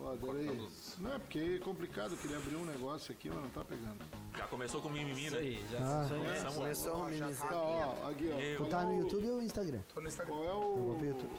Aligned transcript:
Ó, 0.00 0.12
adorei. 0.12 0.46
Não 0.98 1.12
é 1.14 1.18
porque 1.18 1.38
é 1.38 1.58
complicado, 1.58 2.12
eu 2.12 2.18
queria 2.18 2.36
abrir 2.36 2.56
um 2.56 2.64
negócio 2.64 3.12
aqui, 3.12 3.28
mas 3.28 3.42
não 3.42 3.50
tá 3.50 3.64
pegando. 3.64 4.04
Já 4.36 4.46
começou 4.46 4.80
com 4.82 4.88
mimimi, 4.90 5.26
Isso 5.26 5.34
né? 5.34 5.40
aí, 5.40 5.66
já. 5.70 5.78
Ah. 5.78 6.04
isso 6.04 6.14
aí. 6.14 6.20
Começamos. 6.20 6.54
Começou 6.56 7.02
a 7.02 7.08
minimizar. 7.08 7.48
Tá, 7.48 7.56
ó, 7.62 8.10
aqui, 8.10 8.30
ó. 8.32 8.64
Tu 8.64 8.70
tá 8.70 8.84
no 8.84 8.98
YouTube 9.00 9.30
ou 9.30 9.36
no 9.36 9.42
Instagram? 9.42 9.80
Tô 9.94 10.00
no 10.00 10.08
Instagram. 10.08 10.34
Qual 10.34 10.44
é 10.44 10.50
Eu 10.50 10.58
o. 10.58 10.76
vou 10.86 10.94
pro 10.96 11.06
YouTube. 11.06 11.34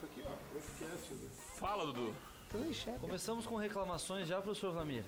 Tá 0.00 0.06
aqui, 0.06 0.22
ó. 0.24 0.52
Podcast. 0.52 1.14
né? 1.14 1.28
Fala, 1.56 1.86
Dudu. 1.86 2.14
Então 2.50 2.64
enxerga. 2.68 2.98
Começamos 2.98 3.46
com 3.46 3.54
reclamações 3.54 4.26
já, 4.26 4.40
professor 4.42 4.72
Vlamir. 4.72 5.04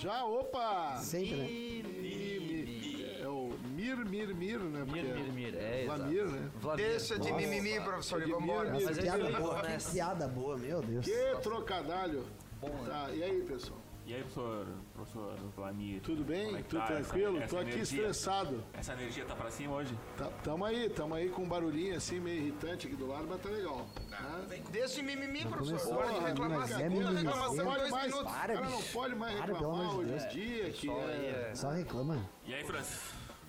Já, 0.00 0.24
opa! 0.24 0.96
Sempre, 0.96 1.82
né? 1.82 3.20
É 3.22 3.28
o 3.28 3.50
Mir, 3.74 3.96
Mir, 4.06 4.34
Mir, 4.34 4.58
né? 4.58 4.80
Mir, 4.90 5.04
Porque 5.04 5.22
mir, 5.22 5.32
mir. 5.32 5.54
É, 5.54 5.84
Vlamir, 5.84 6.24
né? 6.24 6.50
Vlamir. 6.60 6.86
Deixa 6.86 7.18
de 7.18 7.30
Nossa. 7.30 7.46
mimimi, 7.46 7.80
professor, 7.80 8.20
mimimi. 8.26 8.84
Mas 8.84 8.98
é 8.98 9.02
Piada 9.02 9.28
isso 9.28 9.38
boa, 9.40 9.54
que 9.54 9.60
começa. 9.60 9.92
piada 9.92 10.28
boa, 10.28 10.56
meu 10.56 10.80
Deus. 10.82 11.04
Que 11.04 11.36
trocadalho. 11.42 12.24
Bom, 12.58 12.68
né? 12.70 12.88
Tá, 12.90 13.10
e 13.12 13.22
aí, 13.22 13.42
pessoal? 13.42 13.78
E 14.04 14.14
aí, 14.14 14.20
professor, 14.22 14.66
professor 14.94 15.34
Vlamir? 15.56 16.00
Tudo 16.02 16.24
bem? 16.24 16.56
É 16.56 16.62
que 16.62 16.68
Tudo 16.70 16.80
tá 16.80 16.86
tranquilo? 16.86 17.38
essa- 17.38 17.46
Tô 17.48 17.56
essa 17.56 17.60
aqui 17.60 17.70
energia? 17.76 17.98
estressado. 17.98 18.64
Essa 18.74 18.92
energia 18.94 19.24
tá 19.24 19.36
pra 19.36 19.48
cima 19.50 19.74
hoje? 19.76 19.96
Tá, 20.18 20.26
tamo 20.42 20.64
aí, 20.64 20.90
tamo 20.90 21.14
aí 21.14 21.28
com 21.30 21.42
um 21.44 21.48
barulhinho 21.48 21.96
assim 21.96 22.18
meio 22.18 22.42
irritante 22.42 22.88
aqui 22.88 22.96
do 22.96 23.06
lado, 23.06 23.26
mas 23.28 23.40
tá 23.40 23.48
legal. 23.48 23.86
Né? 24.10 24.62
Deixa 24.70 24.96
de 24.96 25.02
mimimi, 25.02 25.46
professor. 25.46 25.66
começou, 25.78 25.94
Hora 25.94 26.12
de 26.14 26.20
né? 26.20 26.28
reclamar. 26.30 26.64
É 26.64 26.66
Segunda 26.66 26.88
mimimi. 27.10 27.16
reclamação, 27.28 27.64
pode 27.64 27.90
mais, 27.90 28.06
minutos. 28.12 28.32
Para, 28.32 28.54
cara 28.54 28.68
não 28.70 28.82
pode 28.82 29.14
mais 29.14 29.38
Para, 29.38 29.52
reclamar 29.52 29.94
hoje 29.96 30.10
em 30.12 30.28
dia 30.28 30.64
que 30.72 30.86
Pessoal 30.88 31.06
aí 31.06 31.26
é... 31.26 31.48
é- 31.50 31.54
Só 31.54 31.70
reclama. 31.70 32.28
E 32.44 32.54
aí, 32.54 32.64
Francis? 32.64 33.00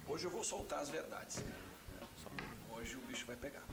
Hoje 0.07 0.25
eu 0.25 0.31
vou 0.31 0.43
soltar 0.43 0.79
as 0.81 0.89
verdades. 0.89 1.43
Hoje 2.71 2.95
o 2.95 2.99
bicho 3.07 3.25
vai 3.25 3.35
pegar. 3.35 3.63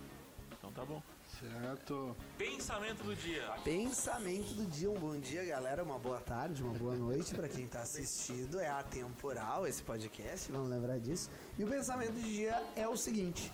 Então 0.59 0.73
tá 0.73 0.85
bom. 0.85 1.03
Certo. 1.41 2.15
Pensamento 2.37 3.03
do 3.03 3.17
dia. 3.17 3.51
Pensamento 3.65 4.53
do 4.53 4.67
dia, 4.67 4.91
um 4.91 4.99
bom 4.99 5.19
dia, 5.19 5.43
galera, 5.43 5.83
uma 5.83 5.99
boa 5.99 6.21
tarde, 6.21 6.63
uma 6.63 6.75
boa 6.75 6.95
noite 6.95 7.35
pra 7.35 7.49
quem 7.49 7.67
tá 7.67 7.81
assistindo. 7.81 8.61
É 8.61 8.69
atemporal 8.69 9.67
esse 9.67 9.83
podcast, 9.83 10.53
Vamos 10.53 10.69
lembrar 10.69 10.99
disso. 10.99 11.31
E 11.59 11.65
o 11.65 11.67
pensamento 11.67 12.13
do 12.13 12.21
dia 12.21 12.63
é 12.77 12.87
o 12.87 12.95
seguinte: 12.95 13.51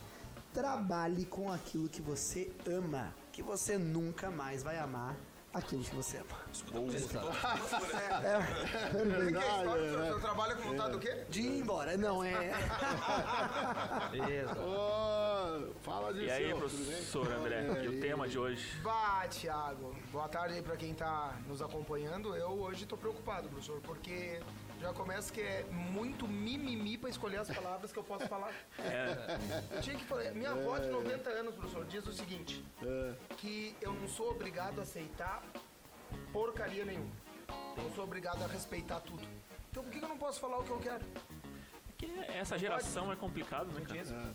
trabalhe 0.53 1.27
com 1.27 1.53
aquilo 1.53 1.89
que 1.89 2.03
você 2.03 2.51
ama, 2.67 3.15
que 3.31 3.41
você 3.41 3.79
nunca 3.79 4.33
mais 4.33 4.65
vai 4.65 4.79
amar 4.79 5.17
aquilo 5.57 5.83
que 5.83 5.95
você 5.95 6.19
ama. 6.19 6.27
É 8.23 8.39
verdade, 9.05 9.65
né? 9.67 10.07
Seu 10.09 10.21
trabalho 10.21 10.57
com 10.57 10.63
vontade 10.63 10.93
do 10.93 10.99
quê? 10.99 11.25
De 11.29 11.41
ir 11.43 11.59
embora, 11.61 11.97
não 11.97 12.23
é. 12.23 12.53
Exato. 14.13 14.61
Ô, 14.61 15.73
fala 15.83 16.13
disso, 16.13 16.27
E 16.27 16.31
aí, 16.31 16.55
professor 16.55 17.33
André? 17.33 17.83
E 17.85 17.89
o 17.89 18.01
tema 18.01 18.29
de 18.29 18.39
hoje? 18.39 18.81
Bah, 18.83 19.27
Thiago. 19.29 19.95
Boa 20.13 20.29
tarde 20.29 20.55
aí 20.55 20.63
pra 20.63 20.77
quem 20.77 20.95
tá 20.95 21.35
nos 21.47 21.63
acompanhando. 21.63 22.35
Eu 22.35 22.51
hoje 22.51 22.87
tô 22.87 22.97
preocupado, 22.97 23.49
professor, 23.49 23.81
porque 23.81 24.41
já 24.81 24.93
começa 24.93 25.33
que 25.33 25.41
é 25.41 25.65
muito 25.71 26.29
mimimi 26.29 26.99
pra 26.99 27.09
escolher 27.11 27.39
as 27.39 27.49
palavras 27.51 27.93
que 27.93 27.99
eu 27.99 28.05
posso 28.05 28.27
falar. 28.29 28.53
É, 28.79 29.81
Tinha 29.81 29.97
que 29.97 30.05
falar. 30.05 30.31
Minha 30.33 30.51
avó 30.51 30.79
de 30.79 30.89
90 30.89 31.31
anos, 31.31 31.55
professor, 31.55 31.85
diz 31.87 32.07
o 32.07 32.13
seguinte: 32.13 32.65
que 33.39 33.77
eu 33.81 33.93
não 33.93 34.07
sou 34.09 34.31
obrigado 34.31 34.79
a 34.79 34.83
aceitar 34.83 35.43
porcaria 36.33 36.85
nenhuma. 36.85 37.11
Eu 37.77 37.83
não 37.85 37.93
sou 37.95 38.05
obrigado 38.05 38.43
a 38.43 38.47
respeitar 38.47 39.01
tudo. 39.01 39.27
Então 39.71 39.83
por 39.83 39.93
que 39.93 39.99
eu 40.03 40.09
não 40.09 40.19
posso 40.19 40.41
falar 40.41 40.59
o 40.59 40.65
que 40.65 40.71
eu 40.71 40.79
quero? 40.79 41.05
que 41.99 42.13
essa 42.29 42.59
geração 42.59 43.11
é 43.11 43.17
complicado, 43.17 43.69
né, 43.73 43.81
cara? 43.81 44.35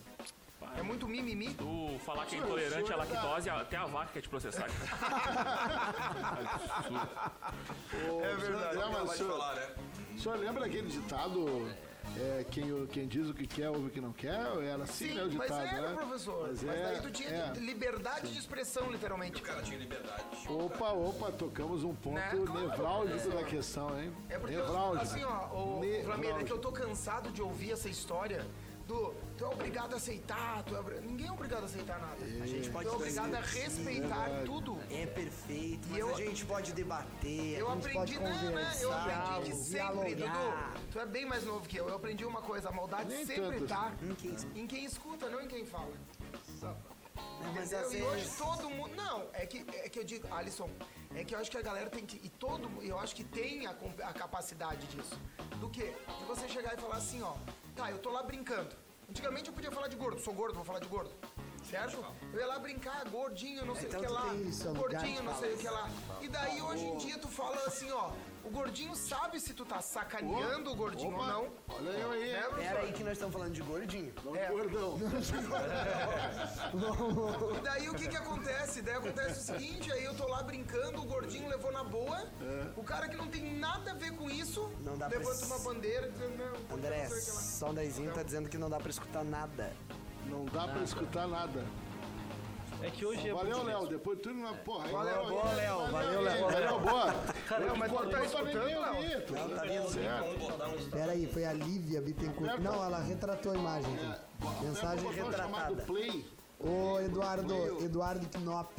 É 0.76 0.82
muito 0.82 1.06
mimimi. 1.06 1.54
Tu 1.54 1.98
falar 2.04 2.26
que 2.26 2.34
é 2.34 2.38
intolerante 2.38 2.90
à 2.92 2.94
é 2.94 2.98
da- 2.98 3.04
lactose, 3.04 3.50
até 3.50 3.76
a 3.76 3.84
vaca 3.86 4.10
quer 4.12 4.20
te 4.22 4.28
processar. 4.28 4.66
é 8.22 8.36
verdade. 8.36 8.76
Ela 8.76 9.04
mas 9.04 9.18
falar, 9.20 9.54
né? 9.54 9.74
O 10.14 10.18
senhor 10.18 10.38
lembra 10.38 10.66
aquele 10.66 10.88
ditado? 10.88 11.68
É, 12.18 12.44
quem, 12.50 12.86
quem 12.88 13.06
diz 13.06 13.28
o 13.28 13.34
que 13.34 13.46
quer, 13.46 13.70
ouve 13.70 13.86
o 13.86 13.90
que 13.90 14.00
não 14.00 14.12
quer? 14.12 14.34
Era 14.62 14.82
assim, 14.82 15.08
Sim, 15.08 15.14
né, 15.14 15.22
o 15.22 15.28
ditado, 15.28 15.50
mas 15.50 15.72
era, 15.72 15.88
né? 15.90 15.96
professor. 15.96 16.48
Mas, 16.48 16.64
é, 16.64 16.82
daí 16.82 17.00
tu 17.00 17.10
tinha 17.10 17.28
é. 17.30 17.52
liberdade 17.58 18.32
de 18.32 18.38
expressão, 18.38 18.90
literalmente. 18.90 19.40
O 19.40 19.44
cara 19.44 19.62
tinha 19.62 19.78
liberdade. 19.78 20.24
Opa, 20.48 20.90
opa, 20.90 21.30
tocamos 21.30 21.84
um 21.84 21.94
ponto 21.94 22.16
Né? 22.16 22.30
Claro, 22.44 22.68
nevrálgico 22.68 23.18
professor. 23.20 23.40
da 23.42 23.44
questão, 23.48 24.00
hein? 24.02 24.12
É 24.28 24.38
porque, 24.38 24.56
eu- 24.56 24.98
assim, 24.98 25.22
ó, 25.24 25.46
o, 25.54 25.78
o 25.80 26.02
Flamir, 26.04 26.36
é 26.36 26.44
que 26.44 26.52
eu 26.52 26.58
tô 26.58 26.72
cansado 26.72 27.30
de 27.30 27.40
ouvir 27.40 27.70
essa 27.70 27.88
história 27.88 28.44
do 28.86 29.14
tu 29.42 29.46
é 29.46 29.48
obrigado 29.48 29.94
a 29.94 29.96
aceitar, 29.96 30.62
tu 30.62 30.76
é 30.76 31.00
ninguém 31.00 31.26
é 31.26 31.32
obrigado 31.32 31.62
a 31.62 31.66
aceitar 31.66 31.98
nada. 31.98 32.24
A 32.24 32.46
gente 32.46 32.70
pode 32.70 32.88
tu 32.88 32.92
é 32.92 32.96
obrigado 32.96 33.34
a 33.34 33.42
sim, 33.42 33.58
respeitar 33.58 34.24
verdade. 34.24 34.44
tudo. 34.46 34.78
É 34.90 35.06
perfeito, 35.06 35.88
mas 35.90 35.98
eu- 35.98 36.14
a 36.14 36.16
gente 36.18 36.44
pode 36.46 36.72
debater. 36.72 37.58
Eu 37.58 37.68
a 37.68 37.74
gente 37.74 37.88
aprendi, 37.88 38.14
pode 38.18 38.34
não, 38.34 38.52
né? 38.52 38.72
Eu 38.80 38.88
conversar, 38.90 39.24
aprendi 39.32 39.50
que 39.50 39.56
sempre, 39.56 40.14
dialogar. 40.14 40.72
Dudu, 40.74 40.86
tu 40.92 41.00
é 41.00 41.06
bem 41.06 41.26
mais 41.26 41.44
novo 41.44 41.68
que 41.68 41.76
eu. 41.76 41.88
Eu 41.88 41.96
aprendi 41.96 42.24
uma 42.24 42.40
coisa, 42.42 42.68
a 42.68 42.72
maldade 42.72 43.08
Nem 43.08 43.26
sempre 43.26 43.58
tanto 43.58 43.66
tá 43.66 43.92
Em 44.00 44.14
quem 44.14 44.30
escuta. 44.34 44.58
em 44.60 44.66
quem 44.66 44.84
escuta, 44.84 45.28
não 45.28 45.40
em 45.40 45.48
quem 45.48 45.66
fala. 45.66 45.92
Não, 46.62 47.52
mas 47.54 47.72
E 47.72 48.00
hoje 48.02 48.30
todo 48.38 48.70
mundo. 48.70 48.94
Não, 48.94 49.26
é 49.32 49.44
que, 49.44 49.66
é 49.78 49.88
que 49.88 49.98
eu 49.98 50.04
digo, 50.04 50.32
Alisson, 50.32 50.70
é 51.16 51.24
que 51.24 51.34
eu 51.34 51.38
acho 51.40 51.50
que 51.50 51.58
a 51.58 51.62
galera 51.62 51.90
tem 51.90 52.06
que. 52.06 52.16
E 52.24 52.28
todo 52.28 52.70
mundo, 52.70 52.84
eu 52.84 52.98
acho 52.98 53.14
que 53.16 53.24
tem 53.24 53.66
a, 53.66 53.74
a 54.04 54.12
capacidade 54.12 54.86
disso. 54.86 55.18
Do 55.58 55.68
quê? 55.68 55.92
De 56.20 56.24
você 56.26 56.48
chegar 56.48 56.74
e 56.74 56.80
falar 56.80 56.96
assim, 56.96 57.20
ó, 57.22 57.34
tá, 57.74 57.90
eu 57.90 57.98
tô 57.98 58.10
lá 58.10 58.22
brincando. 58.22 58.74
Antigamente 59.12 59.48
eu 59.48 59.52
podia 59.52 59.70
falar 59.70 59.88
de 59.88 59.96
gordo, 59.96 60.18
sou 60.18 60.32
gordo, 60.32 60.54
vou 60.54 60.64
falar 60.64 60.78
de 60.78 60.88
gordo. 60.88 61.10
Certo? 61.68 62.02
Eu 62.32 62.40
ia 62.40 62.46
lá 62.46 62.58
brincar, 62.58 63.06
gordinho, 63.10 63.62
não 63.66 63.74
sei 63.74 63.86
Então 63.86 64.00
o 64.00 64.02
que 64.02 64.08
tu 64.08 64.14
lá. 64.14 64.22
lugar 64.22 64.74
Gordinho, 64.74 65.22
não 65.22 65.38
sei 65.38 65.52
o 65.52 65.58
que 65.58 65.68
lá. 65.68 65.90
E 66.22 66.28
daí 66.28 66.62
hoje 66.62 66.84
em 66.86 66.96
dia 66.96 67.18
tu 67.18 67.28
fala 67.28 67.56
assim, 67.66 67.90
ó, 67.92 68.10
o 68.44 68.50
gordinho 68.50 68.94
sabe 68.96 69.38
se 69.40 69.54
tu 69.54 69.64
tá 69.64 69.80
sacaneando 69.80 70.72
o 70.72 70.76
gordinho 70.76 71.14
Opa, 71.14 71.22
ou 71.22 71.28
não. 71.28 71.52
Olha 71.76 71.90
eu 71.90 72.10
aí. 72.12 72.32
Né? 72.32 72.42
Pera 72.56 72.80
aí 72.80 72.92
que 72.92 73.02
nós 73.04 73.12
estamos 73.14 73.32
falando 73.32 73.52
de 73.52 73.62
gordinho. 73.62 74.12
Não 74.24 74.34
É. 74.36 74.46
de 74.46 74.52
gordão. 74.52 74.98
E 77.56 77.60
daí 77.60 77.88
o 77.88 77.94
que 77.94 78.08
que 78.08 78.16
acontece? 78.16 78.82
Daí 78.82 78.94
acontece 78.96 79.40
o 79.40 79.54
seguinte, 79.54 79.92
aí 79.92 80.04
eu 80.04 80.14
tô 80.14 80.26
lá 80.26 80.42
brincando, 80.42 81.00
o 81.00 81.04
gordinho 81.04 81.48
levou 81.48 81.72
na 81.72 81.84
boa, 81.84 82.26
o 82.76 82.82
cara 82.82 83.08
que 83.08 83.16
não 83.16 83.28
tem 83.28 83.58
nada 83.58 83.92
a 83.92 83.94
ver 83.94 84.12
com 84.16 84.30
isso, 84.30 84.70
Não 84.80 84.96
dá 84.96 85.08
pra 85.08 85.18
levanta 85.18 85.36
s- 85.44 85.46
uma 85.46 85.58
bandeira 85.58 86.10
dizendo, 86.10 86.42
André, 86.72 87.02
não 87.02 87.10
sei 87.10 87.18
o 87.18 87.24
que 87.24 87.30
lá. 87.30 87.40
só 87.40 87.70
um 87.70 87.74
dezinho 87.74 88.12
tá 88.12 88.22
dizendo 88.22 88.48
que 88.48 88.58
não 88.58 88.70
dá 88.70 88.78
pra 88.78 88.90
escutar 88.90 89.24
nada. 89.24 89.72
Não 90.26 90.44
dá 90.46 90.68
pra 90.68 90.82
escutar 90.82 91.26
nada. 91.26 91.64
É 92.82 92.90
que 92.90 93.06
hoje 93.06 93.28
é 93.28 93.32
Valeu, 93.32 93.62
Léo. 93.62 93.86
Depois 93.86 94.18
tudo 94.20 94.34
na 94.40 94.52
porra. 94.54 94.88
Valeu, 94.88 95.26
boa, 95.28 95.52
Léo. 95.52 95.90
Valeu, 95.92 96.20
Léo. 96.22 96.44
Valeu, 96.50 96.80
boa. 96.80 97.14
Cara, 97.48 97.64
Eu 97.64 97.76
mas 97.76 97.92
tu 97.92 98.06
tá 98.10 98.24
escutando, 98.24 99.26
tu 99.26 99.32
Não, 99.34 99.48
tá 99.48 99.62
vindo. 99.62 99.88
certo. 99.88 100.24
Vamos 100.24 100.38
botar 100.38 100.68
uns. 100.68 100.84
Pera 100.88 101.12
aí, 101.12 101.26
foi 101.26 101.44
a 101.44 101.52
Lívia 101.52 102.00
Bittencourt. 102.00 102.58
Não, 102.60 102.84
ela 102.84 102.98
retratou 102.98 103.52
a 103.52 103.54
imagem. 103.56 103.94
aqui. 103.94 104.64
Mensagem 104.64 105.10
retratada. 105.12 105.82
Play. 105.82 106.26
Ô, 106.58 107.00
Eduardo. 107.00 107.84
Eduardo 107.84 108.26
Knop. 108.38 108.72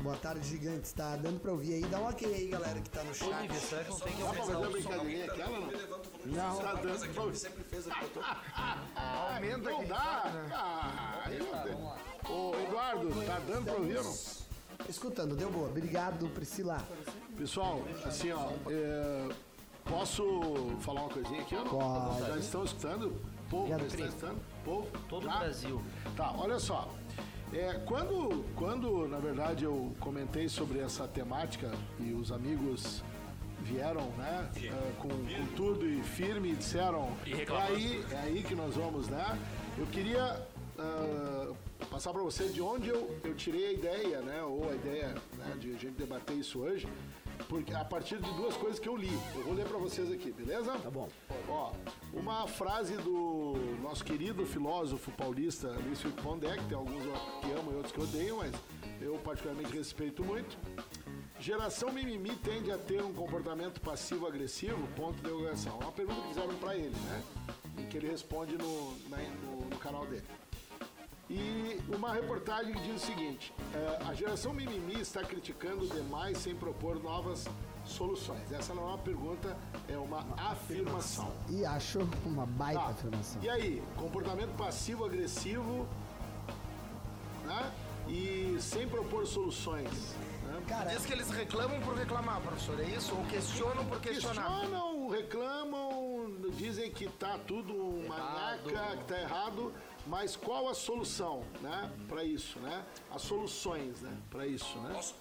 Boa 0.00 0.16
tarde, 0.16 0.46
gigantes. 0.46 0.92
Tá 0.92 1.16
dando 1.16 1.40
pra 1.40 1.50
ouvir 1.52 1.74
aí? 1.74 1.80
Dá 1.86 1.98
um 1.98 2.08
ok 2.08 2.32
aí, 2.32 2.48
galera 2.48 2.80
que 2.80 2.88
tá 2.90 3.02
no 3.02 3.14
chat. 3.14 3.28
Olivia, 3.34 3.60
será 3.60 3.84
que 3.84 3.90
não 3.90 3.98
tem 4.00 4.12
que 4.12 4.22
Dá 4.22 4.28
pra 4.30 4.42
aumentar 4.42 4.44
fazer 4.44 4.56
uma 4.56 4.60
o 4.60 4.64
som? 4.64 4.88
brincadeirinha 4.88 5.24
aquela, 5.24 5.58
não? 5.60 5.68
Não. 6.26 6.54
Você 6.56 6.62
Tá 6.62 6.72
dando 6.74 7.34
sempre 7.36 7.64
fez 7.64 7.88
aqui. 7.88 8.04
Eu 8.04 8.08
tô... 8.10 8.20
Aumenta 8.94 9.70
Não 9.70 9.78
quem 9.78 9.88
dá. 9.88 10.30
né? 10.32 10.48
Ah, 10.54 11.22
aí 11.26 11.38
não 11.38 11.62
tem. 11.62 12.07
Ô, 12.30 12.52
Eduardo, 12.66 13.08
tá 13.24 13.38
dando 13.46 13.64
pra 13.64 13.74
ouvir 13.74 13.98
ou 13.98 14.04
não? 14.04 14.14
Escutando, 14.88 15.34
deu 15.36 15.50
boa. 15.50 15.68
Obrigado, 15.68 16.28
Priscila. 16.28 16.82
Pessoal, 17.36 17.82
assim, 18.04 18.32
ó, 18.32 18.50
é, 18.70 19.28
posso 19.84 20.22
falar 20.80 21.02
uma 21.02 21.10
coisinha 21.10 21.40
aqui 21.42 21.54
ou 21.54 21.64
não? 21.64 21.70
Pode. 21.70 22.26
Já 22.26 22.36
estão 22.38 22.64
escutando? 22.64 23.20
Povo, 23.50 23.68
já 23.68 23.76
Obrigado, 23.76 23.82
está 23.86 23.96
Pri. 23.96 24.06
escutando? 24.08 24.40
Povo? 24.64 24.86
Todo 25.08 25.24
Já? 25.26 25.36
o 25.36 25.38
Brasil. 25.38 25.82
Tá, 26.16 26.34
olha 26.36 26.58
só. 26.58 26.88
É, 27.52 27.74
quando, 27.86 28.44
quando, 28.54 29.08
na 29.08 29.18
verdade, 29.18 29.64
eu 29.64 29.94
comentei 30.00 30.48
sobre 30.50 30.80
essa 30.80 31.08
temática 31.08 31.70
e 31.98 32.12
os 32.12 32.30
amigos 32.30 33.02
vieram, 33.62 34.06
né, 34.18 34.50
é, 34.62 34.92
com, 34.98 35.08
com 35.08 35.46
tudo 35.56 35.86
e 35.88 36.02
firme 36.02 36.50
e 36.52 36.56
disseram, 36.56 37.10
E 37.26 37.32
é 37.32 37.36
reclamando. 37.36 37.72
aí, 37.74 38.04
é 38.12 38.16
aí 38.18 38.42
que 38.42 38.54
nós 38.54 38.74
vamos, 38.74 39.08
né? 39.08 39.38
Eu 39.78 39.86
queria 39.86 40.46
ah, 40.78 41.52
passar 41.90 42.12
para 42.12 42.22
você 42.22 42.48
de 42.48 42.60
onde 42.62 42.88
eu, 42.88 43.18
eu 43.24 43.34
tirei 43.34 43.66
a 43.66 43.72
ideia, 43.72 44.20
né, 44.20 44.42
ou 44.42 44.68
a 44.70 44.74
ideia 44.74 45.14
né, 45.36 45.56
de 45.58 45.70
a 45.70 45.72
gente 45.72 45.90
debater 45.96 46.36
isso 46.36 46.60
hoje, 46.60 46.88
porque 47.48 47.72
a 47.72 47.84
partir 47.84 48.18
de 48.18 48.30
duas 48.34 48.56
coisas 48.56 48.78
que 48.78 48.88
eu 48.88 48.96
li. 48.96 49.12
Eu 49.34 49.42
vou 49.44 49.54
ler 49.54 49.66
para 49.66 49.78
vocês 49.78 50.10
aqui, 50.10 50.30
beleza? 50.32 50.72
Tá 50.78 50.90
bom. 50.90 51.08
Ó, 51.48 51.72
uma 52.12 52.46
frase 52.48 52.96
do 52.96 53.54
nosso 53.82 54.04
querido 54.04 54.44
filósofo 54.44 55.10
paulista 55.12 55.68
Luiz 55.68 56.00
Felipe 56.00 56.20
Pondé, 56.22 56.56
que 56.56 56.64
tem 56.64 56.76
alguns 56.76 57.02
que 57.40 57.50
amam 57.52 57.72
e 57.72 57.76
outros 57.76 57.92
que 57.92 58.00
odeiam, 58.00 58.38
mas 58.38 58.52
eu 59.00 59.14
particularmente 59.18 59.72
respeito 59.72 60.24
muito. 60.24 60.56
Geração 61.40 61.92
mimimi 61.92 62.34
tende 62.36 62.72
a 62.72 62.76
ter 62.76 63.00
um 63.02 63.14
comportamento 63.14 63.80
passivo-agressivo? 63.80 64.76
Ponto 64.96 65.14
de 65.14 65.20
interrogação. 65.20 65.78
É 65.80 65.84
uma 65.84 65.92
pergunta 65.92 66.20
que 66.22 66.28
fizeram 66.28 66.54
pra 66.56 66.74
ele, 66.74 66.90
né? 67.06 67.22
E 67.78 67.82
que 67.84 67.96
ele 67.96 68.08
responde 68.08 68.58
no, 68.58 68.98
na- 69.08 69.18
no- 69.18 69.64
no 69.70 69.76
canal 69.78 70.04
dele. 70.06 70.24
E 71.30 71.78
uma 71.94 72.12
reportagem 72.14 72.72
que 72.74 72.80
diz 72.80 73.02
o 73.02 73.06
seguinte: 73.06 73.52
é, 73.74 74.06
a 74.08 74.14
geração 74.14 74.52
mimimi 74.54 75.00
está 75.00 75.22
criticando 75.22 75.86
demais 75.86 76.38
sem 76.38 76.54
propor 76.54 77.02
novas 77.02 77.46
soluções. 77.84 78.50
Essa 78.50 78.74
não 78.74 78.84
é 78.84 78.86
uma 78.86 78.98
pergunta, 78.98 79.56
é 79.88 79.96
uma 79.98 80.24
afirmação. 80.38 81.30
E 81.50 81.64
acho 81.66 81.98
uma 82.24 82.46
baita 82.46 82.80
Tá. 82.80 82.86
afirmação. 82.88 83.42
E 83.42 83.48
aí, 83.48 83.82
comportamento 83.96 84.56
passivo-agressivo, 84.56 85.86
né? 87.44 87.72
E 88.08 88.56
sem 88.60 88.88
propor 88.88 89.26
soluções. 89.26 89.90
Né? 90.44 90.62
Cara, 90.66 90.90
Diz 90.90 91.04
que 91.04 91.12
eles 91.12 91.28
reclamam 91.28 91.78
por 91.80 91.94
reclamar, 91.94 92.40
professor, 92.40 92.80
é 92.80 92.84
isso? 92.84 93.14
Ou 93.14 93.22
questionam 93.26 93.84
por 93.84 94.00
questionar? 94.00 94.48
Questionam, 94.60 95.08
reclamam, 95.10 96.32
dizem 96.56 96.90
que 96.90 97.06
tá 97.06 97.38
tudo 97.46 97.74
uma 97.74 98.16
nhaca, 98.16 98.96
que 98.96 99.04
tá 99.04 99.20
errado, 99.20 99.72
mas 100.08 100.34
qual 100.36 100.68
a 100.68 100.74
solução, 100.74 101.44
né, 101.60 101.90
para 102.08 102.24
isso, 102.24 102.58
né? 102.60 102.84
As 103.10 103.22
soluções, 103.22 104.00
né, 104.00 104.16
para 104.30 104.46
isso, 104.46 104.78
né? 104.80 104.94
Posso? 104.94 105.14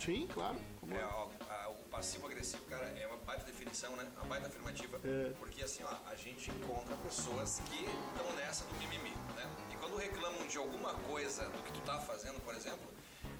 Sim, 0.00 0.26
claro. 0.32 0.56
É, 0.90 1.04
ó, 1.04 1.28
a- 1.48 1.68
o 1.70 1.74
passivo-agressivo, 1.90 2.62
cara, 2.66 2.84
é 2.98 3.06
uma 3.06 3.16
baita 3.18 3.44
definição, 3.44 3.94
né? 3.96 4.06
Uma 4.16 4.26
baita 4.26 4.48
afirmativa. 4.48 5.00
Porque 5.38 5.62
assim, 5.62 5.82
ó, 5.84 6.10
a 6.10 6.14
gente 6.16 6.50
encontra 6.50 6.94
pessoas 6.96 7.60
que 7.66 7.84
estão 7.84 8.36
nessa 8.36 8.64
do 8.66 8.74
mimimi, 8.74 9.10
né? 9.36 9.48
E 9.72 9.76
quando 9.76 9.96
reclamam 9.96 10.46
de 10.46 10.58
alguma 10.58 10.94
coisa 10.94 11.44
do 11.48 11.62
que 11.62 11.72
tu 11.72 11.80
tá 11.80 11.98
fazendo, 12.00 12.40
por 12.44 12.54
exemplo, 12.54 12.86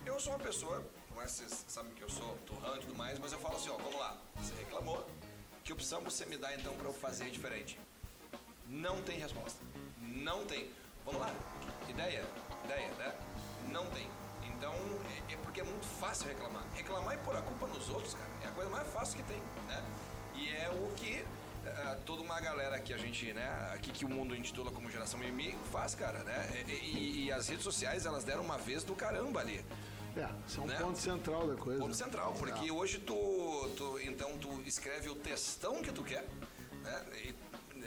eu 0.07 0.19
sou 0.21 0.33
uma 0.33 0.39
pessoa, 0.39 0.85
mais 1.15 1.33
que 1.33 1.39
vocês 1.39 1.65
sabem 1.69 1.93
que 1.93 2.03
eu 2.03 2.11
sou 2.11 2.37
turrão 2.47 2.77
e 2.77 2.81
tudo 2.81 2.97
mais, 2.97 3.19
mas 3.19 3.33
eu 3.33 3.39
falo 3.39 3.57
assim, 3.57 3.69
ó, 3.71 3.77
vamos 3.77 3.99
lá, 3.99 4.17
você 4.37 4.55
reclamou, 4.55 5.07
que 5.63 5.73
opção 5.73 6.01
você 6.03 6.25
me 6.27 6.37
dá 6.37 6.55
então 6.55 6.75
pra 6.77 6.87
eu 6.89 6.95
fazer 6.95 7.31
diferente? 7.31 7.79
Não 8.69 9.01
tem 9.03 9.19
resposta. 9.19 9.61
Não 10.01 10.45
tem. 10.47 10.69
Vamos 11.05 11.21
lá. 11.21 11.33
Ideia, 11.89 12.25
ideia, 12.65 12.89
né? 12.99 13.13
Não 13.71 13.87
tem. 13.87 14.09
Então, 14.57 14.73
é, 15.29 15.35
é 15.35 15.37
porque 15.39 15.61
é 15.61 15.65
muito 15.65 15.87
fácil 15.87 16.29
reclamar. 16.29 16.63
Reclamar 16.75 17.15
e 17.15 17.19
pôr 17.19 17.37
a 17.37 17.43
culpa 17.43 17.67
nos 17.67 17.89
outros, 17.91 18.15
cara, 18.15 18.31
é 18.43 18.47
a 18.47 18.51
coisa 18.53 18.71
mais 18.71 18.87
fácil 18.89 19.17
que 19.19 19.23
tem, 19.25 19.39
né? 19.69 19.83
E 20.35 20.49
é 20.49 20.69
o 20.71 20.93
que 20.97 21.25
ah, 21.67 21.97
toda 22.05 22.23
uma 22.23 22.41
galera 22.41 22.79
que 22.79 22.93
a 22.93 22.97
gente, 22.99 23.33
né, 23.33 23.71
aqui 23.75 23.91
que 23.91 24.05
o 24.05 24.09
mundo 24.09 24.35
intitula 24.37 24.71
como 24.71 24.91
geração 24.91 25.19
mimimi 25.19 25.57
faz, 25.73 25.95
cara, 25.95 26.19
né? 26.25 26.65
E, 26.67 26.73
e- 26.73 27.25
e 27.27 27.33
as 27.33 27.49
redes 27.49 27.65
sociais, 27.65 28.05
elas 28.07 28.25
deram 28.25 28.43
uma 28.43 28.59
vez 28.59 28.85
do 28.85 28.95
caramba 28.95 29.41
ali. 29.41 29.65
É, 30.17 30.29
isso 30.47 30.61
é 30.61 30.67
né? 30.67 30.77
ponto 30.79 30.99
central 30.99 31.47
da 31.49 31.57
coisa. 31.57 31.81
Ponto 31.81 31.95
central, 31.95 32.33
porque 32.35 32.71
hoje 32.71 32.99
tu, 32.99 33.15
tu 33.77 33.99
então 34.01 34.37
tu 34.39 34.63
escreve 34.67 35.09
o 35.09 35.15
textão 35.17 35.83
que 35.83 35.91
tu 35.93 36.05
quer, 36.05 36.25
né? 36.83 37.05
E, 37.25 37.35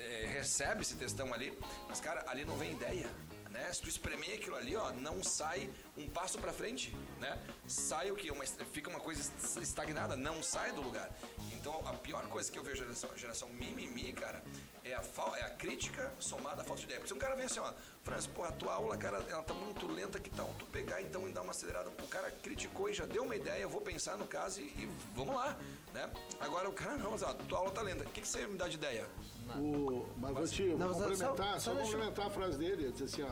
é, 0.07 0.25
recebe 0.27 0.81
esse 0.81 0.95
textão 0.95 1.33
ali, 1.33 1.57
mas 1.87 1.99
cara, 1.99 2.23
ali 2.27 2.45
não 2.45 2.55
vem 2.57 2.71
ideia. 2.71 3.09
Né? 3.49 3.71
Se 3.73 3.81
tu 3.81 3.89
espremer 3.89 4.35
aquilo 4.35 4.55
ali, 4.55 4.75
ó, 4.75 4.91
não 4.91 5.23
sai 5.23 5.69
um 5.97 6.07
passo 6.09 6.37
pra 6.37 6.51
frente, 6.53 6.95
né? 7.19 7.41
Sai 7.65 8.11
o 8.11 8.15
que? 8.15 8.29
Uma, 8.29 8.45
fica 8.45 8.89
uma 8.89 8.99
coisa 8.99 9.21
es- 9.21 9.55
estagnada, 9.57 10.15
não 10.15 10.43
sai 10.43 10.71
do 10.73 10.81
lugar. 10.81 11.09
Então 11.53 11.73
a 11.87 11.93
pior 11.93 12.27
coisa 12.27 12.51
que 12.51 12.59
eu 12.59 12.63
vejo 12.63 12.83
geração, 12.83 13.09
geração 13.17 13.49
mimimi, 13.49 14.11
cara, 14.13 14.43
é 14.83 14.93
a, 14.93 15.01
fal- 15.01 15.35
é 15.35 15.41
a 15.43 15.49
crítica 15.49 16.13
somada 16.19 16.61
à 16.61 16.65
falta 16.65 16.81
de 16.81 16.85
ideia. 16.87 16.99
Porque 16.99 17.07
se 17.07 17.13
um 17.15 17.17
cara 17.19 17.35
vem 17.35 17.45
assim, 17.45 17.59
ó, 17.59 17.73
Franz, 18.03 18.27
pô, 18.27 18.43
a 18.43 18.51
tua 18.51 18.73
aula, 18.73 18.95
cara, 18.97 19.17
ela 19.29 19.41
tá 19.43 19.53
muito 19.53 19.87
lenta, 19.87 20.19
que 20.19 20.29
tal 20.29 20.53
tu 20.59 20.65
pegar 20.67 21.01
então 21.01 21.27
e 21.27 21.31
dar 21.31 21.41
uma 21.41 21.51
acelerada? 21.51 21.89
O 21.89 22.07
cara 22.09 22.29
criticou 22.43 22.89
e 22.89 22.93
já 22.93 23.05
deu 23.05 23.23
uma 23.23 23.35
ideia, 23.35 23.61
eu 23.63 23.69
vou 23.69 23.81
pensar 23.81 24.17
no 24.17 24.27
caso 24.27 24.59
e, 24.61 24.65
e 24.65 24.89
vamos 25.15 25.33
lá, 25.35 25.57
né? 25.93 26.11
Agora 26.41 26.69
o 26.69 26.73
cara, 26.73 26.97
não, 26.97 27.13
ó, 27.13 27.33
tua 27.33 27.57
aula 27.59 27.71
tá 27.71 27.81
lenta, 27.81 28.03
o 28.03 28.09
que, 28.11 28.21
que 28.21 28.27
você 28.27 28.45
me 28.45 28.57
dá 28.57 28.67
de 28.67 28.75
ideia? 28.75 29.07
O, 29.55 30.05
mas 30.17 30.33
vou 30.33 30.47
te 30.47 30.63
Não, 30.63 30.93
só- 30.93 30.99
complementar, 30.99 31.59
só- 31.59 31.59
só, 31.59 31.75
só 31.75 31.81
complementar 31.81 32.27
a 32.27 32.29
frase 32.29 32.57
dele, 32.57 32.83
ele 32.83 32.91
diz 32.91 33.01
assim, 33.03 33.23
ó, 33.23 33.31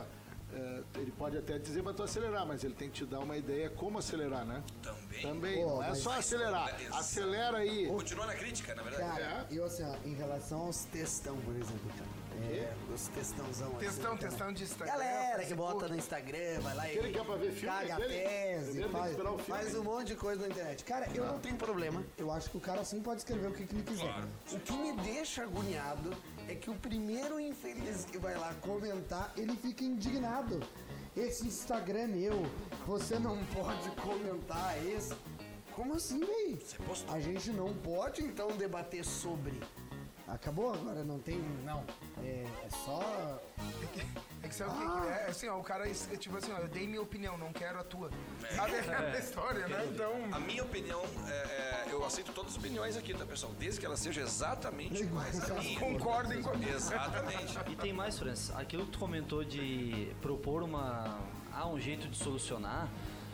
é, 0.54 0.82
ele 0.96 1.12
pode 1.12 1.36
até 1.36 1.58
dizer 1.58 1.82
para 1.82 1.92
tu 1.92 2.02
acelerar, 2.02 2.46
mas 2.46 2.64
ele 2.64 2.74
tem 2.74 2.88
que 2.88 2.94
te 2.94 3.04
dar 3.04 3.18
uma 3.20 3.36
ideia 3.36 3.68
como 3.70 3.98
acelerar, 3.98 4.44
né? 4.46 4.62
Também. 4.82 5.22
Também, 5.22 5.64
Pô, 5.64 5.74
não 5.76 5.82
é 5.84 5.94
só 5.94 6.12
acelerar, 6.12 6.74
acelera 6.92 7.58
aí. 7.58 7.86
Continua 7.88 8.26
na 8.26 8.34
crítica, 8.34 8.74
na 8.74 8.82
verdade. 8.82 9.20
Cara, 9.20 9.46
eu 9.50 9.64
assim, 9.64 9.82
ó, 9.84 9.96
em 10.04 10.14
relação 10.14 10.60
aos 10.60 10.84
textão, 10.84 11.36
por 11.38 11.54
exemplo, 11.54 11.90
cara. 11.96 12.25
É, 12.42 12.72
os 12.92 13.08
textãozão. 13.08 13.68
assim, 13.68 13.78
Textão, 13.78 14.16
cara. 14.16 14.28
textão 14.28 14.52
de 14.52 14.62
Instagram. 14.64 14.92
Galera 14.92 15.44
que 15.44 15.54
bota 15.54 15.88
no 15.88 15.96
Instagram, 15.96 16.60
vai 16.60 16.74
lá 16.74 16.82
Aquele 16.84 17.08
e 17.08 17.12
que 17.12 17.18
é 17.18 17.24
pra 17.24 17.36
ver 17.36 17.52
filme, 17.52 17.76
caga 17.76 17.92
a 17.94 17.96
aquele? 17.96 18.14
tese, 18.14 18.82
faz, 18.88 19.16
filme. 19.16 19.38
faz 19.42 19.74
um 19.74 19.82
monte 19.82 20.06
de 20.08 20.16
coisa 20.16 20.42
na 20.42 20.48
internet. 20.48 20.84
Cara, 20.84 21.08
eu 21.14 21.24
não 21.26 21.38
tenho 21.38 21.56
problema. 21.56 22.04
Eu 22.16 22.30
acho 22.30 22.50
que 22.50 22.56
o 22.56 22.60
cara 22.60 22.84
sim 22.84 23.00
pode 23.00 23.20
escrever 23.20 23.48
o 23.48 23.52
que, 23.52 23.66
que 23.66 23.74
ele 23.74 23.82
quiser. 23.82 24.14
O 24.52 24.60
que 24.60 24.72
me 24.76 24.92
deixa 25.02 25.42
agoniado 25.42 26.10
é 26.48 26.54
que 26.54 26.70
o 26.70 26.74
primeiro 26.74 27.40
infeliz 27.40 28.04
que 28.04 28.18
vai 28.18 28.36
lá 28.36 28.54
comentar, 28.60 29.32
ele 29.36 29.56
fica 29.56 29.82
indignado. 29.84 30.60
Esse 31.16 31.46
Instagram 31.46 32.00
é 32.00 32.06
meu, 32.06 32.42
você 32.86 33.18
não 33.18 33.42
pode 33.46 33.90
comentar 34.02 34.76
esse. 34.86 35.14
Como 35.74 35.94
assim, 35.94 36.20
véi? 36.20 36.58
A 37.08 37.18
gente 37.20 37.50
não 37.50 37.72
pode 37.74 38.22
então 38.22 38.48
debater 38.56 39.04
sobre. 39.04 39.60
Acabou? 40.28 40.74
Agora 40.74 41.04
não 41.04 41.20
tem. 41.20 41.38
Não. 41.64 41.84
É, 42.22 42.44
é 42.64 42.70
só. 42.84 43.40
É 44.42 44.48
que 44.48 44.54
sabe 44.54 44.70
o 44.70 44.74
que 44.74 45.00
que 45.02 45.08
é? 45.08 45.26
Assim, 45.28 45.48
ó, 45.48 45.58
o 45.58 45.62
cara, 45.62 45.88
é 45.88 45.92
tipo 46.16 46.36
assim, 46.36 46.52
ó, 46.52 46.58
eu 46.58 46.68
dei 46.68 46.86
minha 46.86 47.00
opinião, 47.00 47.38
não 47.38 47.52
quero 47.52 47.78
a 47.78 47.84
tua. 47.84 48.10
Sabe 48.54 48.76
aquela 48.76 49.18
história, 49.18 49.68
né? 49.68 49.88
Então, 49.92 50.12
A 50.32 50.38
minha 50.40 50.62
opinião, 50.64 51.02
é, 51.28 51.30
é, 51.30 51.86
eu 51.90 52.04
aceito 52.04 52.32
todas 52.32 52.52
as 52.52 52.58
opiniões 52.58 52.96
aqui, 52.96 53.14
tá, 53.14 53.24
pessoal? 53.24 53.52
Desde 53.58 53.78
que 53.78 53.86
ela 53.86 53.96
seja 53.96 54.20
exatamente 54.20 55.02
iguais 55.02 55.50
à 55.50 55.54
minha. 55.54 55.78
concordem 55.78 56.42
comigo. 56.42 56.72
Exatamente. 56.72 57.58
E 57.68 57.76
tem 57.76 57.92
mais, 57.92 58.18
Francis. 58.18 58.54
Aquilo 58.56 58.84
que 58.86 58.92
tu 58.92 58.98
comentou 58.98 59.44
de 59.44 60.12
propor 60.20 60.62
uma. 60.62 61.18
Ah, 61.52 61.66
um 61.68 61.80
jeito 61.80 62.08
de 62.08 62.16
solucionar. 62.16 62.88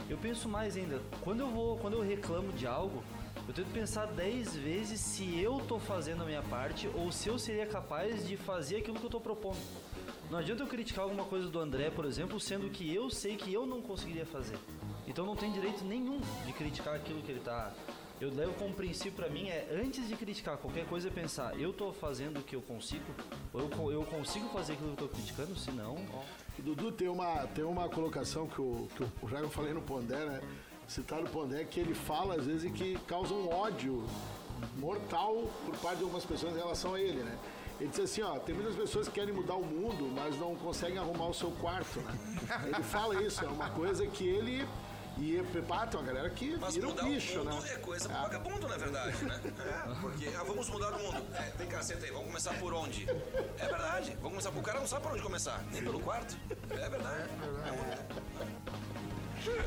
Eu 0.09 0.19
penso 0.19 0.49
mais 0.49 0.77
ainda. 0.77 1.01
Quando 1.23 1.41
eu 1.41 1.51
vou, 1.51 1.79
quando 1.79 1.95
eu 1.95 2.03
reclamo 2.03 2.53
de 2.53 2.67
algo, 2.67 3.03
eu 3.49 3.55
tento 3.55 3.73
pensar 3.73 4.07
10 4.07 4.57
vezes 4.57 5.01
se 5.01 5.41
eu 5.41 5.61
tô 5.69 5.79
fazendo 5.79 6.23
a 6.23 6.27
minha 6.27 6.43
parte 6.43 6.89
ou 6.95 7.11
se 7.11 7.29
eu 7.29 7.39
seria 7.39 7.67
capaz 7.67 8.27
de 8.27 8.37
fazer 8.37 8.77
aquilo 8.77 8.99
que 8.99 9.05
eu 9.05 9.11
tô 9.11 9.21
propondo. 9.21 9.59
Não 10.31 10.39
adianta 10.39 10.63
eu 10.63 10.67
criticar 10.67 11.05
alguma 11.05 11.25
coisa 11.25 11.49
do 11.49 11.59
André, 11.59 11.91
por 11.91 12.05
exemplo, 12.05 12.41
sendo 12.41 12.71
que 12.71 12.95
eu 12.95 13.11
sei 13.11 13.37
que 13.37 13.53
eu 13.53 13.67
não 13.67 13.83
conseguiria 13.83 14.25
fazer. 14.25 14.59
Então 15.07 15.27
não 15.27 15.37
tem 15.37 15.53
direito 15.53 15.85
nenhum 15.85 16.21
de 16.47 16.53
criticar 16.53 16.95
aquilo 16.95 17.21
que 17.21 17.33
ele 17.33 17.41
tá. 17.41 17.73
Eu 18.21 18.33
levo 18.33 18.55
como 18.55 18.73
princípio 18.73 19.13
pra 19.13 19.29
mim 19.29 19.49
é 19.49 19.69
antes 19.85 20.07
de 20.09 20.15
criticar 20.15 20.57
qualquer 20.57 20.87
coisa 20.87 21.09
é 21.09 21.11
pensar, 21.11 21.59
eu 21.59 21.73
tô 21.73 21.93
fazendo 21.93 22.39
o 22.39 22.43
que 22.43 22.55
eu 22.55 22.63
consigo, 22.63 23.05
ou 23.53 23.61
eu, 23.61 23.93
eu 23.93 24.05
consigo 24.05 24.49
fazer 24.51 24.75
aquilo 24.75 24.95
que 24.95 25.03
eu 25.03 25.09
tô 25.09 25.15
criticando, 25.15 25.59
se 25.59 25.73
não, 25.73 25.97
Dudu 26.59 26.93
tem 26.93 27.09
uma, 27.09 27.47
tem 27.49 27.65
uma 27.65 27.89
colocação 27.89 28.47
que, 28.47 28.61
o, 28.61 28.89
que 28.95 29.03
o, 29.03 29.11
eu 29.37 29.51
falei 29.51 29.75
no 29.75 29.83
Pondé, 29.83 30.25
né? 30.25 30.41
Citado 30.89 31.25
o 31.25 31.29
Pondé, 31.29 31.65
que 31.65 31.81
ele 31.81 31.95
fala 31.95 32.35
às 32.35 32.47
vezes 32.47 32.71
que 32.73 32.99
causa 33.07 33.33
um 33.33 33.49
ódio 33.51 34.05
mortal 34.77 35.51
por 35.65 35.77
parte 35.79 35.99
de 35.99 36.05
algumas 36.05 36.25
pessoas 36.25 36.55
em 36.55 36.59
relação 36.59 36.95
a 36.95 37.01
ele, 37.01 37.23
né? 37.23 37.39
Ele 37.81 37.89
diz 37.89 38.01
assim, 38.01 38.23
ó, 38.23 38.39
tem 38.39 38.55
muitas 38.55 38.77
pessoas 38.77 39.09
que 39.09 39.15
querem 39.15 39.35
mudar 39.35 39.55
o 39.55 39.65
mundo, 39.65 40.09
mas 40.15 40.39
não 40.39 40.55
conseguem 40.55 40.99
arrumar 40.99 41.27
o 41.27 41.35
seu 41.35 41.51
quarto, 41.53 42.01
né? 42.01 42.19
Ele 42.67 42.83
fala 42.83 43.21
isso, 43.23 43.45
é 43.45 43.49
uma 43.49 43.71
coisa 43.71 44.07
que 44.07 44.27
ele... 44.27 44.67
E 45.19 45.43
pá, 45.69 45.87
tem 45.87 46.01
uma 46.01 46.07
galera 46.07 46.31
que 46.31 46.57
Mas 46.57 46.75
vira 46.75 46.89
um 46.89 46.95
bicho, 46.95 47.41
o 47.41 47.45
mundo 47.45 47.63
né? 47.63 47.73
é 47.75 47.77
coisa 47.77 48.09
pro 48.09 48.19
vagabundo, 48.19 48.67
na 48.67 48.77
verdade, 48.79 49.25
né? 49.25 49.41
É, 49.45 49.95
porque, 50.01 50.27
ah, 50.29 50.43
vamos 50.43 50.71
mudar 50.71 50.95
o 50.95 50.99
mundo. 50.99 51.23
É, 51.35 51.53
vem 51.59 51.69
cá, 51.69 51.83
senta 51.83 52.07
aí, 52.07 52.11
vamos 52.11 52.29
começar 52.29 52.55
por 52.55 52.73
onde? 52.73 53.07
É 53.59 53.67
verdade, 53.67 54.17
vamos 54.23 54.43
começar. 54.43 54.51
O 54.51 54.63
cara 54.63 54.81
não 54.81 54.87
sabe 54.87 55.03
por 55.03 55.13
onde 55.13 55.23
começar, 55.23 55.63
nem 55.71 55.83
pelo 55.83 56.01
quarto. 56.01 56.35
É 56.71 56.89
verdade. 56.89 57.29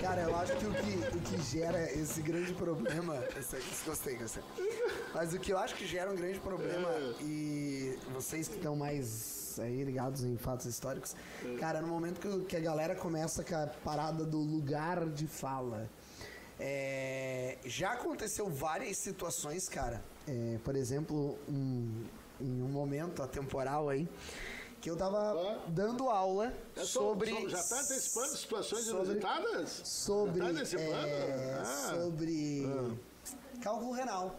Cara, 0.02 0.22
eu 0.22 0.36
acho 0.36 0.56
que 0.58 0.66
o 0.66 0.74
que, 0.74 1.18
o 1.18 1.22
que 1.22 1.42
gera 1.44 1.92
esse 1.92 2.22
grande 2.22 2.54
problema. 2.54 3.16
Esse, 3.38 3.58
esse 3.58 3.86
gostei, 3.86 4.16
gostei. 4.16 4.44
Mas 5.14 5.34
o 5.34 5.40
que 5.40 5.52
eu 5.52 5.58
acho 5.58 5.76
que 5.76 5.86
gera 5.86 6.12
um 6.12 6.16
grande 6.16 6.40
problema, 6.40 6.90
e 7.22 7.98
vocês 8.14 8.48
que 8.48 8.56
estão 8.56 8.76
mais 8.76 9.58
aí 9.60 9.84
ligados 9.84 10.24
em 10.24 10.38
fatos 10.38 10.66
históricos, 10.66 11.16
cara, 11.60 11.82
no 11.82 11.88
momento 11.88 12.20
que, 12.20 12.46
que 12.46 12.56
a 12.58 12.60
galera 12.60 12.96
começa 12.96 13.44
com 13.44 13.56
a 13.56 13.68
parada 13.68 14.24
do 14.26 14.38
lugar 14.40 15.06
de 15.10 15.28
fala. 15.28 15.90
é, 16.60 17.58
já 17.66 17.92
aconteceu 17.94 18.50
várias 18.50 18.98
situações, 18.98 19.68
cara. 19.68 20.02
É, 20.28 20.58
por 20.64 20.76
exemplo, 20.76 21.38
um- 21.50 22.04
em 22.40 22.62
um 22.62 22.68
momento 22.70 23.22
atemporal 23.24 23.90
aí, 23.90 24.08
que 24.86 24.92
eu 24.92 24.96
tava 24.96 25.18
Ah. 25.32 25.66
dando 25.70 26.08
aula 26.12 26.54
É 26.76 26.84
sobre. 26.84 27.50
já 27.50 27.64
tá 27.64 27.80
antecipando 27.82 28.38
situações 28.38 28.84
sobre- 28.86 29.02
inusitadas? 29.08 29.82
sobre, 29.84 30.38
Já 30.38 30.46
tá 30.46 30.52
antecipando? 30.52 31.08
é, 31.08 31.54
Ah. 31.60 31.66
sobre 31.96 32.68
cálculo 33.64 33.94
renal. 33.94 34.36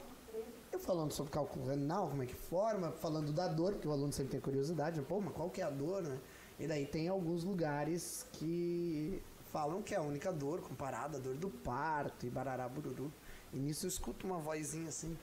Eu 0.71 0.79
falando 0.79 1.11
sobre 1.11 1.33
cálculo 1.33 1.67
renal, 1.67 2.09
como 2.11 2.23
é 2.23 2.27
que 2.27 2.35
forma, 2.37 2.93
falando 2.93 3.33
da 3.33 3.49
dor, 3.49 3.73
porque 3.73 3.89
o 3.89 3.91
aluno 3.91 4.13
sempre 4.13 4.31
tem 4.31 4.41
curiosidade, 4.41 5.03
pô, 5.03 5.21
mas 5.21 5.35
qual 5.35 5.51
que 5.51 5.61
é 5.61 5.65
a 5.65 5.71
dor, 5.71 6.01
né? 6.03 6.17
E 6.61 6.69
daí 6.69 6.87
tem 6.87 7.09
alguns 7.09 7.43
lugares 7.43 8.25
que 8.35 9.21
falam 9.51 9.83
que 9.83 9.95
é 9.97 9.99
a 9.99 10.03
única 10.03 10.33
dor 10.33 10.61
comparada 10.61 11.17
à 11.19 11.21
dor 11.21 11.35
do 11.35 11.51
parto 11.51 12.25
e 12.25 12.31
barará 12.31 12.69
bururu. 12.69 13.13
E 13.53 13.57
nisso 13.59 13.85
eu 13.87 13.89
escuto 13.89 14.25
uma 14.29 14.39
vozinha 14.39 14.91
assim. 14.91 15.19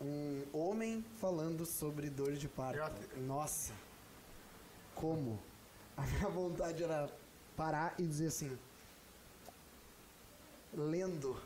Um 0.00 0.44
homem 0.52 1.04
falando 1.16 1.64
sobre 1.64 2.10
dor 2.10 2.32
de 2.32 2.48
parto. 2.48 3.18
Nossa, 3.18 3.72
como? 4.94 5.38
A 5.96 6.02
minha 6.02 6.28
vontade 6.28 6.84
era 6.84 7.10
parar 7.56 7.94
e 7.98 8.02
dizer 8.02 8.26
assim: 8.26 8.58
lendo, 10.74 11.40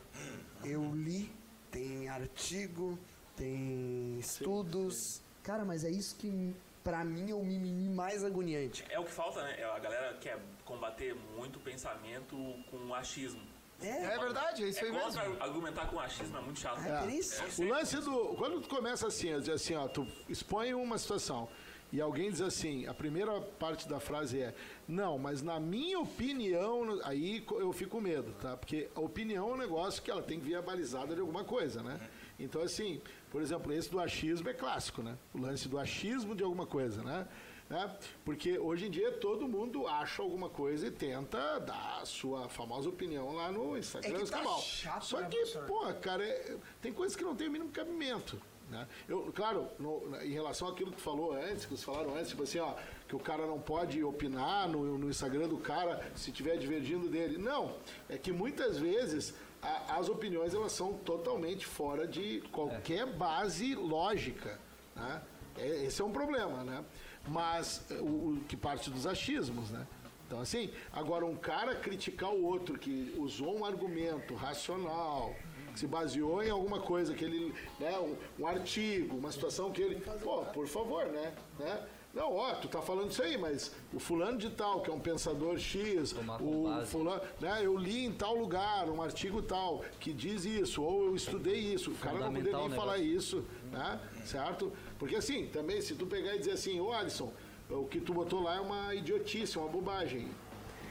eu 0.65 0.93
li, 0.93 1.33
tem 1.71 2.09
artigo, 2.09 2.99
tem 3.37 4.19
estudos. 4.19 5.23
Cara, 5.43 5.65
mas 5.65 5.85
é 5.85 5.91
isso 5.91 6.17
que 6.17 6.55
pra 6.83 7.05
mim 7.05 7.31
é 7.31 7.35
o 7.35 7.45
mimimi 7.45 7.89
mais 7.89 8.25
agoniante. 8.25 8.85
É 8.89 8.99
o 8.99 9.05
que 9.05 9.13
falta, 9.13 9.43
né? 9.45 9.63
A 9.65 9.79
galera 9.79 10.17
quer 10.19 10.39
combater 10.65 11.15
muito 11.37 11.57
o 11.57 11.61
pensamento 11.61 12.37
com 12.71 12.93
achismo. 12.95 13.43
É 13.83 14.19
verdade, 14.19 14.65
é 14.65 14.69
isso 14.69 14.81
É 14.85 14.89
aí 14.89 14.93
mesmo. 14.93 15.21
argumentar 15.41 15.87
com 15.87 15.99
achismo, 15.99 16.37
é 16.37 16.41
muito 16.41 16.61
chato. 16.61 16.81
É, 16.85 17.01
por 17.01 17.11
isso. 17.11 17.63
O 17.63 17.69
lance 17.69 17.97
do. 17.97 18.35
Quando 18.37 18.61
tu 18.61 18.69
começa 18.69 19.07
assim, 19.07 19.33
assim, 19.33 19.75
ó, 19.75 19.89
tu 19.89 20.07
expõe 20.29 20.75
uma 20.75 20.99
situação 20.99 21.49
e 21.93 22.01
alguém 22.01 22.31
diz 22.31 22.41
assim, 22.41 22.87
a 22.87 22.95
primeira 22.95 23.41
parte 23.41 23.89
da 23.89 23.99
frase 23.99 24.41
é, 24.41 24.55
não, 24.87 25.19
mas 25.19 25.43
na 25.43 25.59
minha 25.59 25.99
opinião, 25.99 27.01
aí 27.05 27.45
eu 27.51 27.73
fico 27.73 27.93
com 27.93 28.01
medo, 28.01 28.33
tá? 28.41 28.57
Porque 28.57 28.89
a 28.95 29.01
opinião 29.01 29.51
é 29.51 29.53
um 29.55 29.57
negócio 29.57 30.01
que 30.03 30.11
ela 30.11 30.23
tem 30.23 30.39
que 30.39 30.47
vir 30.47 30.55
abalizada 30.55 31.15
de 31.15 31.21
alguma 31.21 31.43
coisa, 31.43 31.83
né? 31.83 31.99
Então, 32.39 32.63
assim, 32.63 33.03
por 33.31 33.43
exemplo, 33.43 33.73
esse 33.73 33.91
do 33.91 33.99
achismo 33.99 34.49
é 34.49 34.55
clássico, 34.55 35.03
né? 35.03 35.19
O 35.35 35.39
lance 35.41 35.69
do 35.69 35.79
achismo 35.79 36.35
de 36.35 36.43
alguma 36.45 36.65
coisa, 36.67 37.03
né? 37.03 37.27
Né? 37.71 37.97
Porque 38.25 38.59
hoje 38.59 38.87
em 38.87 38.91
dia 38.91 39.13
todo 39.13 39.47
mundo 39.49 39.87
acha 39.87 40.21
alguma 40.23 40.49
coisa 40.51 40.89
e 40.89 40.91
tenta 40.91 41.59
dar 41.61 42.01
a 42.03 42.05
sua 42.05 42.49
famosa 42.49 42.89
opinião 42.89 43.33
lá 43.37 43.51
no 43.53 43.79
Instagram. 43.79 44.11
É 44.11 44.13
que 44.25 44.31
tá 44.31 44.39
do 44.39 44.43
canal. 44.45 44.61
chato, 44.61 45.05
Só 45.07 45.21
né, 45.21 45.29
que, 45.31 45.47
pô, 45.69 45.87
cara, 46.03 46.25
é- 46.25 46.57
tem 46.83 46.93
coisas 46.93 47.17
que 47.17 47.23
não 47.23 47.37
tem 47.37 47.47
o 47.47 47.51
mínimo 47.51 47.71
cabimento. 47.71 48.41
Né? 48.69 48.87
Eu, 49.09 49.33
claro, 49.35 49.69
no- 49.79 50.17
em 50.23 50.31
relação 50.31 50.69
àquilo 50.69 50.91
que 50.91 50.97
tu 50.97 51.03
falou 51.03 51.33
antes, 51.33 51.65
que 51.65 51.71
vocês 51.71 51.83
falaram 51.85 52.15
antes, 52.17 52.29
tipo 52.31 52.43
assim, 52.43 52.59
ó, 52.61 52.75
que 53.09 53.17
o 53.17 53.19
cara 53.19 53.45
não 53.47 53.59
pode 53.61 54.03
opinar 54.05 54.69
no, 54.69 54.97
no 54.99 55.09
Instagram 55.11 55.49
do 55.49 55.59
cara 55.59 56.01
se 56.15 56.31
estiver 56.31 56.57
divergindo 56.57 57.09
dele. 57.09 57.37
Não, 57.39 57.75
é 58.09 58.17
que 58.19 58.31
muitas 58.33 58.79
vezes 58.79 59.35
a- 59.63 59.97
as 59.97 60.09
opiniões 60.09 60.55
elas 60.55 60.71
são 60.73 60.95
totalmente 60.95 61.67
fora 61.67 62.07
de 62.07 62.43
qualquer 62.53 63.07
base 63.07 63.75
lógica. 63.75 64.59
Né? 64.95 65.23
É- 65.59 65.85
esse 65.87 66.01
é 66.01 66.05
um 66.05 66.13
problema, 66.13 66.63
né? 66.63 66.85
Mas 67.31 67.83
é, 67.91 67.95
o, 67.95 68.35
o 68.35 68.41
que 68.49 68.57
parte 68.57 68.91
dos 68.91 69.07
achismos, 69.07 69.71
né? 69.71 69.87
Então, 70.27 70.41
assim, 70.41 70.71
agora 70.93 71.25
um 71.27 71.35
cara 71.35 71.75
criticar 71.75 72.31
o 72.31 72.45
outro 72.45 72.79
que 72.79 73.15
usou 73.19 73.59
um 73.59 73.65
argumento 73.65 74.35
racional, 74.35 75.35
que 75.73 75.81
se 75.81 75.87
baseou 75.87 76.43
em 76.43 76.51
alguma 76.51 76.81
coisa, 76.81 77.15
que 77.15 77.25
ele, 77.25 77.53
né, 77.81 77.99
um, 77.99 78.17
um 78.39 78.47
artigo, 78.47 79.17
uma 79.17 79.33
situação 79.33 79.73
que 79.73 79.83
ele. 79.83 80.01
Pô, 80.23 80.43
por 80.47 80.69
favor, 80.69 81.07
né? 81.07 81.35
né? 81.59 81.87
Não, 82.13 82.35
ó, 82.35 82.55
tu 82.55 82.67
tá 82.67 82.83
falando 82.83 83.11
isso 83.11 83.23
aí, 83.23 83.39
mas 83.39 83.73
o 83.93 84.01
fulano 84.01 84.37
de 84.37 84.51
tal, 84.51 84.81
que 84.81 84.91
é 84.91 84.93
um 84.93 84.99
pensador 84.99 85.57
X, 85.59 86.13
o 86.41 86.85
fulano, 86.87 87.23
né, 87.41 87.61
eu 87.63 87.77
li 87.77 88.05
em 88.05 88.13
tal 88.13 88.35
lugar 88.35 88.89
um 88.89 89.01
artigo 89.01 89.41
tal 89.41 89.85
que 90.01 90.13
diz 90.13 90.45
isso, 90.45 90.83
ou 90.83 91.07
eu 91.07 91.15
estudei 91.15 91.59
isso. 91.59 91.93
O 91.93 91.95
cara 91.95 92.19
não 92.19 92.33
poderia 92.33 92.59
nem 92.59 92.71
falar 92.71 92.99
isso, 92.99 93.45
né? 93.71 94.01
Certo? 94.25 94.73
Porque 95.01 95.17
assim, 95.17 95.47
também, 95.47 95.81
se 95.81 95.95
tu 95.95 96.07
pegar 96.07 96.37
e 96.37 96.39
dizer 96.39 96.53
assim, 96.53 96.79
ô 96.79 96.93
Alisson, 96.93 97.33
o 97.71 97.87
que 97.87 97.99
tu 98.01 98.13
botou 98.13 98.43
lá 98.43 98.57
é 98.57 98.61
uma 98.61 98.95
idiotice, 98.95 99.59
uma 99.59 99.67
bobagem. 99.69 100.29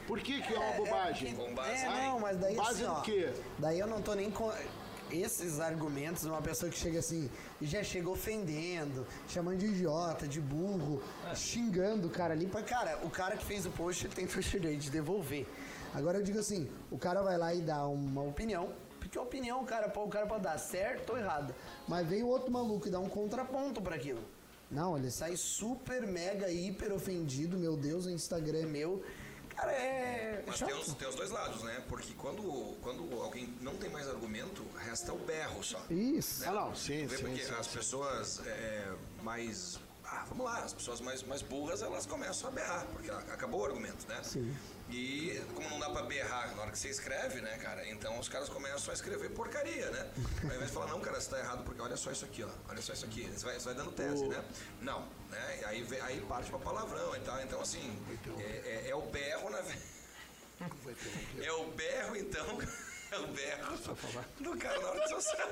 Por 0.08 0.18
que, 0.18 0.42
que 0.42 0.52
é 0.52 0.58
uma 0.58 0.72
bobagem? 0.72 1.34
Com 1.36 1.54
base 1.54 1.84
É, 1.84 1.88
em- 1.88 2.08
não, 2.08 2.18
mas 2.20 2.36
daí 2.36 2.56
Base 2.56 2.82
assim, 2.84 2.92
ó, 2.92 3.00
quê? 3.02 3.30
Daí 3.58 3.78
eu 3.78 3.86
não 3.86 4.02
tô 4.02 4.12
nem 4.14 4.28
com 4.28 4.52
esses 5.12 5.60
argumentos 5.60 6.22
de 6.22 6.28
uma 6.28 6.42
pessoa 6.42 6.70
que 6.70 6.76
chega 6.76 6.98
assim 6.98 7.30
e 7.60 7.66
já 7.66 7.82
chega 7.84 8.10
ofendendo, 8.10 9.06
chamando 9.28 9.58
de 9.58 9.66
idiota, 9.66 10.26
de 10.26 10.40
burro, 10.40 11.00
xingando 11.34 12.08
o 12.08 12.10
cara 12.10 12.34
ali. 12.34 12.46
Pra, 12.46 12.62
cara, 12.62 12.98
o 13.04 13.10
cara 13.10 13.36
que 13.36 13.44
fez 13.44 13.64
o 13.66 13.70
post 13.70 14.06
ele 14.06 14.14
tem 14.14 14.24
o 14.26 14.40
direito 14.40 14.80
de 14.80 14.90
devolver. 14.90 15.46
Agora 15.94 16.18
eu 16.18 16.22
digo 16.24 16.38
assim, 16.40 16.68
o 16.90 16.98
cara 16.98 17.22
vai 17.22 17.38
lá 17.38 17.54
e 17.54 17.60
dá 17.60 17.86
uma 17.86 18.22
opinião, 18.22 18.72
porque 19.10 19.18
a 19.18 19.22
opinião 19.22 19.64
cara, 19.64 19.88
pô- 19.88 20.04
o 20.04 20.08
cara 20.08 20.24
pode 20.24 20.44
dar 20.44 20.56
certo 20.56 21.10
ou 21.10 21.18
errada. 21.18 21.52
Mas 21.88 22.06
vem 22.06 22.22
o 22.22 22.28
outro 22.28 22.48
maluco 22.48 22.86
e 22.86 22.90
dá 22.92 23.00
um 23.00 23.08
contraponto 23.08 23.82
pra 23.82 23.96
aquilo. 23.96 24.22
Não, 24.70 24.96
ele 24.96 25.10
sai 25.10 25.36
super, 25.36 26.06
mega, 26.06 26.48
hiper 26.48 26.92
ofendido, 26.92 27.58
meu 27.58 27.76
Deus, 27.76 28.06
o 28.06 28.10
Instagram 28.10 28.60
é 28.60 28.66
meu. 28.66 29.04
Cara, 29.56 29.72
é. 29.72 30.44
Mas 30.46 30.60
tem 30.60 30.72
os, 30.72 30.94
tem 30.94 31.08
os 31.08 31.16
dois 31.16 31.30
lados, 31.32 31.60
né? 31.64 31.82
Porque 31.88 32.12
quando, 32.16 32.76
quando 32.80 33.20
alguém 33.20 33.52
não 33.60 33.74
tem 33.74 33.90
mais 33.90 34.08
argumento, 34.08 34.64
resta 34.78 35.12
o 35.12 35.18
berro 35.18 35.60
só. 35.64 35.84
Isso. 35.90 36.48
Ah, 36.48 36.52
não, 36.52 36.76
sim, 36.76 37.08
sim, 37.08 37.16
porque 37.16 37.42
sim, 37.42 37.52
as 37.52 37.66
sim. 37.66 37.78
pessoas 37.78 38.40
é, 38.46 38.92
mais. 39.24 39.80
Ah, 40.04 40.24
vamos 40.28 40.44
lá, 40.44 40.58
as 40.58 40.72
pessoas 40.72 41.00
mais, 41.00 41.24
mais 41.24 41.42
burras 41.42 41.82
elas 41.82 42.06
começam 42.06 42.48
a 42.48 42.52
berrar, 42.52 42.86
porque 42.92 43.10
acabou 43.10 43.60
o 43.62 43.64
argumento, 43.64 44.06
né? 44.08 44.20
Sim. 44.22 44.54
E 44.90 45.40
como 45.54 45.68
não 45.70 45.78
dá 45.78 45.88
pra 45.90 46.02
berrar 46.02 46.54
na 46.56 46.62
hora 46.62 46.70
que 46.72 46.78
você 46.78 46.88
escreve, 46.88 47.40
né, 47.40 47.56
cara? 47.58 47.88
Então 47.88 48.18
os 48.18 48.28
caras 48.28 48.48
começam 48.48 48.90
a 48.90 48.94
escrever 48.94 49.30
porcaria, 49.30 49.88
né? 49.90 50.10
Ao 50.40 50.46
invés 50.46 50.66
de 50.66 50.72
falar, 50.72 50.86
não, 50.88 51.00
cara, 51.00 51.20
você 51.20 51.30
tá 51.30 51.38
errado, 51.38 51.62
porque 51.64 51.80
olha 51.80 51.96
só 51.96 52.10
isso 52.10 52.24
aqui, 52.24 52.42
ó. 52.42 52.48
Olha 52.68 52.82
só 52.82 52.92
isso 52.92 53.04
aqui. 53.04 53.22
Você 53.30 53.44
vai, 53.44 53.54
você 53.54 53.64
vai 53.66 53.74
dando 53.74 53.92
tese, 53.92 54.26
né? 54.26 54.42
Não, 54.80 55.00
né? 55.30 55.58
E 55.60 55.64
aí, 55.64 55.82
vem- 55.82 56.00
aí 56.00 56.20
parte 56.22 56.50
pra 56.50 56.58
palavrão 56.58 57.14
e 57.16 57.20
tal. 57.20 57.40
Então, 57.40 57.60
assim, 57.60 57.96
é, 58.38 58.42
é- 58.86 58.90
é 58.90 58.94
o 58.94 59.02
berro 59.02 59.48
na. 59.50 59.60
É 61.42 61.52
o 61.52 61.70
berro, 61.70 62.16
então. 62.16 62.46
É 63.10 63.18
o 63.18 63.26
berro 63.26 63.76
do 64.38 64.56
cara 64.56 64.80
na 64.80 64.88
hora 64.90 65.00
de 65.00 65.08
social. 65.08 65.48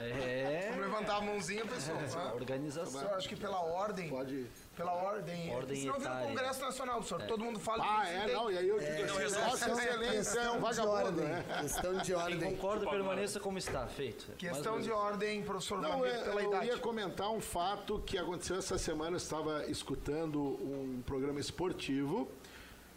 É. 0.00 0.68
Vamos 0.70 0.84
levantar 0.86 1.16
a 1.16 1.20
mãozinha, 1.20 1.66
pessoal. 1.66 1.98
tá? 2.12 2.32
Organização. 2.34 3.02
Eu 3.02 3.14
acho 3.16 3.28
que 3.28 3.34
pela 3.34 3.60
ordem. 3.60 4.08
Pode. 4.08 4.46
Pela 4.78 4.92
ordem. 4.92 5.52
Ordem 5.54 5.76
Senão 5.80 5.94
vira 5.98 6.08
um 6.08 6.12
etária. 6.12 6.28
Congresso 6.28 6.60
Nacional, 6.60 6.94
professor. 7.02 7.22
Todo 7.26 7.44
mundo 7.44 7.58
fala 7.58 7.84
Ah, 7.84 8.04
isso, 8.04 8.12
é, 8.12 8.24
tem- 8.26 8.34
não, 8.36 8.50
e 8.52 8.56
aí 8.58 8.68
eu 8.68 8.78
digo 8.78 8.90
assim, 8.92 9.18
resolve. 9.18 9.50
Vossa 9.50 9.70
Excelência 9.72 10.38
é 10.38 10.50
um 10.50 10.54
de 10.54 10.60
vagabundo, 10.62 10.92
ordem. 10.92 11.24
né? 11.24 11.44
Questão 11.62 11.94
de 11.96 12.02
Quem 12.04 12.14
ordem. 12.14 12.38
concorda, 12.56 12.88
permaneça 12.88 13.40
como 13.40 13.58
está, 13.58 13.86
feito. 13.88 14.30
Questão 14.38 14.80
de 14.80 14.90
ordem, 14.92 15.42
professor 15.42 15.80
Não, 15.80 15.98
Vlamir, 15.98 16.14
é, 16.14 16.22
pela 16.22 16.42
eu 16.42 16.48
idade. 16.48 16.66
ia 16.68 16.78
comentar 16.78 17.28
um 17.30 17.40
fato 17.40 17.98
que 18.06 18.16
aconteceu 18.16 18.56
essa 18.56 18.78
semana. 18.78 19.12
Eu 19.12 19.16
estava 19.16 19.66
escutando 19.66 20.40
um 20.40 21.02
programa 21.04 21.40
esportivo. 21.40 22.30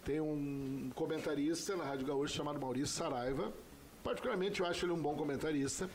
Tem 0.05 0.19
um 0.21 0.91
comentarista 0.93 1.75
na 1.75 1.83
Rádio 1.83 2.05
Gaúcha 2.05 2.35
chamado 2.37 2.59
Maurício 2.61 2.95
Saraiva. 2.95 3.51
Particularmente, 4.03 4.59
eu 4.61 4.67
acho 4.67 4.85
ele 4.85 4.93
um 4.93 5.01
bom 5.01 5.15
comentarista. 5.15 5.89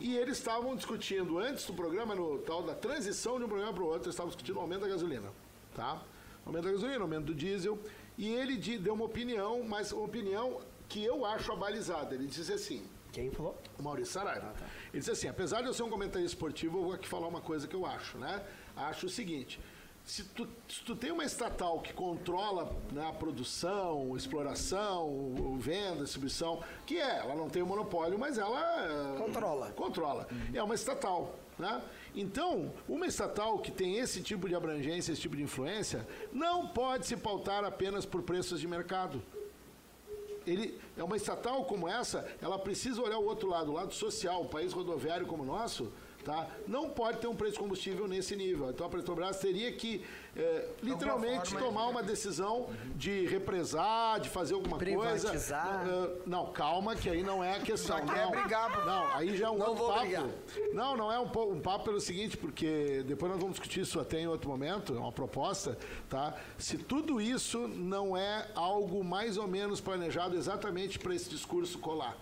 E 0.00 0.16
eles 0.16 0.38
estavam 0.38 0.74
discutindo, 0.74 1.38
antes 1.38 1.64
do 1.66 1.74
programa, 1.74 2.14
no 2.14 2.38
tal 2.38 2.62
da 2.62 2.74
transição 2.74 3.38
de 3.38 3.44
um 3.44 3.48
programa 3.48 3.72
para 3.72 3.82
o 3.82 3.86
outro, 3.86 4.04
eles 4.04 4.14
estavam 4.14 4.30
discutindo 4.30 4.56
o 4.56 4.60
aumento 4.60 4.80
da 4.80 4.88
gasolina. 4.88 5.30
Tá? 5.74 6.02
Aumento 6.44 6.64
da 6.64 6.72
gasolina, 6.72 7.00
aumento 7.00 7.26
do 7.26 7.34
diesel. 7.34 7.78
E 8.18 8.28
ele 8.28 8.56
deu 8.56 8.94
uma 8.94 9.04
opinião, 9.04 9.62
mas 9.62 9.92
uma 9.92 10.04
opinião 10.04 10.60
que 10.88 11.02
eu 11.04 11.24
acho 11.24 11.52
abalizada. 11.52 12.14
Ele 12.14 12.26
disse 12.26 12.52
assim: 12.52 12.84
Quem 13.12 13.30
falou? 13.30 13.56
o 13.78 13.82
Maurício 13.82 14.14
Saraiva. 14.14 14.52
Ele 14.92 15.00
disse 15.00 15.10
assim, 15.10 15.28
apesar 15.28 15.60
de 15.60 15.66
eu 15.66 15.74
ser 15.74 15.82
um 15.82 15.90
comentarista 15.90 16.34
esportivo, 16.34 16.78
eu 16.78 16.84
vou 16.84 16.92
aqui 16.92 17.08
falar 17.08 17.26
uma 17.26 17.40
coisa 17.40 17.66
que 17.66 17.74
eu 17.74 17.84
acho, 17.84 18.16
né? 18.18 18.42
Acho 18.76 19.06
o 19.06 19.08
seguinte, 19.08 19.60
se 20.04 20.24
tu, 20.24 20.48
se 20.68 20.82
tu 20.82 20.96
tem 20.96 21.10
uma 21.12 21.24
estatal 21.24 21.80
que 21.80 21.92
controla 21.92 22.74
né, 22.92 23.06
a 23.08 23.12
produção, 23.12 24.16
exploração, 24.16 25.06
o- 25.08 25.52
o 25.54 25.58
venda, 25.58 26.02
distribuição, 26.04 26.60
que 26.86 26.98
é, 26.98 27.18
ela 27.18 27.34
não 27.34 27.48
tem 27.48 27.62
o 27.62 27.66
monopólio, 27.66 28.18
mas 28.18 28.36
ela... 28.36 28.60
eh, 28.60 29.18
Controla. 29.18 29.70
Controla. 29.70 30.28
É 30.52 30.62
uma 30.62 30.74
estatal. 30.74 31.34
Né? 31.58 31.82
Então, 32.16 32.72
uma 32.88 33.06
estatal 33.06 33.58
que 33.58 33.70
tem 33.70 33.98
esse 33.98 34.22
tipo 34.22 34.48
de 34.48 34.54
abrangência, 34.54 35.12
esse 35.12 35.20
tipo 35.20 35.36
de 35.36 35.42
influência, 35.42 36.06
não 36.32 36.66
pode 36.66 37.06
se 37.06 37.16
pautar 37.16 37.64
apenas 37.64 38.04
por 38.04 38.22
preços 38.22 38.60
de 38.60 38.66
mercado 38.66 39.22
ele 40.44 40.76
é 40.96 41.04
uma 41.04 41.16
estatal 41.16 41.64
como 41.66 41.86
essa, 41.88 42.28
ela 42.40 42.58
precisa 42.58 43.00
olhar 43.00 43.16
o 43.18 43.24
outro 43.24 43.48
lado, 43.48 43.70
o 43.70 43.74
lado 43.74 43.94
social, 43.94 44.42
um 44.42 44.48
país 44.48 44.72
rodoviário 44.72 45.24
como 45.24 45.44
o 45.44 45.46
nosso, 45.46 45.92
tá? 46.24 46.48
Não 46.66 46.88
pode 46.88 47.18
ter 47.18 47.26
um 47.26 47.34
preço 47.34 47.54
de 47.54 47.58
combustível 47.58 48.06
nesse 48.08 48.34
nível. 48.36 48.70
Então 48.70 48.86
a 48.86 48.88
Petrobras 48.88 49.38
teria 49.38 49.72
que 49.72 50.04
eh, 50.36 50.68
literalmente 50.82 51.50
forma, 51.50 51.66
tomar 51.66 51.88
uma 51.88 52.02
decisão 52.02 52.68
de 52.96 53.26
represar, 53.26 54.20
de 54.20 54.28
fazer 54.28 54.54
alguma 54.54 54.78
coisa. 54.78 55.28
Privatizar. 55.28 55.86
Eh, 55.86 56.10
não, 56.26 56.52
calma, 56.52 56.94
que 56.96 57.08
aí 57.08 57.22
não 57.22 57.42
é 57.42 57.56
a 57.56 57.60
questão. 57.60 57.98
Já 57.98 58.04
quer 58.04 58.24
não, 58.24 58.30
brigar, 58.30 58.86
não, 58.86 59.14
aí 59.14 59.36
já 59.36 59.46
é 59.46 59.50
um 59.50 59.58
Não 59.58 59.68
outro 59.68 59.86
papo. 59.86 60.00
brigar. 60.00 60.28
Não, 60.72 60.96
não 60.96 61.12
é 61.12 61.18
um, 61.18 61.52
um 61.52 61.60
papo 61.60 61.84
pelo 61.84 62.00
seguinte, 62.00 62.36
porque 62.36 63.04
depois 63.06 63.30
nós 63.30 63.40
vamos 63.40 63.54
discutir 63.54 63.80
isso 63.80 64.00
até 64.00 64.20
em 64.20 64.26
outro 64.26 64.48
momento, 64.48 64.94
é 64.94 64.98
uma 64.98 65.12
proposta, 65.12 65.76
tá? 66.08 66.34
Se 66.56 66.78
tudo 66.78 67.20
isso 67.20 67.68
não 67.68 68.16
é 68.16 68.48
algo 68.54 69.04
mais 69.04 69.36
ou 69.36 69.46
menos 69.46 69.80
planejado 69.80 70.36
exatamente 70.36 70.98
para 70.98 71.14
esse 71.14 71.28
discurso 71.28 71.78
colar. 71.78 72.16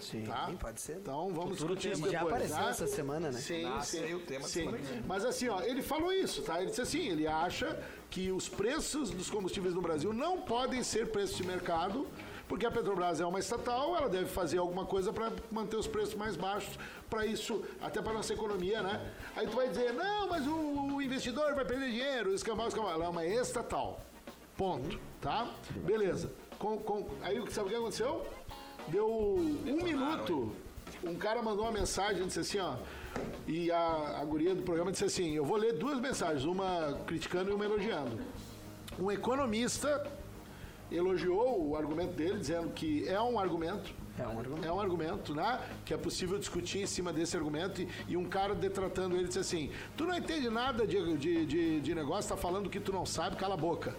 Sim, 0.00 0.24
Tá? 0.24 0.50
pode 0.60 0.80
ser. 0.80 0.96
Então 0.96 1.28
vamos 1.30 1.58
Futuro 1.58 1.74
discutir 1.76 1.92
isso 1.92 2.02
tema. 2.02 2.12
depois. 2.12 2.48
Já 2.48 2.56
apareceu 2.56 2.64
tá? 2.64 2.70
essa 2.70 2.86
semana, 2.86 3.30
né? 3.30 3.38
Sim, 3.38 3.62
Nasce 3.62 3.98
sim. 4.06 4.14
o 4.14 4.20
tema 4.20 4.46
sim. 4.48 4.70
vem. 4.70 5.02
Mas 5.06 5.24
assim, 5.24 5.48
ó, 5.48 5.60
ele 5.62 5.82
falou 5.82 6.12
isso, 6.12 6.42
tá? 6.42 6.60
Ele 6.60 6.70
disse 6.70 6.82
assim, 6.82 7.08
ele 7.08 7.26
acha 7.26 7.78
que 8.10 8.30
os 8.30 8.48
preços 8.48 9.10
dos 9.10 9.30
combustíveis 9.30 9.74
no 9.74 9.80
Brasil 9.82 10.12
não 10.12 10.40
podem 10.42 10.82
ser 10.82 11.10
preços 11.10 11.36
de 11.36 11.44
mercado, 11.46 12.06
Porque 12.46 12.66
a 12.66 12.70
Petrobras 12.70 13.22
é 13.22 13.26
uma 13.26 13.38
estatal, 13.38 13.96
ela 13.96 14.06
deve 14.08 14.26
fazer 14.26 14.58
alguma 14.58 14.84
coisa 14.84 15.10
para 15.12 15.32
manter 15.50 15.76
os 15.76 15.86
preços 15.86 16.14
mais 16.14 16.36
baixos, 16.36 16.78
para 17.08 17.24
isso, 17.24 17.64
até 17.80 18.02
para 18.02 18.12
nossa 18.12 18.34
economia, 18.34 18.82
né? 18.82 19.12
Aí 19.34 19.46
tu 19.46 19.56
vai 19.56 19.66
dizer, 19.66 19.94
não, 19.94 20.28
mas 20.28 20.46
o, 20.46 20.54
o 20.94 21.00
investidor 21.02 21.54
vai 21.54 21.64
perder 21.64 21.90
dinheiro, 21.90 22.34
escambau, 22.34 22.68
escambau. 22.68 22.92
Ela 22.92 23.06
é 23.06 23.08
uma 23.08 23.24
estatal. 23.24 23.98
Ponto. 24.58 25.00
Tá? 25.22 25.50
Beleza. 25.86 26.30
Com, 26.58 26.76
com, 26.78 27.08
aí 27.22 27.42
sabe 27.50 27.68
o 27.68 27.70
que 27.70 27.76
aconteceu? 27.76 28.24
Deu 28.88 29.08
um 29.08 29.82
minuto, 29.82 30.52
um 31.02 31.14
cara 31.14 31.42
mandou 31.42 31.64
uma 31.64 31.72
mensagem, 31.72 32.26
disse 32.26 32.40
assim, 32.40 32.58
ó. 32.58 32.76
E 33.46 33.70
a, 33.70 34.18
a 34.20 34.24
guria 34.24 34.54
do 34.54 34.62
programa 34.62 34.90
disse 34.90 35.04
assim: 35.04 35.34
Eu 35.34 35.44
vou 35.44 35.56
ler 35.56 35.74
duas 35.74 36.00
mensagens, 36.00 36.44
uma 36.44 36.98
criticando 37.06 37.50
e 37.50 37.54
uma 37.54 37.64
elogiando. 37.64 38.18
Um 38.98 39.10
economista 39.10 40.06
elogiou 40.90 41.68
o 41.68 41.76
argumento 41.76 42.12
dele, 42.12 42.38
dizendo 42.38 42.70
que 42.70 43.08
é 43.08 43.20
um 43.20 43.38
argumento. 43.38 43.92
É 44.18 44.26
um 44.26 44.38
argumento. 44.38 44.66
É 44.66 44.72
um 44.72 44.80
argumento, 44.80 45.34
né? 45.34 45.60
Que 45.84 45.94
é 45.94 45.96
possível 45.96 46.38
discutir 46.38 46.80
em 46.80 46.86
cima 46.86 47.12
desse 47.12 47.36
argumento. 47.36 47.82
E, 47.82 47.88
e 48.08 48.16
um 48.16 48.24
cara 48.24 48.54
detratando 48.54 49.16
ele 49.16 49.26
disse 49.26 49.38
assim: 49.40 49.70
Tu 49.96 50.04
não 50.04 50.16
entende 50.16 50.48
nada 50.50 50.86
de, 50.86 51.16
de, 51.16 51.46
de, 51.46 51.80
de 51.80 51.94
negócio, 51.94 52.28
tá 52.28 52.36
falando 52.36 52.70
que 52.70 52.80
tu 52.80 52.92
não 52.92 53.06
sabe, 53.06 53.36
cala 53.36 53.54
a 53.54 53.58
boca. 53.58 53.94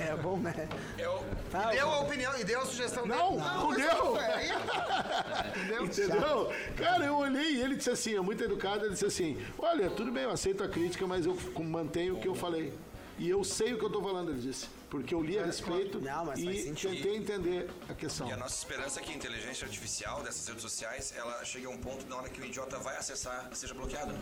É 0.00 0.16
bom, 0.16 0.36
né? 0.38 0.68
Eu, 0.98 1.22
Tá, 1.50 1.70
Deu 1.70 1.88
a 1.90 2.00
opinião 2.00 2.38
e 2.38 2.44
deu 2.44 2.60
a 2.60 2.66
sugestão 2.66 3.04
Não, 3.06 3.32
dele. 3.32 3.42
não 3.44 3.68
mas 3.68 3.76
deu. 3.76 4.16
é. 4.18 5.52
Entendeu? 5.56 5.84
Entendeu? 5.86 6.52
Cara, 6.76 7.04
eu 7.04 7.16
olhei 7.16 7.52
e 7.56 7.60
ele 7.60 7.76
disse 7.76 7.90
assim, 7.90 8.14
é 8.16 8.20
muito 8.20 8.42
educado, 8.42 8.84
ele 8.84 8.92
disse 8.94 9.04
assim, 9.06 9.44
olha, 9.58 9.90
tudo 9.90 10.10
bem, 10.10 10.22
eu 10.24 10.30
aceito 10.30 10.62
a 10.64 10.68
crítica, 10.68 11.06
mas 11.06 11.26
eu 11.26 11.36
mantenho 11.62 12.16
o 12.16 12.20
que 12.20 12.28
eu 12.28 12.34
falei. 12.34 12.72
E 13.18 13.28
eu 13.28 13.44
sei 13.44 13.74
o 13.74 13.78
que 13.78 13.84
eu 13.84 13.90
tô 13.90 14.00
falando, 14.02 14.30
ele 14.30 14.40
disse. 14.40 14.66
Porque 14.88 15.14
eu 15.14 15.22
li 15.22 15.38
a 15.38 15.44
respeito 15.44 16.00
Não, 16.00 16.34
e 16.34 16.72
tentei 16.74 17.16
entender 17.16 17.70
a 17.88 17.94
questão. 17.94 18.28
E 18.28 18.32
a 18.32 18.36
nossa 18.36 18.56
esperança 18.56 19.00
é 19.00 19.02
que 19.02 19.12
a 19.12 19.14
inteligência 19.14 19.64
artificial 19.64 20.22
dessas 20.22 20.46
redes 20.46 20.62
sociais, 20.62 21.14
ela 21.16 21.42
chegue 21.44 21.66
a 21.66 21.70
um 21.70 21.78
ponto 21.78 22.06
na 22.08 22.16
hora 22.16 22.28
que 22.28 22.40
o 22.40 22.44
idiota 22.44 22.78
vai 22.78 22.96
acessar, 22.96 23.48
seja 23.52 23.72
bloqueado. 23.74 24.14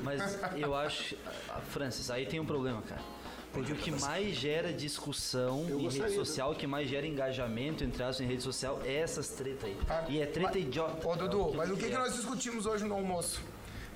Mas 0.00 0.38
eu 0.56 0.74
acho. 0.74 1.16
ah, 1.50 1.60
Francis, 1.70 2.10
aí 2.10 2.24
tem 2.26 2.38
um 2.40 2.46
problema, 2.46 2.80
cara. 2.82 3.02
Porque 3.56 3.72
o 3.72 3.76
que 3.76 3.90
mais 3.90 4.36
gera 4.36 4.72
discussão 4.72 5.64
Eu 5.68 5.80
em 5.80 5.88
rede 5.88 6.14
social, 6.14 6.52
o 6.52 6.54
que 6.54 6.66
mais 6.66 6.88
gera 6.88 7.06
engajamento, 7.06 7.82
entre 7.82 8.02
aspas, 8.02 8.20
em 8.20 8.28
rede 8.28 8.42
social, 8.42 8.80
é 8.84 8.96
essas 8.96 9.28
treta 9.30 9.66
aí. 9.66 9.76
E 10.08 10.20
é 10.20 10.26
treta 10.26 10.50
Mas- 10.54 10.62
idiota. 10.62 11.08
Ô, 11.08 11.16
Dudu, 11.16 11.52
mas 11.54 11.70
o 11.70 11.76
que, 11.76 11.88
que 11.88 11.94
nós 11.94 12.14
discutimos 12.14 12.66
hoje 12.66 12.84
no 12.84 12.94
almoço? 12.94 13.40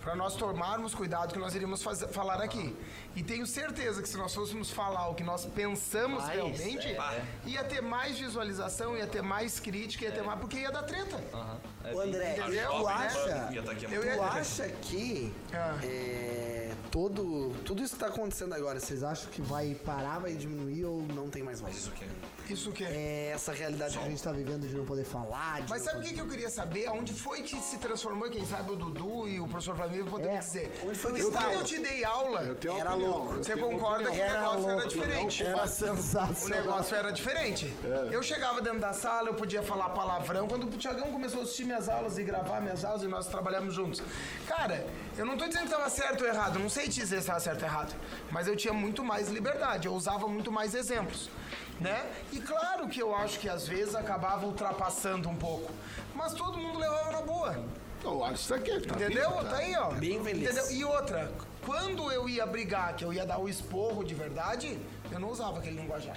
Para 0.02 0.16
nós 0.16 0.35
tomarmos 0.35 0.95
cuidado 0.95 1.33
que 1.35 1.38
nós 1.38 1.54
iríamos 1.54 1.83
fazer- 1.83 2.09
falar 2.09 2.40
aqui. 2.40 2.75
E 3.14 3.23
tenho 3.23 3.47
certeza 3.47 4.00
que 4.00 4.09
se 4.09 4.16
nós 4.16 4.35
fôssemos 4.35 4.71
falar 4.71 5.09
o 5.09 5.14
que 5.14 5.23
nós 5.23 5.45
pensamos 5.45 6.23
Mais, 6.23 6.35
realmente, 6.35 6.87
é, 6.88 7.23
ia 7.45 7.62
ter 7.64 7.83
mais 7.83 8.19
visualização, 8.19 8.97
ia 8.97 9.07
ter 9.07 9.21
mais 9.23 9.61
crítica, 9.61 10.07
ia 10.07 10.11
ter 10.12 10.23
mais. 10.23 10.40
Porque 10.40 10.57
ia 10.59 10.71
dar 10.73 10.85
treta. 10.85 11.16
É 11.85 11.92
Ô, 11.95 11.99
bem- 11.99 12.09
André, 12.09 12.37
Entendeu? 12.38 12.71
tu 12.71 12.85
Né? 12.87 12.92
acha, 12.92 13.49
Ia 13.52 13.62
tá 13.62 13.73
aqui 13.73 13.85
Eu 13.95 14.04
ia- 14.04 14.14
tu 14.16 14.23
acha 14.23 14.69
que 14.69 15.35
Ah. 15.52 15.78
é, 15.83 16.73
todo, 16.90 17.50
tudo 17.66 17.83
isso 17.83 17.95
que 17.95 18.00
tá 18.00 18.07
acontecendo 18.07 18.54
agora, 18.54 18.80
vocês 18.80 19.02
acham 19.02 19.30
que 19.30 19.42
vai 19.42 19.75
parar, 19.85 20.19
vai 20.19 20.33
diminuir 20.35 20.87
ou 20.87 21.02
não 21.02 21.28
tem 21.28 21.42
mais 21.42 21.61
volta? 21.61 21.75
Mas 21.75 21.83
isso 21.85 21.92
aqui. 21.95 22.07
Isso 22.50 22.73
que 22.73 22.85
É 22.85 23.30
essa 23.35 23.52
realidade 23.52 23.97
que 23.97 24.04
a 24.04 24.09
gente 24.09 24.23
tá 24.23 24.33
vivendo 24.33 24.66
de 24.66 24.75
não 24.76 24.85
poder 24.85 25.04
falar, 25.04 25.62
de 25.62 25.71
Mas 25.71 25.83
sabe 25.83 25.99
o 25.99 26.02
que, 26.02 26.09
poder- 26.09 26.14
que 26.16 26.21
eu 26.21 26.28
queria 26.28 26.50
saber? 26.50 26.87
Aonde 26.88 27.12
foi 27.14 27.42
que 27.42 27.57
se 27.61 27.78
transformou? 27.78 28.28
Quem 28.30 28.45
sabe 28.45 28.73
o 28.73 28.76
Dudu 28.76 29.28
e 29.28 29.40
o 29.40 29.47
professor 29.47 29.76
Flamengo 29.76 30.11
poderiam 30.11 30.37
É, 30.37 30.38
dizer. 30.40 30.73
onde 30.85 30.99
foi 30.99 31.12
que 31.12 31.23
Porque 31.23 31.37
quando 31.38 31.52
eu 31.52 31.64
te 31.64 31.78
dei 31.78 32.04
aula, 32.04 32.57
Eu 32.62 32.77
Era 32.77 32.94
louco. 32.94 33.35
eu 33.35 33.44
você 33.44 33.57
concorda 33.57 34.11
que 34.11 34.18
o 34.20 34.24
negócio 34.33 34.70
era 34.70 34.87
diferente. 34.88 35.44
Era 35.44 35.66
sensacional. 35.66 36.44
O 36.44 36.48
negócio 36.48 36.96
era 36.96 37.11
diferente. 37.12 37.74
Eu 38.11 38.22
chegava 38.22 38.61
dentro 38.61 38.81
da 38.81 38.92
sala, 38.92 39.29
eu 39.29 39.35
podia 39.35 39.62
falar 39.62 39.90
palavrão. 39.90 40.48
Quando 40.48 40.64
o 40.64 40.70
Tiagão 40.70 41.12
começou 41.12 41.40
a 41.40 41.42
assistir 41.44 41.64
minhas 41.64 41.88
aulas 41.88 42.18
e 42.18 42.22
gravar 42.24 42.61
minhas 42.61 42.85
aulas 42.85 43.03
e 43.03 43.07
nós 43.09 43.27
trabalhamos 43.29 43.74
juntos. 43.74 44.03
Cara, 44.46 44.85
eu 45.16 45.24
não 45.24 45.37
tô 45.37 45.46
dizendo 45.46 45.64
que 45.64 45.70
tava 45.70 45.88
certo 45.88 46.22
ou 46.22 46.27
errado, 46.27 46.57
eu 46.57 46.62
não 46.62 46.68
sei 46.68 46.85
te 46.85 47.01
dizer 47.01 47.20
se 47.20 47.27
tava 47.29 47.40
certo 47.40 47.61
ou 47.62 47.68
errado. 47.68 47.94
Mas 48.31 48.46
eu 48.48 48.57
tinha 48.57 48.72
muito 48.74 49.05
mais 49.05 49.29
liberdade, 49.29 49.87
eu 49.87 49.94
usava 49.94 50.27
muito 50.27 50.51
mais 50.51 50.74
exemplos. 50.74 51.31
Né? 51.81 52.11
E 52.31 52.38
claro 52.40 52.88
que 52.88 53.01
eu 53.01 53.14
acho 53.14 53.38
que 53.38 53.49
às 53.49 53.66
vezes 53.66 53.95
acabava 53.95 54.45
ultrapassando 54.45 55.29
um 55.29 55.37
pouco. 55.37 55.73
Mas 56.14 56.35
todo 56.35 56.59
mundo 56.59 56.79
levava 56.79 57.11
na 57.11 57.23
boa. 57.23 57.64
Eu 58.05 58.25
acho 58.25 58.35
isso 58.35 58.55
aqui, 58.55 58.81
tá 58.81 58.95
Entendeu? 58.95 59.31
vindo, 59.31 59.49
Tá 59.49 59.57
aí, 59.57 59.75
ó. 59.77 59.90
Bem 59.93 60.23
feliz. 60.23 60.51
Entendeu? 60.51 60.71
E 60.73 60.85
outra, 60.85 61.33
quando 61.64 62.11
eu 62.12 62.29
ia 62.29 62.45
brigar, 62.47 62.95
que 62.95 63.05
eu 63.05 63.12
ia 63.12 63.25
dar 63.25 63.38
o 63.38 63.49
esporro 63.49 64.05
de 64.05 64.14
verdade, 64.14 64.79
eu 65.11 65.19
não 65.19 65.31
usava 65.31 65.59
aquele 65.59 65.81
linguajar. 65.81 66.16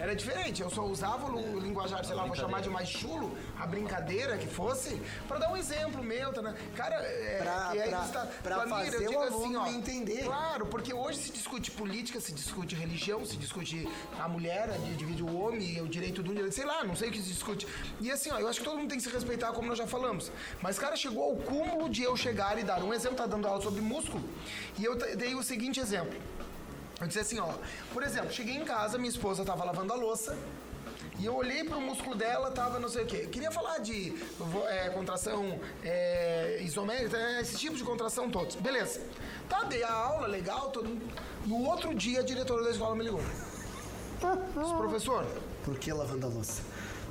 Era 0.00 0.16
diferente, 0.16 0.62
eu 0.62 0.70
só 0.70 0.82
usava 0.82 1.30
o 1.30 1.60
linguajar, 1.60 2.02
sei 2.06 2.14
lá, 2.14 2.24
vou 2.24 2.34
chamar 2.34 2.62
de 2.62 2.70
mais 2.70 2.88
chulo, 2.88 3.36
a 3.58 3.66
brincadeira 3.66 4.38
que 4.38 4.46
fosse, 4.46 4.98
pra 5.28 5.38
dar 5.38 5.52
um 5.52 5.56
exemplo 5.58 6.02
meu, 6.02 6.32
tá, 6.32 6.40
né? 6.40 6.54
Cara, 6.74 6.94
é, 6.96 7.38
Pra- 7.42 7.68
que 7.72 7.80
aí 7.80 7.88
pra- 7.90 8.04
está- 8.06 8.26
pra 8.42 8.54
Flamir, 8.62 8.92
fazer 8.92 9.04
eu 9.04 9.12
o 9.12 9.20
aluno 9.20 9.60
assim, 9.60 9.74
ó, 9.74 9.78
entender. 9.78 10.24
Claro, 10.24 10.64
porque 10.66 10.94
hoje 10.94 11.18
se 11.18 11.32
discute 11.32 11.70
política, 11.72 12.18
se 12.18 12.32
discute 12.32 12.74
religião, 12.74 13.26
se 13.26 13.36
discute 13.36 13.86
a 14.18 14.26
mulher, 14.26 14.70
a 14.70 14.78
di- 14.78 14.94
divide 14.94 15.22
o 15.22 15.38
homem, 15.38 15.82
o 15.82 15.88
direito 15.88 16.22
do 16.22 16.32
direito, 16.32 16.54
sei 16.54 16.64
lá, 16.64 16.82
não 16.82 16.96
sei 16.96 17.10
o 17.10 17.12
que 17.12 17.18
se 17.18 17.28
discute. 17.28 17.68
E 18.00 18.10
assim, 18.10 18.30
ó, 18.32 18.38
eu 18.38 18.48
acho 18.48 18.58
que 18.60 18.64
todo 18.64 18.78
mundo 18.78 18.88
tem 18.88 18.96
que 18.96 19.04
se 19.04 19.10
respeitar, 19.10 19.52
como 19.52 19.68
nós 19.68 19.76
já 19.76 19.86
falamos. 19.86 20.32
Mas, 20.62 20.78
cara, 20.78 20.96
chegou 20.96 21.22
ao 21.24 21.36
cúmulo 21.36 21.90
de 21.90 22.02
eu 22.02 22.16
chegar 22.16 22.58
e 22.58 22.64
dar 22.64 22.82
um 22.82 22.94
exemplo, 22.94 23.18
tá 23.18 23.26
dando 23.26 23.46
aula 23.46 23.60
sobre 23.60 23.82
músculo, 23.82 24.24
e 24.78 24.84
eu 24.84 24.96
dei 24.96 25.34
o 25.34 25.42
seguinte 25.42 25.78
exemplo. 25.78 26.18
Eu 27.00 27.06
disse 27.06 27.20
assim, 27.20 27.38
ó, 27.38 27.48
por 27.92 28.02
exemplo, 28.02 28.30
cheguei 28.30 28.54
em 28.54 28.64
casa, 28.64 28.98
minha 28.98 29.10
esposa 29.10 29.44
tava 29.44 29.64
lavando 29.64 29.92
a 29.92 29.96
louça, 29.96 30.36
e 31.18 31.26
eu 31.26 31.34
olhei 31.34 31.64
pro 31.64 31.80
músculo 31.80 32.14
dela, 32.14 32.50
tava 32.50 32.78
não 32.78 32.88
sei 32.88 33.04
o 33.04 33.06
quê. 33.06 33.28
Queria 33.30 33.50
falar 33.50 33.78
de 33.78 34.14
é, 34.68 34.88
contração 34.88 35.60
é, 35.82 36.58
isomérica, 36.62 37.16
é, 37.16 37.40
esse 37.40 37.58
tipo 37.58 37.76
de 37.76 37.84
contração 37.84 38.30
todos. 38.30 38.56
Beleza. 38.56 39.02
Tá, 39.48 39.64
dei 39.64 39.82
a 39.82 39.92
aula, 39.92 40.26
legal, 40.26 40.70
todo. 40.70 40.98
No 41.44 41.64
outro 41.64 41.94
dia, 41.94 42.20
a 42.20 42.22
diretora 42.22 42.64
da 42.64 42.70
escola 42.70 42.94
me 42.94 43.04
ligou. 43.04 43.20
Disse, 44.56 44.74
professor, 44.74 45.26
Por 45.64 45.78
que 45.78 45.92
lavando 45.92 46.26
a 46.26 46.28
louça? 46.28 46.62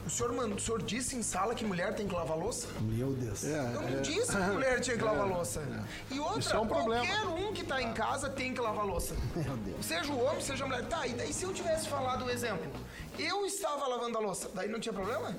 O 0.09 0.11
senhor, 0.11 0.33
mand- 0.33 0.55
o 0.55 0.59
senhor 0.59 0.81
disse 0.81 1.15
em 1.15 1.21
sala 1.21 1.53
que 1.53 1.63
mulher 1.63 1.93
tem 1.93 2.07
que 2.07 2.13
lavar 2.15 2.35
louça? 2.35 2.67
Meu 2.81 3.13
Deus. 3.13 3.43
É, 3.45 3.59
Eu 3.75 3.81
não 3.81 3.99
é. 3.99 4.01
disse 4.01 4.31
que 4.35 4.41
mulher 4.41 4.79
tinha 4.81 4.97
que 4.97 5.03
lavar 5.03 5.27
louça. 5.27 5.61
E 6.09 6.19
outra, 6.19 6.39
Isso 6.39 6.53
é 6.55 6.59
um 6.59 6.67
qualquer 6.67 7.05
problema. 7.07 7.29
um 7.49 7.53
que 7.53 7.63
tá 7.63 7.79
em 7.81 7.93
casa 7.93 8.27
tem 8.29 8.53
que 8.53 8.59
lavar 8.59 8.85
louça. 8.85 9.13
Meu 9.35 9.55
Deus. 9.57 9.85
Seja 9.85 10.11
o 10.11 10.19
homem, 10.23 10.41
seja 10.41 10.63
a 10.63 10.67
mulher. 10.67 10.85
Tá, 10.87 11.05
e 11.05 11.13
daí 11.13 11.31
se 11.31 11.43
eu 11.43 11.53
tivesse 11.53 11.87
falado 11.87 12.25
o 12.25 12.29
exemplo, 12.29 12.71
eu 13.19 13.45
estava 13.45 13.85
lavando 13.87 14.17
a 14.17 14.21
louça, 14.21 14.49
daí 14.53 14.67
não 14.67 14.79
tinha 14.79 14.93
problema? 14.93 15.35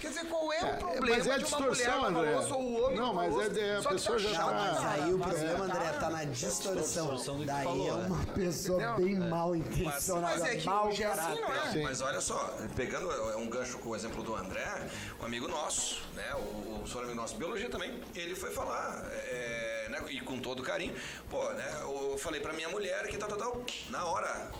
Quer 0.00 0.08
dizer, 0.08 0.24
qual 0.26 0.52
é, 0.52 0.64
o 0.64 0.76
problema 0.76 1.16
mas 1.16 1.26
é 1.26 1.32
a 1.32 1.38
de 1.38 1.44
uma 1.44 1.58
distorção, 1.58 2.10
mulher 2.10 2.18
André. 2.20 2.34
o 2.54 2.82
homem 2.84 2.96
Não, 2.98 3.14
mas 3.14 3.26
é 3.26 3.30
louça? 3.36 3.50
de- 3.50 3.70
a 3.70 3.82
pessoa 3.88 4.18
já 4.18 4.30
tá- 4.34 4.46
Mas 4.52 4.84
aí 4.84 5.14
o 5.14 5.18
Mas 5.18 5.28
problema, 5.28 5.58
é, 5.58 5.68
André, 5.70 5.84
tá. 5.92 6.00
tá 6.00 6.10
na 6.10 6.24
distorção. 6.24 6.82
distorção 6.82 7.44
Daí 7.44 7.64
falou, 7.64 7.88
é 7.88 7.92
né? 8.02 8.06
uma 8.06 8.26
pessoa 8.26 8.82
Entendeu? 8.82 9.06
bem 9.20 9.28
mal 9.28 9.56
intencionada. 9.56 10.38
Mas 10.38 10.42
é 10.44 10.56
que 10.56 10.66
mal 10.66 10.88
hoje 10.88 11.02
é 11.02 11.06
assim, 11.06 11.40
não 11.40 11.52
é? 11.54 11.72
Sim. 11.72 11.82
Mas 11.82 12.00
olha 12.00 12.20
só, 12.20 12.56
pegando 12.76 13.10
é, 13.10 13.36
um 13.36 13.48
gancho 13.48 13.78
com 13.78 13.90
o 13.90 13.96
exemplo 13.96 14.22
do 14.22 14.34
André, 14.34 14.66
um 15.20 15.24
amigo 15.24 15.48
nosso, 15.48 16.02
né, 16.14 16.34
o, 16.34 16.82
o 16.82 16.86
senhor 16.86 17.04
amigo 17.04 17.16
nosso 17.20 17.32
de 17.34 17.38
biologia 17.38 17.68
também, 17.70 18.00
ele 18.14 18.34
foi 18.34 18.50
falar, 18.50 19.02
é, 19.12 19.86
né, 19.90 20.02
e 20.10 20.20
com 20.20 20.38
todo 20.38 20.62
carinho, 20.62 20.94
pô, 21.30 21.42
né, 21.52 21.78
eu 21.82 22.16
falei 22.18 22.40
pra 22.40 22.52
minha 22.52 22.68
mulher 22.68 23.06
que 23.08 23.16
tal, 23.16 23.28
tal, 23.28 23.38
tal, 23.38 23.62
na 23.90 24.04
hora, 24.04 24.50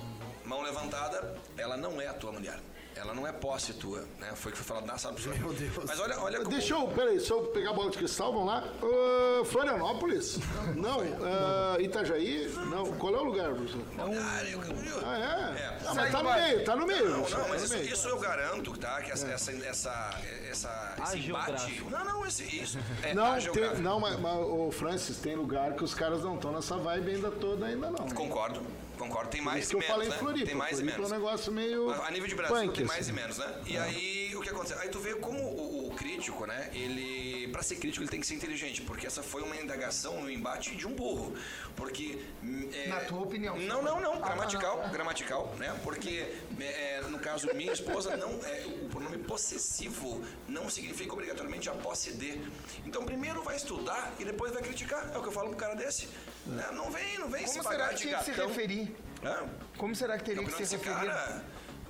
mão 0.45 0.63
levantada, 0.63 1.37
ela 1.57 1.77
não 1.77 2.01
é 2.01 2.07
a 2.09 2.15
tua 2.15 2.33
mulher. 2.33 2.59
Ela 2.97 3.13
não 3.15 3.27
é 3.27 3.33
posse 3.33 3.75
tua, 3.75 4.01
né? 4.19 4.33
Foi 4.35 4.51
o 4.51 4.55
que 4.55 4.61
foi 4.63 4.67
falado 4.67 4.87
na 4.87 4.97
sala 4.97 5.15
do 5.15 5.21
senhor. 5.21 5.39
Meu 5.39 5.53
Deus. 5.53 5.85
Mas 5.87 6.01
olha, 6.01 6.19
olha 6.19 6.39
como... 6.39 6.51
Deixa 6.51 6.73
eu, 6.75 6.89
peraí, 6.89 7.21
só 7.21 7.37
eu 7.37 7.43
pegar 7.49 7.71
a 7.71 7.73
bola 7.75 7.91
de 7.91 7.99
cristal, 7.99 8.33
vamos 8.33 8.47
lá. 8.49 8.65
Ah, 8.83 9.45
Florianópolis? 9.45 10.39
Não. 10.75 11.01
Ah, 11.23 11.77
Itajaí? 11.79 12.49
Não. 12.71 12.93
Qual 12.97 13.15
é 13.15 13.19
o 13.19 13.25
lugar, 13.25 13.55
professor? 13.55 13.83
Ah, 13.99 14.45
eu- 14.45 14.61
Ah, 15.05 15.19
é? 15.19 15.61
É. 15.61 15.79
Ah, 15.87 15.95
mas 15.95 16.11
tá 16.11 16.23
no 16.23 16.33
meio, 16.33 16.65
tá 16.65 16.77
no 16.77 16.87
meio. 16.87 17.09
Não, 17.11 17.19
não, 17.19 17.25
tá 17.27 17.47
mas 17.49 17.71
no 17.71 17.77
isso, 17.79 17.93
isso 17.95 18.09
eu 18.09 18.19
garanto, 18.19 18.77
tá? 18.79 19.01
Que 19.03 19.13
essa, 19.13 19.27
essa, 19.29 19.53
essa, 19.53 20.11
essa, 20.51 20.95
esse 21.05 21.19
embate. 21.19 21.23
geográfico. 21.59 21.91
Não, 21.91 22.05
não, 22.05 22.27
esse, 22.27 22.43
isso. 22.45 22.79
É 23.03 23.13
Não, 23.15 23.33
tem, 23.33 23.41
geográfico. 23.43 23.83
não 23.83 24.01
mas, 24.01 24.19
mas, 24.19 24.37
ô, 24.39 24.71
Francis, 24.71 25.19
tem 25.19 25.37
lugar 25.37 25.75
que 25.75 25.85
os 25.85 25.95
caras 25.95 26.23
não 26.23 26.37
estão 26.37 26.51
nessa 26.53 26.77
vibe 26.79 27.11
ainda 27.17 27.31
toda, 27.31 27.67
ainda 27.67 27.91
não. 27.91 28.09
Concordo, 28.09 28.63
concordo. 28.99 29.31
Tem 29.31 29.41
mais 29.43 29.65
isso 29.65 29.69
e 29.69 29.71
que 29.71 29.77
eu 29.77 29.81
menos, 29.81 29.95
falei 29.95 30.09
né? 30.09 30.15
em 30.15 30.19
Floripa. 30.19 30.47
Tem 30.47 30.55
mais 30.55 30.73
e 30.73 30.75
Floripa 30.83 30.97
menos. 30.99 31.13
é 31.13 31.15
um 31.15 31.19
negócio 31.21 31.53
meio. 31.53 31.91
A 31.91 32.11
nível 32.11 32.29
de 32.29 32.35
Brasil 32.35 32.57
punk, 32.57 32.75
tem 32.77 32.86
mais 32.87 33.09
e 33.09 33.13
menos, 33.13 33.39
né? 33.39 33.55
E 33.67 33.77
aí 33.77 34.35
o 34.37 34.41
que 34.41 34.49
acontece? 34.51 34.81
Aí 34.81 34.89
tu 34.89 34.99
vê 35.01 35.15
como 35.15 35.39
o, 35.43 35.89
o 35.89 35.95
crítico, 35.95 36.47
né? 36.47 36.71
Ele, 36.73 37.49
pra 37.49 37.63
ser 37.63 37.77
crítico, 37.77 38.03
ele 38.03 38.11
tem 38.11 38.21
que 38.21 38.27
ser 38.27 38.35
inteligente, 38.35 38.83
porque 38.83 39.07
essa 39.07 39.23
foi 39.23 39.43
uma 39.43 39.57
indagação 39.57 40.21
no 40.23 40.31
embate 40.31 40.75
de 40.77 40.87
um 40.87 40.95
burro, 40.95 41.35
porque 41.75 42.25
é, 42.73 42.89
Na 42.89 43.01
tua 43.01 43.21
opinião. 43.23 43.57
Não, 43.59 43.83
não, 43.83 44.01
não, 44.01 44.15
Ah, 44.15 44.29
gramatical, 44.29 44.77
não, 44.77 44.85
não. 44.85 44.93
gramatical, 44.93 45.55
né? 45.59 45.79
Porque 45.83 46.35
é, 46.61 47.01
no 47.09 47.19
caso 47.19 47.53
minha 47.55 47.73
esposa 47.73 48.17
não 48.17 48.31
é 48.45 48.65
o 48.67 48.89
pronome 48.89 49.19
possessivo 49.19 50.25
não 50.49 50.69
significa 50.69 51.13
obrigatoriamente 51.13 51.69
a 51.69 51.73
posse 51.73 52.13
de. 52.13 52.41
Então 52.85 53.05
primeiro 53.05 53.43
vai 53.43 53.57
estudar 53.57 54.13
e 54.19 54.25
depois 54.25 54.53
vai 54.53 54.63
criticar. 54.63 55.11
É 55.15 55.19
o 55.19 55.23
que 55.23 55.29
eu 55.29 55.33
falo 55.33 55.49
pro 55.49 55.57
cara 55.59 55.75
desse. 55.75 56.09
né? 56.47 56.67
Não 56.73 56.91
vem, 56.91 57.19
não 57.19 57.29
vem 57.29 57.47
se 57.47 57.53
Como 57.59 57.65
pagar 57.65 57.77
será 57.77 57.89
que 57.91 58.03
tinha 58.03 58.19
que 58.19 58.25
se 58.25 58.31
referir? 58.33 58.97
Hã? 59.25 59.49
Como 59.77 59.95
será 59.95 60.19
que 60.19 60.25
teria 60.25 60.45
que 60.45 60.53
se 60.53 60.77
referir? 60.77 60.95
cara 60.95 61.45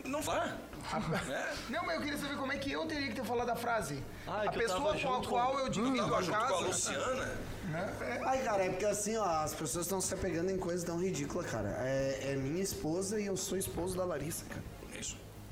não 0.05 0.23
vá. 0.23 0.57
Não, 1.69 1.85
mas 1.85 1.97
eu 1.97 2.03
queria 2.03 2.19
saber 2.19 2.37
como 2.37 2.53
é 2.53 2.57
que 2.59 2.73
eu 2.73 2.87
teria 2.87 3.09
que 3.09 3.15
ter 3.15 3.25
falado 3.25 3.51
a 3.51 3.57
frase. 3.57 4.03
Ah, 4.27 4.45
é 4.45 4.49
a 4.49 4.51
que 4.53 4.59
pessoa 4.59 4.97
com 4.99 5.15
a 5.15 5.23
qual 5.27 5.53
com- 5.53 5.59
eu 5.59 5.69
divido 5.69 5.97
Tava 5.97 6.17
a 6.19 6.23
junto 6.23 6.39
com 6.39 6.45
a 6.45 6.49
casa. 6.49 6.67
Luciana. 6.67 7.33
Ai, 8.27 8.43
cara, 8.45 8.65
é 8.65 8.71
porque 8.71 8.85
assim, 8.87 9.17
ó, 9.17 9.25
as 9.25 9.53
pessoas 9.55 9.87
estão 9.87 10.01
se 10.01 10.15
apegando 10.15 10.51
em 10.51 10.57
coisas 10.59 10.85
tão 10.85 10.99
ridículas, 11.01 11.51
cara. 11.51 11.69
É, 11.81 12.33
é 12.33 12.37
minha 12.37 12.63
esposa 12.63 13.21
e 13.21 13.27
eu 13.27 13.37
sou 13.37 13.59
esposo 13.59 13.97
da 13.97 14.05
Larissa, 14.05 14.45
cara. 14.49 14.63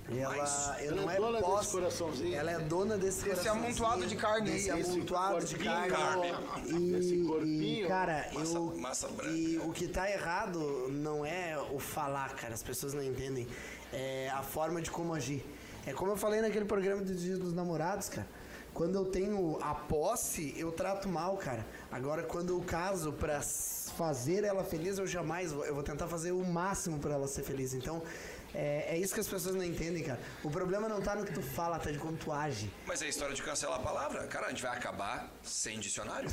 E 0.08 0.18
ela, 0.18 0.36
Mas 0.36 0.80
eu 0.82 0.92
ela 0.92 1.02
não 1.02 1.10
é 1.10 1.14
é 1.14 1.18
dona 1.18 1.40
desse 1.40 1.72
coraçãozinho. 1.72 2.36
Ela 2.36 2.50
é 2.50 2.58
dona 2.58 2.96
desse 2.98 3.18
Esse 3.20 3.28
coraçãozinho, 3.30 3.64
amontoado 3.64 4.06
de 4.06 4.16
carne 4.16 4.50
Esse 4.50 4.68
esse 4.70 4.90
amontoado 4.92 5.44
de 5.46 5.54
corpinho, 5.56 5.88
carne. 5.88 6.32
E, 6.66 6.94
esse 6.94 7.14
e, 7.14 7.24
corpinho. 7.26 7.88
cara, 7.88 8.28
Massa- 8.34 8.54
eu, 8.56 8.76
massa 8.76 9.08
branca. 9.08 9.32
e 9.32 9.58
o 9.58 9.72
que 9.72 9.88
tá 9.88 10.10
errado 10.10 10.88
não 10.90 11.24
é 11.24 11.58
o 11.72 11.78
falar, 11.78 12.34
cara. 12.36 12.52
As 12.52 12.62
pessoas 12.62 12.92
não 12.92 13.02
entendem. 13.02 13.48
É 13.92 14.28
a 14.30 14.42
forma 14.42 14.82
de 14.82 14.90
como 14.90 15.14
agir. 15.14 15.42
É 15.86 15.92
como 15.92 16.12
eu 16.12 16.16
falei 16.16 16.40
naquele 16.42 16.64
programa 16.66 17.00
do 17.02 17.14
Dia 17.14 17.38
dos 17.38 17.52
Namorados, 17.54 18.08
cara. 18.10 18.26
Quando 18.74 18.96
eu 18.96 19.04
tenho 19.06 19.56
a 19.62 19.72
posse, 19.74 20.52
eu 20.58 20.72
trato 20.72 21.08
mal, 21.08 21.36
cara. 21.36 21.64
Agora, 21.92 22.24
quando 22.24 22.50
eu 22.50 22.60
caso 22.60 23.12
pra 23.12 23.36
s- 23.36 23.90
fazer 23.96 24.42
ela 24.42 24.64
feliz, 24.64 24.98
eu 24.98 25.06
jamais 25.06 25.52
vou. 25.52 25.64
Eu 25.64 25.74
vou 25.74 25.82
tentar 25.84 26.08
fazer 26.08 26.32
o 26.32 26.44
máximo 26.44 26.98
pra 26.98 27.14
ela 27.14 27.28
ser 27.28 27.44
feliz. 27.44 27.72
Então, 27.72 28.02
é, 28.54 28.94
é 28.94 28.98
isso 28.98 29.12
que 29.12 29.20
as 29.20 29.26
pessoas 29.28 29.54
não 29.54 29.64
entendem, 29.64 30.02
cara. 30.04 30.20
O 30.42 30.50
problema 30.50 30.88
não 30.88 31.00
tá 31.02 31.14
no 31.16 31.24
que 31.24 31.32
tu 31.32 31.42
fala, 31.42 31.78
tá 31.78 31.90
de 31.90 31.98
como 31.98 32.16
tu 32.16 32.30
age. 32.32 32.70
Mas 32.86 33.02
é 33.02 33.06
a 33.06 33.08
história 33.08 33.34
de 33.34 33.42
cancelar 33.42 33.78
a 33.78 33.82
palavra. 33.82 34.26
Cara, 34.28 34.46
a 34.46 34.50
gente 34.50 34.62
vai 34.62 34.76
acabar 34.76 35.30
sem 35.42 35.78
dicionário. 35.80 36.28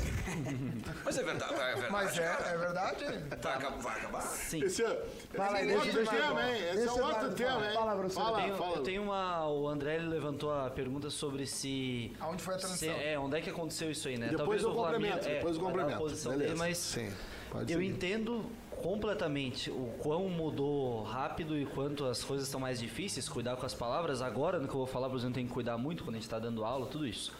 Mas 1.04 1.18
é 1.18 1.22
verdade, 1.22 1.54
é 1.54 1.56
verdade. 1.74 1.90
Mas 1.92 2.18
é, 2.18 2.22
é 2.52 2.56
verdade. 2.58 3.04
Vai, 3.42 3.54
acabar- 3.54 3.78
vai 3.78 3.98
acabar. 3.98 4.20
Sim. 4.22 4.62
Esse 4.64 4.84
é, 4.84 5.04
Fala 5.34 5.58
aí, 5.58 5.68
esse 5.70 5.88
é 5.88 5.92
deixa 5.92 5.98
outro 6.00 6.16
tema, 6.16 6.48
hein? 6.50 6.62
Esse 6.70 6.78
é 6.88 6.90
outro 6.92 7.02
fala, 7.12 7.32
tema, 7.32 7.66
hein? 7.66 7.74
fala, 7.74 7.96
professor. 7.96 8.22
Fala, 8.22 8.38
Eu 8.40 8.44
tenho, 8.44 8.56
fala. 8.56 8.76
eu 8.76 8.82
tenho 8.82 9.02
uma. 9.02 9.48
O 9.48 9.68
André 9.68 9.98
levantou 9.98 10.52
a 10.54 10.70
pergunta 10.70 11.10
sobre 11.10 11.46
se. 11.46 12.12
Aonde 12.20 12.42
foi 12.42 12.54
a 12.54 12.58
transição? 12.58 12.94
se- 12.94 13.02
é, 13.04 13.18
onde 13.18 13.36
é 13.36 13.40
que 13.40 13.50
aconteceu 13.50 13.90
isso 13.90 14.06
aí, 14.08 14.16
né? 14.16 14.28
Depois 14.28 14.38
Talvez 14.38 14.62
eu 14.62 14.72
complemento, 14.74 15.28
é, 15.28 15.34
depois 15.34 15.56
eu 15.56 15.62
complemento. 15.62 16.02
Beleza. 16.04 16.36
dele, 16.36 16.54
mas 16.56 16.78
Sim, 16.78 17.12
pode 17.50 17.72
eu 17.72 17.78
seguir. 17.78 17.90
entendo 17.92 18.46
completamente 18.82 19.70
o 19.70 19.94
quão 19.98 20.28
mudou 20.28 21.02
rápido 21.04 21.56
e 21.56 21.64
quanto 21.64 22.04
as 22.04 22.22
coisas 22.24 22.46
estão 22.46 22.60
mais 22.60 22.80
difíceis, 22.80 23.28
cuidar 23.28 23.56
com 23.56 23.64
as 23.64 23.72
palavras. 23.72 24.20
Agora, 24.20 24.58
no 24.58 24.66
que 24.66 24.74
eu 24.74 24.78
vou 24.78 24.86
falar, 24.86 25.08
por 25.08 25.16
exemplo, 25.16 25.34
tem 25.34 25.46
que 25.46 25.52
cuidar 25.52 25.78
muito 25.78 26.02
quando 26.02 26.16
a 26.16 26.18
gente 26.18 26.24
está 26.24 26.38
dando 26.38 26.64
aula, 26.64 26.86
tudo 26.86 27.06
isso. 27.06 27.32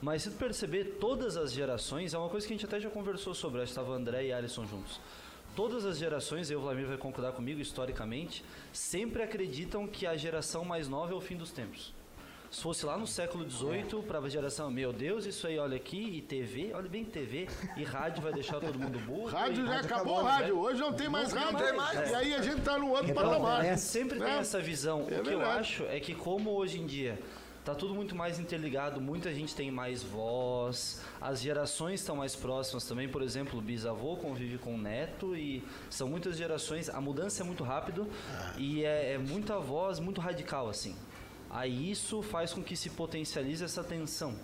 Mas 0.00 0.22
se 0.22 0.30
tu 0.30 0.36
perceber, 0.36 0.96
todas 0.98 1.36
as 1.36 1.52
gerações, 1.52 2.14
é 2.14 2.18
uma 2.18 2.28
coisa 2.28 2.46
que 2.46 2.52
a 2.52 2.56
gente 2.56 2.64
até 2.64 2.80
já 2.80 2.88
conversou 2.88 3.34
sobre, 3.34 3.60
acho 3.60 3.72
que 3.72 3.78
estava 3.78 3.94
André 3.94 4.26
e 4.26 4.32
Alisson 4.32 4.64
juntos. 4.66 4.98
Todas 5.54 5.84
as 5.84 5.98
gerações, 5.98 6.50
e 6.50 6.54
o 6.54 6.60
Vladimir 6.60 6.88
vai 6.88 6.96
concordar 6.96 7.32
comigo 7.32 7.60
historicamente, 7.60 8.44
sempre 8.72 9.22
acreditam 9.22 9.86
que 9.86 10.06
a 10.06 10.16
geração 10.16 10.64
mais 10.64 10.88
nova 10.88 11.12
é 11.12 11.16
o 11.16 11.20
fim 11.20 11.36
dos 11.36 11.50
tempos. 11.50 11.92
Se 12.50 12.62
fosse 12.62 12.86
lá 12.86 12.96
no 12.96 13.06
século 13.06 13.48
XVIII, 13.48 14.02
para 14.06 14.18
a 14.18 14.28
geração, 14.28 14.70
meu 14.70 14.90
Deus, 14.92 15.26
isso 15.26 15.46
aí, 15.46 15.58
olha 15.58 15.76
aqui, 15.76 16.16
e 16.16 16.22
TV, 16.22 16.72
olha 16.74 16.88
bem 16.88 17.04
TV, 17.04 17.46
e 17.76 17.84
rádio 17.84 18.22
vai 18.22 18.32
deixar 18.32 18.58
todo 18.58 18.78
mundo 18.78 18.98
burro. 19.00 19.26
Rádio 19.28 19.64
e 19.64 19.66
já 19.66 19.74
rádio 19.74 19.94
acabou 19.94 20.20
o 20.20 20.24
né? 20.24 20.30
rádio. 20.30 20.58
Hoje 20.58 20.80
não 20.80 20.92
tem 20.94 21.08
mais 21.10 21.30
tem 21.30 21.42
rádio. 21.42 21.76
mais, 21.76 21.94
mais. 21.94 22.10
E 22.10 22.14
aí 22.14 22.34
a 22.34 22.40
gente 22.40 22.62
tá 22.62 22.78
no 22.78 22.88
outro 22.90 23.10
Então, 23.10 23.22
patamar. 23.22 23.64
é, 23.64 23.76
Sempre 23.76 24.18
tem 24.18 24.28
né? 24.28 24.38
essa 24.38 24.60
visão. 24.60 25.06
É 25.10 25.20
o 25.20 25.22
que 25.22 25.30
eu 25.30 25.42
acho 25.42 25.84
é 25.84 26.00
que 26.00 26.14
como 26.14 26.50
hoje 26.50 26.80
em 26.80 26.86
dia 26.86 27.18
tá 27.64 27.74
tudo 27.74 27.94
muito 27.94 28.16
mais 28.16 28.38
interligado, 28.40 28.98
muita 28.98 29.30
gente 29.34 29.54
tem 29.54 29.70
mais 29.70 30.02
voz, 30.02 31.02
as 31.20 31.42
gerações 31.42 32.00
estão 32.00 32.16
mais 32.16 32.34
próximas 32.34 32.84
também. 32.86 33.06
Por 33.06 33.20
exemplo, 33.20 33.58
o 33.58 33.62
bisavô 33.62 34.16
convive 34.16 34.56
com 34.56 34.74
o 34.74 34.78
neto 34.78 35.36
e 35.36 35.62
são 35.90 36.08
muitas 36.08 36.38
gerações. 36.38 36.88
A 36.88 36.98
mudança 36.98 37.42
é 37.42 37.44
muito 37.46 37.62
rápido 37.62 38.08
e 38.56 38.82
é, 38.84 39.12
é 39.12 39.18
muita 39.18 39.58
voz, 39.58 40.00
muito 40.00 40.18
radical 40.18 40.70
assim. 40.70 40.96
Aí 41.50 41.90
isso 41.90 42.22
faz 42.22 42.52
com 42.52 42.62
que 42.62 42.76
se 42.76 42.90
potencialize 42.90 43.64
essa 43.64 43.82
tensão. 43.82 44.34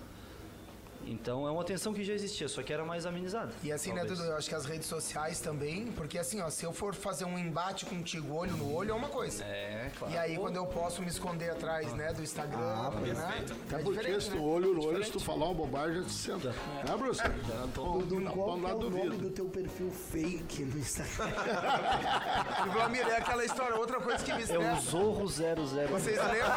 Então 1.07 1.47
é 1.47 1.51
uma 1.51 1.65
tensão 1.65 1.93
que 1.93 2.03
já 2.05 2.13
existia, 2.15 2.49
só 2.49 2.63
que 2.63 2.73
era 2.73 2.85
mais 2.85 3.07
amenizada. 3.07 3.53
E 3.63 3.71
assim, 3.73 3.91
né, 3.93 4.01
talvez. 4.01 4.19
Dudu? 4.19 4.31
Eu 4.31 4.37
acho 4.37 4.49
que 4.49 4.55
as 4.55 4.65
redes 4.65 4.87
sociais 4.89 5.41
também, 5.41 5.87
porque 5.93 6.19
assim, 6.19 6.41
ó, 6.41 6.49
se 6.51 6.65
eu 6.65 6.73
for 6.73 6.95
fazer 6.95 7.25
um 7.25 7.39
embate 7.39 7.85
contigo 7.87 8.35
olho 8.35 8.53
no 8.57 8.73
olho, 8.75 8.91
é 8.91 8.95
uma 8.95 9.09
coisa. 9.09 9.45
É, 9.45 9.91
claro. 9.99 10.15
E 10.15 10.19
aí, 10.19 10.37
quando 10.37 10.57
eu 10.57 10.67
posso 10.67 11.01
me 11.03 11.09
esconder 11.09 11.51
atrás, 11.51 11.93
né, 11.95 12.13
do 12.13 12.23
Instagram, 12.23 12.59
Ah, 12.61 12.91
né? 12.91 13.45
Até 13.67 13.77
É 13.77 13.79
porque 13.83 13.99
diferente, 13.99 14.25
se 14.25 14.31
né? 14.31 14.37
tu 14.37 14.45
olho 14.45 14.75
no 14.75 14.85
olho, 14.87 15.05
se 15.05 15.11
tu 15.13 15.21
falar 15.21 15.47
uma 15.47 15.55
bobagem, 15.55 16.03
já 16.03 16.09
te 16.09 16.13
senta. 16.13 16.49
Né, 16.51 16.97
Bruce? 16.99 17.19
Já 17.23 17.33
tô 17.75 17.99
Dudu, 17.99 18.21
na 18.21 18.31
qual 18.31 18.59
que 18.59 18.67
é 18.67 18.75
o 18.75 18.79
do 18.79 18.91
nome 18.91 19.17
do 19.17 19.31
teu 19.31 19.47
perfil 19.47 19.91
fake 19.91 20.65
no 20.65 20.79
Instagram? 20.79 21.33
Vlamir, 22.73 23.07
é 23.09 23.17
aquela 23.17 23.45
história, 23.45 23.77
outra 23.77 24.01
coisa 24.01 24.23
que 24.25 24.33
me 24.33 24.39
É 24.39 24.41
o 24.41 24.45
estressa. 24.45 24.91
Zorro 24.91 25.27
00. 25.27 25.67
Vocês 25.91 26.17
lembram? 26.19 26.55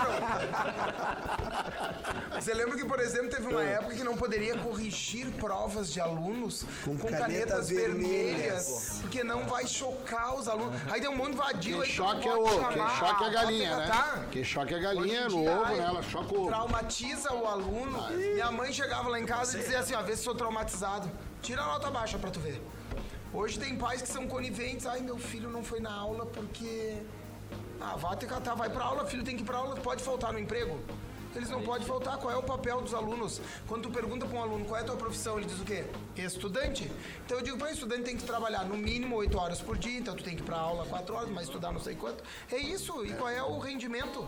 Você 2.39 2.53
lembra 2.53 2.77
que, 2.77 2.85
por 2.85 2.99
exemplo, 2.99 3.29
teve 3.29 3.47
uma 3.47 3.63
época 3.63 3.95
que 3.95 4.03
não 4.03 4.15
poderia 4.15 4.36
corrigir 4.63 5.27
provas 5.33 5.91
de 5.91 5.99
alunos 5.99 6.63
com, 6.83 6.97
Com 6.97 7.07
caneta 7.07 7.21
canetas 7.25 7.69
vermelha. 7.69 8.33
vermelhas, 8.33 8.99
porque 9.01 9.23
não 9.23 9.45
vai 9.45 9.67
chocar 9.67 10.35
os 10.35 10.47
alunos. 10.47 10.79
Aí 10.91 11.01
tem 11.01 11.09
um 11.09 11.15
monte 11.15 11.31
de 11.31 11.37
vadio 11.37 11.71
Quem 11.73 11.81
aí 11.81 11.87
que 11.87 11.93
choca 11.93 12.27
é 12.27 12.35
o 12.35 12.43
quem 12.43 12.59
chamar, 12.59 12.99
choca 12.99 13.23
é 13.23 13.27
a 13.27 13.31
galinha, 13.31 13.75
né? 13.77 14.27
Quem 14.31 14.43
choca 14.43 14.73
é 14.73 14.77
a 14.77 14.81
galinha 14.81 15.23
no 15.29 15.41
dia, 15.41 15.51
ovo, 15.51 15.75
né? 15.75 15.83
Ela 15.83 16.03
choca 16.03 16.33
o 16.33 16.39
ovo. 16.41 16.47
Traumatiza 16.47 17.33
o 17.33 17.45
aluno. 17.47 18.09
Minha 18.11 18.51
mãe 18.51 18.71
chegava 18.73 19.09
lá 19.09 19.19
em 19.19 19.25
casa 19.25 19.57
e 19.57 19.61
dizia 19.61 19.79
assim, 19.79 19.93
ó, 19.95 20.01
vê 20.01 20.15
se 20.15 20.23
sou 20.23 20.35
traumatizado. 20.35 21.09
Tira 21.41 21.61
a 21.61 21.65
nota 21.65 21.89
baixa 21.91 22.17
pra 22.17 22.29
tu 22.31 22.39
ver. 22.39 22.61
Hoje 23.33 23.59
tem 23.59 23.75
pais 23.75 24.01
que 24.01 24.07
são 24.07 24.27
coniventes. 24.27 24.85
Ai, 24.85 25.01
meu 25.01 25.17
filho 25.17 25.49
não 25.49 25.63
foi 25.63 25.79
na 25.79 25.93
aula 25.93 26.25
porque... 26.25 26.97
Ah, 27.79 27.95
vai 27.95 28.15
ter 28.17 28.25
que 28.25 28.33
catar, 28.33 28.55
vai 28.55 28.69
pra 28.69 28.83
aula, 28.83 29.05
filho 29.05 29.23
tem 29.23 29.35
que 29.35 29.43
ir 29.43 29.45
pra 29.45 29.57
aula, 29.57 29.75
pode 29.75 30.01
faltar 30.03 30.33
no 30.33 30.39
emprego. 30.39 30.79
Eles 31.37 31.49
não 31.49 31.61
podem 31.61 31.87
faltar. 31.87 32.17
Qual 32.17 32.33
é 32.33 32.35
o 32.35 32.41
papel 32.41 32.81
dos 32.81 32.93
alunos? 32.95 33.39
Quando 33.67 33.83
tu 33.83 33.91
pergunta 33.91 34.25
para 34.25 34.37
um 34.37 34.41
aluno 34.41 34.65
qual 34.65 34.79
é 34.79 34.81
a 34.81 34.85
tua 34.85 34.95
profissão, 34.95 35.37
ele 35.37 35.45
diz 35.45 35.59
o 35.59 35.63
quê? 35.63 35.85
Estudante. 36.15 36.91
Então 37.25 37.37
eu 37.37 37.43
digo 37.43 37.57
para 37.57 37.71
estudante 37.71 38.01
tem 38.01 38.17
que 38.17 38.23
trabalhar 38.23 38.65
no 38.65 38.75
mínimo 38.75 39.15
8 39.15 39.37
horas 39.37 39.61
por 39.61 39.77
dia, 39.77 39.99
então 39.99 40.15
tu 40.15 40.23
tem 40.23 40.35
que 40.35 40.41
ir 40.41 40.45
para 40.45 40.57
aula 40.57 40.85
4 40.87 41.15
horas, 41.15 41.29
mas 41.29 41.43
estudar 41.43 41.71
não 41.71 41.79
sei 41.79 41.95
quanto. 41.95 42.23
É 42.51 42.57
isso. 42.57 43.05
E 43.05 43.13
qual 43.13 43.29
é 43.29 43.41
o 43.43 43.59
rendimento? 43.59 44.27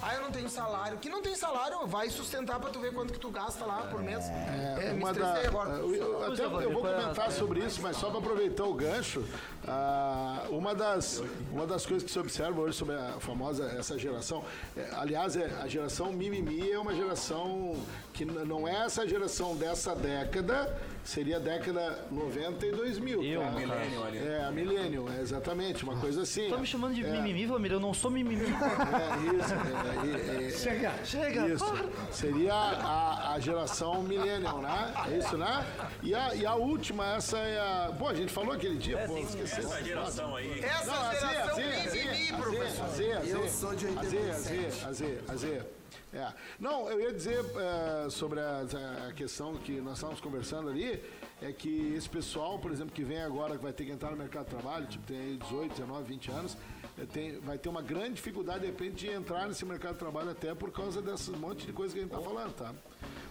Ah, 0.00 0.14
eu 0.14 0.22
não 0.22 0.30
tenho 0.30 0.48
salário. 0.48 0.96
Que 0.98 1.08
não 1.08 1.20
tem 1.20 1.34
salário, 1.34 1.86
vai 1.86 2.08
sustentar 2.08 2.60
para 2.60 2.70
tu 2.70 2.78
ver 2.78 2.92
quanto 2.94 3.12
que 3.12 3.18
tu 3.18 3.30
gasta 3.30 3.64
lá 3.66 3.82
por 3.90 4.00
mês. 4.02 4.24
É, 4.26 4.92
me 4.92 5.02
Uma 5.02 5.12
da, 5.12 5.34
agora. 5.46 5.70
eu, 5.70 5.94
eu- 5.94 6.32
até 6.32 6.42
é, 6.42 6.44
eu 6.44 6.72
vou 6.72 6.88
é 6.88 6.94
comentar 7.00 7.32
sobre 7.32 7.60
isso, 7.60 7.80
mas 7.82 7.96
só 7.96 8.08
para 8.08 8.20
aproveitar 8.20 8.64
o 8.64 8.74
gancho, 8.74 9.24
ah, 9.66 10.44
uma, 10.50 10.74
das, 10.74 11.22
uma 11.52 11.66
das 11.66 11.84
coisas 11.84 12.04
que 12.04 12.10
se 12.10 12.18
observa 12.18 12.60
hoje 12.60 12.76
sobre 12.76 12.94
a 12.94 13.18
famosa 13.18 13.64
essa 13.78 13.98
geração, 13.98 14.44
é, 14.76 14.88
aliás, 14.94 15.36
é, 15.36 15.46
a 15.62 15.66
geração 15.66 16.12
mimimi 16.12 16.70
é 16.70 16.78
uma 16.78 16.94
geração 16.94 17.76
que 18.12 18.24
não 18.24 18.68
é 18.68 18.84
essa 18.84 19.06
geração 19.06 19.56
dessa 19.56 19.94
década, 19.94 20.76
seria 21.08 21.36
a 21.36 21.40
década 21.40 22.04
90 22.10 22.66
e 22.66 22.70
2000. 22.70 23.22
Eu, 23.24 23.40
tá? 23.40 23.50
Millennium 23.52 24.04
ali. 24.04 24.18
É, 24.18 24.44
a 24.44 24.50
milênio, 24.50 25.06
é 25.10 25.22
exatamente, 25.22 25.82
uma 25.82 25.96
coisa 25.96 26.22
assim. 26.22 26.50
Tá 26.50 26.58
me 26.58 26.66
chamando 26.66 26.94
de 26.94 27.04
é, 27.04 27.10
mimimi, 27.10 27.46
Vlamir? 27.46 27.72
Eu 27.72 27.80
não 27.80 27.94
sou 27.94 28.10
mimimi. 28.10 28.44
É 28.44 29.38
isso, 29.38 29.54
é, 29.54 30.44
é, 30.44 30.48
é, 30.48 30.50
Chega. 30.50 30.92
Chega. 31.04 31.48
isso. 31.48 31.64
Seria 32.12 32.52
a, 32.52 33.32
a 33.32 33.40
geração 33.40 34.02
millennial, 34.02 34.60
né? 34.60 34.92
É 35.10 35.16
isso, 35.16 35.38
né? 35.38 35.66
E 36.02 36.14
a, 36.14 36.34
e 36.34 36.44
a 36.44 36.54
última, 36.54 37.16
essa 37.16 37.38
é 37.38 37.58
a. 37.58 37.92
Pô, 37.98 38.08
a 38.08 38.14
gente 38.14 38.30
falou 38.30 38.52
aquele 38.52 38.76
dia, 38.76 38.98
pô, 39.06 39.16
esqueci. 39.16 39.60
Essa 39.60 39.82
geração 39.82 40.36
aí. 40.36 40.60
Essa 40.60 40.86
Não, 40.86 40.94
a 40.94 41.08
a 41.08 41.14
geração 41.14 41.54
a 41.54 41.56
mimimi, 41.56 42.30
a 42.30 42.36
professor. 42.36 42.84
a 42.84 43.18
a 43.18 43.24
Eu 43.24 43.48
sou 43.48 43.74
de 43.74 43.86
a 43.86 44.04
Z, 44.04 44.18
a 44.18 44.32
Z, 44.34 44.56
87. 44.58 44.84
a 44.84 44.92
Z, 44.92 45.18
a 45.26 45.36
Z. 45.36 45.77
É. 46.12 46.32
Não, 46.58 46.88
eu 46.90 47.00
ia 47.00 47.12
dizer 47.12 47.44
eh, 47.44 48.08
sobre 48.10 48.40
a, 48.40 48.64
a 49.08 49.12
questão 49.12 49.54
que 49.56 49.80
nós 49.80 49.94
estávamos 49.94 50.20
conversando 50.20 50.70
ali, 50.70 51.02
é 51.42 51.52
que 51.52 51.92
esse 51.94 52.08
pessoal, 52.08 52.58
por 52.58 52.72
exemplo, 52.72 52.92
que 52.92 53.04
vem 53.04 53.20
agora, 53.22 53.56
que 53.56 53.62
vai 53.62 53.72
ter 53.72 53.84
que 53.84 53.92
entrar 53.92 54.10
no 54.10 54.16
mercado 54.16 54.46
de 54.46 54.50
trabalho, 54.50 54.86
tipo, 54.86 55.06
tem 55.06 55.18
aí 55.18 55.36
18, 55.36 55.72
19, 55.72 56.04
20 56.04 56.30
anos, 56.30 56.56
eh, 56.98 57.04
tem, 57.12 57.38
vai 57.40 57.58
ter 57.58 57.68
uma 57.68 57.82
grande 57.82 58.14
dificuldade, 58.14 58.60
de 58.60 58.66
repente, 58.66 59.06
de 59.06 59.10
entrar 59.10 59.46
nesse 59.46 59.64
mercado 59.66 59.92
de 59.92 59.98
trabalho 59.98 60.30
até 60.30 60.54
por 60.54 60.70
causa 60.70 61.02
desse 61.02 61.30
monte 61.32 61.66
de 61.66 61.72
coisa 61.72 61.92
que 61.92 62.00
a 62.00 62.02
gente 62.02 62.12
está 62.12 62.24
falando, 62.24 62.54
tá? 62.54 62.74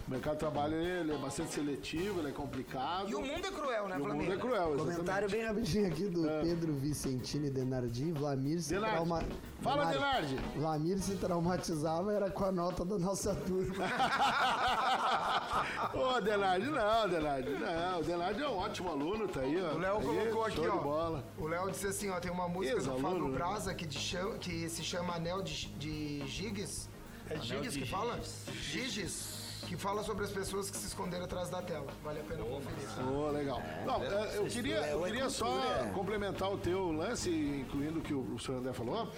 O 0.06 0.10
mercado 0.10 0.34
de 0.34 0.38
trabalho, 0.38 0.74
ele 0.74 1.12
é 1.12 1.18
bastante 1.18 1.52
seletivo, 1.52 2.20
ele 2.20 2.28
é 2.28 2.32
complicado. 2.32 3.10
E 3.10 3.14
o 3.14 3.20
mundo 3.20 3.46
é 3.46 3.50
cruel, 3.50 3.88
né, 3.88 3.96
E 3.96 4.00
o 4.00 4.04
mundo 4.04 4.14
Flamengo? 4.14 4.32
é 4.32 4.36
cruel, 4.38 4.68
exatamente. 4.74 4.94
Comentário 4.96 5.28
bem 5.30 5.44
rapidinho 5.44 5.86
aqui 5.86 6.08
do 6.08 6.22
Pedro 6.22 6.72
Vicentini 6.72 7.50
Denardi. 7.50 8.10
Vlamir 8.12 8.62
se 8.62 8.70
Denardi. 8.70 8.94
trauma... 8.96 9.22
Fala, 9.60 9.84
Denardi. 9.84 10.36
Vlamir 10.56 10.98
se 10.98 11.14
traumatizava 11.16 12.14
era 12.14 12.30
com 12.30 12.44
a 12.46 12.52
nota 12.52 12.86
da 12.86 12.98
nossa 12.98 13.34
turma. 13.34 13.84
Ô, 15.92 16.20
Denardi, 16.22 16.66
não, 16.70 17.06
Denardi, 17.08 17.50
não. 17.50 18.00
O 18.00 18.02
Denardi 18.02 18.42
é 18.42 18.48
um 18.48 18.56
ótimo 18.56 18.88
aluno, 18.90 19.28
tá 19.28 19.40
aí, 19.40 19.62
ó. 19.62 19.74
O 19.74 19.78
Léo 19.78 19.96
Aí, 19.98 20.02
colocou 20.04 20.44
aqui, 20.46 20.66
ó. 20.68 20.78
bola. 20.78 21.24
O 21.36 21.46
Léo 21.46 21.70
disse 21.70 21.86
assim, 21.86 22.08
ó, 22.08 22.18
tem 22.18 22.30
uma 22.30 22.48
música 22.48 22.76
do 22.76 22.82
Fábio 22.98 23.28
né? 23.28 23.34
Braza 23.34 23.74
que, 23.74 23.86
de 23.86 23.98
chama- 23.98 24.38
que 24.38 24.70
se 24.70 24.82
chama 24.82 25.16
Anel 25.16 25.42
de, 25.42 25.66
de 25.74 26.26
Giges. 26.26 26.88
É 27.28 27.38
Giges 27.38 27.74
de 27.74 27.80
que 27.80 27.86
fala? 27.90 28.18
Giges. 28.54 29.37
Que 29.66 29.76
fala 29.76 30.02
sobre 30.02 30.24
as 30.24 30.30
pessoas 30.30 30.70
que 30.70 30.76
se 30.76 30.86
esconderam 30.86 31.24
atrás 31.24 31.50
da 31.50 31.60
tela. 31.60 31.86
Vale 32.02 32.20
a 32.20 32.24
pena 32.24 32.42
conferir. 32.44 33.08
Ô, 33.12 33.30
legal. 33.30 33.62
Não, 33.84 34.02
é, 34.02 34.36
eu 34.38 34.46
queria, 34.46 34.76
eu 34.88 35.04
é 35.04 35.10
queria 35.10 35.30
só 35.30 35.60
complementar 35.94 36.50
o 36.50 36.56
teu 36.56 36.90
lance, 36.90 37.30
incluindo 37.30 37.98
o 37.98 38.02
que 38.02 38.14
o, 38.14 38.38
senhor 38.38 38.58
André 38.58 38.72
falou. 38.72 39.10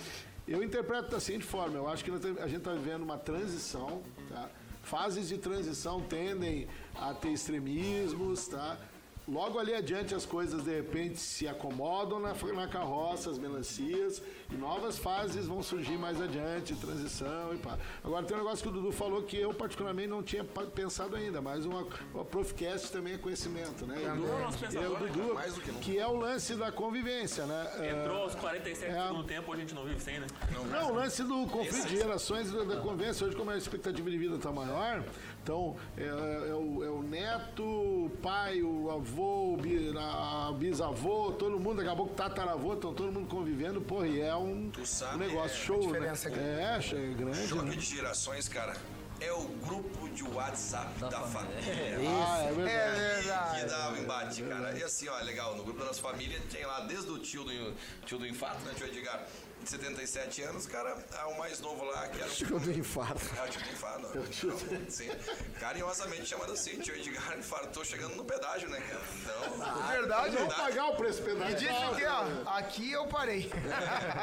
Eu 0.49 0.63
interpreto 0.65 1.11
da 1.11 1.21
seguinte 1.21 1.45
forma, 1.45 1.77
eu 1.77 1.89
acho 1.89 2.05
que 2.05 2.11
tem- 2.19 2.39
a 2.43 2.47
gente 2.49 2.59
está 2.59 2.73
vivendo 2.73 3.03
uma 3.03 3.19
transição, 3.19 4.03
tá? 4.29 4.49
Fases 4.83 5.29
de 5.29 5.39
transição 5.39 6.01
tendem 6.01 6.67
a 6.97 7.15
ter 7.15 7.29
extremismos, 7.29 8.49
tá? 8.49 8.77
Logo 9.31 9.61
ali 9.61 9.73
adiante 9.73 10.13
as 10.13 10.27
coisas 10.27 10.65
de 10.65 10.75
repente 10.75 11.19
se 11.21 11.47
acomodam 11.47 12.19
na, 12.19 12.35
na 12.53 12.67
carroça, 12.67 13.31
as 13.31 13.39
melancias, 13.39 14.21
e 14.51 14.57
novas 14.57 14.99
fases 14.99 15.47
vão 15.47 15.63
surgir 15.63 15.97
mais 15.97 16.21
adiante, 16.21 16.75
transição 16.75 17.55
e 17.55 17.59
pá. 17.59 17.79
Agora 18.03 18.27
tem 18.27 18.37
um 18.37 18.41
negócio 18.41 18.63
que 18.65 18.69
o 18.69 18.73
Dudu 18.73 18.91
falou 18.91 19.23
que 19.23 19.37
eu 19.37 19.55
particularmente 19.55 20.09
não 20.09 20.21
tinha 20.23 20.43
pensado 20.43 21.15
ainda, 21.15 21.41
mas 21.41 21.65
uma, 21.65 21.87
uma 22.13 22.25
Profcast 22.25 22.91
também 22.91 23.15
é 23.15 23.19
conhecimento, 23.19 23.87
né? 23.87 23.95
Dudu 24.17 24.27
é 24.27 24.35
o 24.35 24.39
nosso 24.41 24.57
E 24.57 24.67
o 24.67 24.69
pensador, 24.69 25.01
né, 25.01 25.09
Dudu, 25.13 25.35
Mais 25.35 25.55
do 25.55 25.61
que 25.61 25.71
nunca. 25.71 25.85
que 25.85 25.99
é 25.99 26.07
o 26.09 26.17
lance 26.17 26.55
da 26.57 26.73
convivência, 26.73 27.47
né? 27.47 27.71
É, 27.79 28.01
Entrou 28.01 28.23
aos 28.25 28.35
47 28.35 28.85
É. 28.93 29.09
do 29.13 29.23
tempo, 29.23 29.53
a 29.53 29.57
gente 29.57 29.75
não 29.75 29.85
vive 29.85 30.01
sem, 30.01 30.19
né? 30.19 30.27
não, 30.73 30.91
o 30.91 30.95
lance 30.95 31.23
do 31.23 31.47
conflito 31.47 31.87
de 31.87 31.97
gerações 31.97 32.51
da, 32.51 32.65
da 32.65 32.77
convivência, 32.81 33.25
hoje 33.27 33.37
como 33.37 33.51
a 33.51 33.57
expectativa 33.57 34.11
de 34.11 34.19
vida 34.19 34.35
está 34.35 34.51
maior, 34.51 35.05
então 35.43 35.77
é, 35.97 36.05
é 36.05 36.55
o, 36.55 36.85
é 36.85 36.91
o 36.91 37.03
neto, 37.03 37.63
o 37.63 38.11
pai, 38.23 38.63
o 38.63 38.91
avô, 38.91 39.55
o 39.55 40.53
bisavô, 40.55 41.33
todo 41.33 41.59
mundo, 41.59 41.79
daqui 41.79 41.89
a 41.89 41.97
pouco 41.97 42.15
tataravô, 42.15 42.75
estão 42.75 42.93
todo 42.93 43.11
mundo 43.13 43.29
convivendo, 43.29 43.81
porra, 43.81 44.07
e 44.07 44.21
é 44.21 44.35
um, 44.37 44.71
sabe, 44.85 45.17
um 45.17 45.19
negócio 45.19 45.57
é, 45.57 45.67
show, 45.67 45.79
né? 45.79 45.87
diferença 45.87 46.29
é 46.29 46.31
grande. 46.31 46.97
É, 46.97 47.11
é 47.11 47.15
grande, 47.15 47.49
Choque 47.49 47.65
né? 47.65 47.77
de 47.77 47.81
gerações, 47.81 48.49
cara, 48.49 48.75
é 49.21 49.33
o 49.33 49.45
grupo 49.45 50.09
de 50.09 50.25
WhatsApp 50.25 50.99
da, 50.99 51.11
família. 51.21 51.61
Ah, 52.27 52.43
é 52.43 52.53
verdade. 52.53 52.79
É 52.79 53.15
verdade. 53.15 53.61
Que 53.61 53.67
dá 53.67 53.91
o 53.91 53.97
embate, 53.99 54.43
cara. 54.43 54.79
E 54.79 54.83
assim, 54.83 55.09
ó, 55.09 55.19
legal, 55.21 55.57
no 55.57 55.65
grupo 55.65 55.79
da 55.79 55.87
nossa 55.87 56.01
família 56.01 56.41
tem 56.51 56.65
lá 56.65 56.81
desde 56.81 57.11
o 57.11 57.19
tio 57.19 57.45
do, 57.45 57.75
tio 58.07 58.19
do 58.19 58.27
infarto, 58.27 58.65
né, 58.65 58.73
tio 58.75 58.87
Edgar, 58.87 59.27
77 59.65 60.43
anos, 60.43 60.67
cara, 60.67 60.97
é 61.19 61.25
o 61.25 61.39
mais 61.39 61.61
novo 61.61 61.85
lá, 61.85 62.09
que 62.09 62.21
era 62.21 62.31
Tio 62.31 62.59
do 62.59 62.71
infarto. 62.73 63.21
É 63.37 63.45
o 63.45 63.49
tio 63.49 63.61
do 63.63 63.71
infarto. 63.71 64.11
Não, 64.15 64.91
sim. 64.91 65.09
Carinhosamente 65.59 66.27
chamado 66.27 66.53
assim, 66.53 66.79
tio 66.81 66.95
Edgar 66.97 67.39
infartou 67.39 67.85
chegando 67.85 68.17
no 68.17 68.25
pedágio, 68.25 68.69
né, 68.69 68.81
cara? 68.81 69.01
Então, 69.21 69.87
Verdade, 69.89 70.37
Vamos 70.37 70.55
pagar 70.55 70.87
o 70.89 70.97
preço 70.97 71.21
E 71.21 71.25
pedágio. 71.25 71.57
disse 71.59 71.95
que, 71.97 72.05
ó, 72.07 72.51
aqui 72.57 72.93
eu 72.93 73.07
parei. 73.07 73.51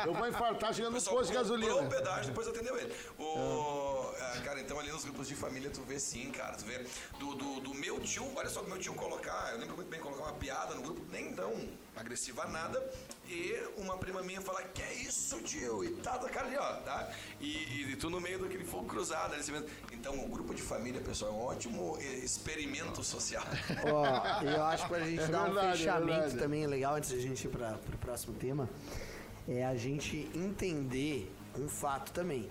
Eu 0.05 0.13
vou 0.13 0.27
infartar 0.27 0.73
chegando 0.73 0.95
no 0.95 1.01
posto 1.01 1.27
de 1.29 1.33
gasolina. 1.33 1.75
o 1.75 1.89
pedágio, 1.89 2.27
depois 2.27 2.47
atendeu 2.47 2.77
ele. 2.77 2.93
O, 3.17 4.11
ah, 4.19 4.41
cara, 4.43 4.59
então 4.59 4.79
ali 4.79 4.91
nos 4.91 5.03
grupos 5.03 5.27
de 5.27 5.35
família 5.35 5.69
tu 5.69 5.81
vê 5.83 5.99
sim, 5.99 6.31
cara. 6.31 6.55
Tu 6.55 6.65
vê 6.65 6.85
do, 7.19 7.35
do, 7.35 7.59
do 7.61 7.73
meu 7.73 7.99
tio, 7.99 8.29
olha 8.35 8.49
só 8.49 8.61
o 8.61 8.67
meu 8.67 8.77
tio 8.79 8.93
colocar, 8.93 9.51
eu 9.53 9.59
lembro 9.59 9.75
muito 9.75 9.89
bem 9.89 9.99
colocar 9.99 10.23
uma 10.23 10.33
piada 10.33 10.73
no 10.75 10.81
grupo, 10.81 11.05
nem 11.11 11.33
tão 11.33 11.53
agressiva 11.95 12.45
nada, 12.45 12.79
e 13.27 13.61
uma 13.77 13.97
prima 13.97 14.21
minha 14.23 14.41
falar, 14.41 14.63
que 14.63 14.81
é 14.81 14.93
isso, 14.93 15.39
tio? 15.41 15.83
E 15.83 15.91
tá, 15.97 16.17
tá, 16.17 16.29
cara 16.29 16.47
ali, 16.47 16.57
ó, 16.57 16.73
tá? 16.81 17.09
E, 17.39 17.91
e 17.91 17.95
tu 17.97 18.09
no 18.09 18.21
meio 18.21 18.39
daquele 18.39 18.63
fogo 18.63 18.85
cruzado, 18.85 19.33
ali, 19.33 19.41
assim 19.41 19.51
mesmo. 19.51 19.67
Então 19.91 20.17
o 20.23 20.27
grupo 20.29 20.53
de 20.53 20.61
família, 20.61 21.01
pessoal, 21.01 21.31
é 21.31 21.35
um 21.35 21.41
ótimo 21.41 21.97
eh, 21.99 22.15
experimento 22.19 23.03
social. 23.03 23.43
Ó, 23.91 24.43
eu 24.43 24.63
acho 24.63 24.83
que 24.83 24.89
pra 24.89 24.99
gente 25.01 25.25
dar 25.27 25.41
um 25.41 25.53
verdade, 25.53 25.67
é 25.67 25.77
fechamento 25.77 26.11
verdade. 26.11 26.37
também 26.37 26.67
legal, 26.67 26.95
antes 26.95 27.11
da 27.11 27.17
gente 27.17 27.45
ir 27.45 27.49
para 27.49 27.77
o 27.93 27.97
próximo 27.97 28.33
tema, 28.35 28.69
é 29.47 29.65
a 29.65 29.75
gente 29.75 30.29
entender 30.33 31.31
um 31.57 31.67
fato 31.67 32.11
também, 32.11 32.49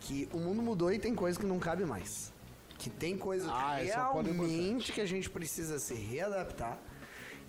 que 0.00 0.28
o 0.32 0.38
mundo 0.38 0.62
mudou 0.62 0.92
e 0.92 0.98
tem 0.98 1.14
coisa 1.14 1.38
que 1.38 1.46
não 1.46 1.58
cabe 1.58 1.84
mais. 1.84 2.32
Que 2.78 2.90
tem 2.90 3.16
coisa 3.16 3.48
Ah, 3.50 3.82
esse 3.82 3.92
é 3.92 3.98
um 3.98 4.22
realmente 4.22 4.92
que 4.92 5.00
a 5.00 5.06
gente 5.06 5.30
precisa 5.30 5.78
se 5.78 5.94
readaptar. 5.94 6.78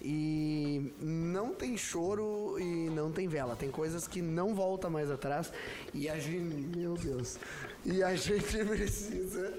E 0.07 0.93
não 1.01 1.51
tem 1.51 1.75
choro 1.75 2.59
e 2.59 2.91
não 2.91 3.11
tem 3.11 3.27
vela. 3.27 3.55
Tem 3.55 3.71
coisas 3.71 4.07
que 4.07 4.21
não 4.21 4.53
volta 4.53 4.87
mais 4.87 5.09
atrás. 5.09 5.51
E 5.95 6.07
a 6.07 6.19
gente. 6.19 6.77
Meu 6.77 6.93
Deus. 6.93 7.39
E 7.83 8.03
a 8.03 8.15
gente 8.15 8.43
precisa. 8.65 9.51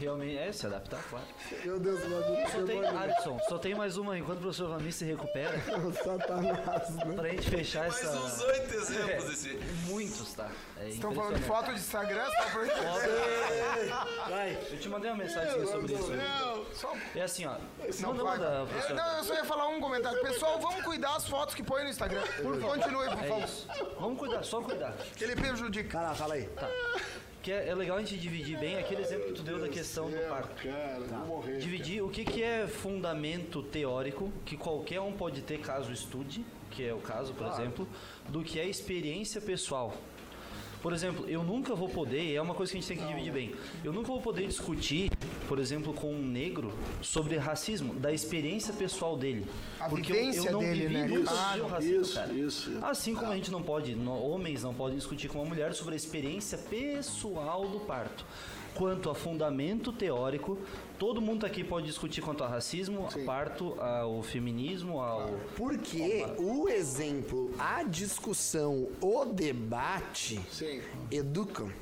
Realmente 0.00 0.38
é 0.38 0.50
se 0.50 0.66
adaptar, 0.66 1.02
claro. 1.10 1.24
Meu 1.62 1.78
Deus, 1.78 2.02
meu 2.06 2.22
Deus. 2.22 2.50
Só 2.50 2.62
tem, 2.64 2.84
Alisson, 2.86 3.38
só 3.50 3.58
tem 3.58 3.74
mais 3.74 3.96
uma 3.98 4.16
enquanto 4.18 4.38
o 4.38 4.40
professor 4.40 4.68
Vamir 4.70 4.92
se 4.92 5.04
recupera. 5.04 5.52
Satanás, 6.02 6.90
né? 6.94 7.14
Pra 7.14 7.28
gente 7.28 7.50
fechar 7.50 7.80
Mais 7.88 8.02
essa. 8.02 8.16
uns 8.18 8.40
oito 8.40 8.74
exemplos 8.74 9.24
desse. 9.26 9.48
Muitos, 9.86 10.32
tá? 10.32 10.48
É 10.80 10.88
Estão 10.88 11.14
falando 11.14 11.36
de 11.36 11.42
foto 11.42 11.66
de 11.74 11.78
Instagram? 11.80 12.24
Só 12.24 12.44
por... 12.50 12.66
Vai, 14.30 14.58
eu 14.70 14.78
te 14.78 14.88
mandei 14.88 15.10
uma 15.10 15.18
mensagem 15.18 15.66
sobre 15.66 15.92
isso. 15.92 16.12
Só... 16.74 16.94
É 17.14 17.20
assim, 17.22 17.44
ó. 17.44 17.56
Não, 18.00 18.08
Manda, 18.14 18.24
vai. 18.24 18.38
manda, 18.38 18.48
É, 18.62 18.66
professor. 18.66 18.94
não, 18.96 19.18
eu 19.18 19.24
só 19.24 19.34
ia 19.34 19.44
falar 19.44 19.68
um 19.68 19.80
comentário. 19.80 20.20
Pessoal, 20.22 20.58
vamos 20.60 20.82
cuidar 20.82 21.16
as 21.16 21.28
fotos 21.28 21.54
que 21.54 21.62
põe 21.62 21.82
no 21.84 21.90
Instagram. 21.90 22.22
Continue, 22.42 23.04
por 23.10 23.24
É 23.24 23.28
favor. 23.28 23.44
isso. 23.44 23.68
Vamos 24.00 24.18
cuidar, 24.18 24.42
só 24.44 24.62
cuidar. 24.62 24.94
Que 25.14 25.24
ele 25.24 25.36
prejudica. 25.36 25.88
Cara, 25.90 26.14
fala 26.14 26.34
aí. 26.34 26.48
Que 27.42 27.52
é, 27.52 27.68
é 27.68 27.74
legal 27.74 27.96
a 27.96 28.00
gente 28.00 28.18
dividir 28.18 28.58
bem 28.58 28.78
aquele 28.78 29.02
exemplo 29.02 29.28
que 29.28 29.32
tu 29.32 29.42
deu 29.42 29.58
da 29.58 29.68
questão 29.68 30.10
do 30.10 30.16
parto. 30.28 30.62
Cara, 30.62 31.00
vou 31.00 31.26
morrer. 31.26 31.58
Dividir 31.58 32.02
o 32.02 32.08
que, 32.10 32.24
que 32.24 32.42
é 32.42 32.66
fundamento 32.66 33.62
teórico, 33.62 34.30
que 34.44 34.56
qualquer 34.56 35.00
um 35.00 35.12
pode 35.12 35.40
ter 35.42 35.58
caso 35.58 35.90
estude, 35.90 36.44
que 36.70 36.86
é 36.86 36.92
o 36.92 36.98
caso, 36.98 37.32
por 37.34 37.46
exemplo, 37.46 37.88
do 38.28 38.42
que 38.42 38.60
é 38.60 38.66
experiência 38.66 39.40
pessoal. 39.40 39.94
Por 40.82 40.92
exemplo, 40.94 41.28
eu 41.28 41.42
nunca 41.44 41.74
vou 41.74 41.88
poder, 41.88 42.34
é 42.34 42.40
uma 42.40 42.54
coisa 42.54 42.72
que 42.72 42.78
a 42.78 42.80
gente 42.80 42.88
tem 42.88 42.96
que 42.96 43.06
dividir 43.06 43.32
bem, 43.32 43.54
eu 43.84 43.92
nunca 43.92 44.08
vou 44.08 44.20
poder 44.22 44.46
discutir, 44.46 45.10
por 45.46 45.58
exemplo, 45.58 45.92
com 45.92 46.10
um 46.12 46.22
negro 46.24 46.72
sobre 47.02 47.36
racismo, 47.36 47.94
da 47.94 48.10
experiência 48.12 48.72
pessoal 48.72 49.16
dele. 49.16 49.46
A 49.78 49.88
Porque 49.90 50.10
eu- 50.12 50.16
eu, 50.32 50.52
não 50.52 50.60
dele, 50.60 50.80
vivi, 50.88 50.94
né? 50.94 51.06
nunca 51.06 51.30
Ah, 51.32 51.56
o 51.62 51.66
racismo, 51.66 52.00
isso, 52.00 52.14
cara. 52.14 52.32
isso. 52.32 52.78
Assim 52.82 53.14
como 53.14 53.30
a 53.30 53.36
gente 53.36 53.50
não 53.50 53.62
pode, 53.62 53.94
homens 54.08 54.62
não 54.62 54.72
podem 54.72 54.96
discutir 54.96 55.28
com 55.28 55.38
uma 55.40 55.48
mulher 55.48 55.74
sobre 55.74 55.92
a 55.92 55.96
experiência 55.96 56.56
pessoal 56.56 57.68
do 57.68 57.80
parto. 57.80 58.24
Quanto 58.74 59.10
a 59.10 59.14
fundamento 59.14 59.92
teórico, 59.92 60.56
todo 61.00 61.18
mundo 61.18 61.46
aqui 61.46 61.64
pode 61.64 61.86
discutir 61.86 62.20
quanto 62.20 62.44
a 62.44 62.46
racismo, 62.46 63.08
parto, 63.24 63.74
ao 63.80 64.22
feminismo, 64.22 65.00
ao. 65.00 65.30
Porque 65.56 66.26
o 66.36 66.68
exemplo, 66.68 67.50
a 67.58 67.82
discussão, 67.82 68.86
o 69.00 69.24
debate 69.24 70.38
Sim. 70.50 70.82
educam, 71.10 71.72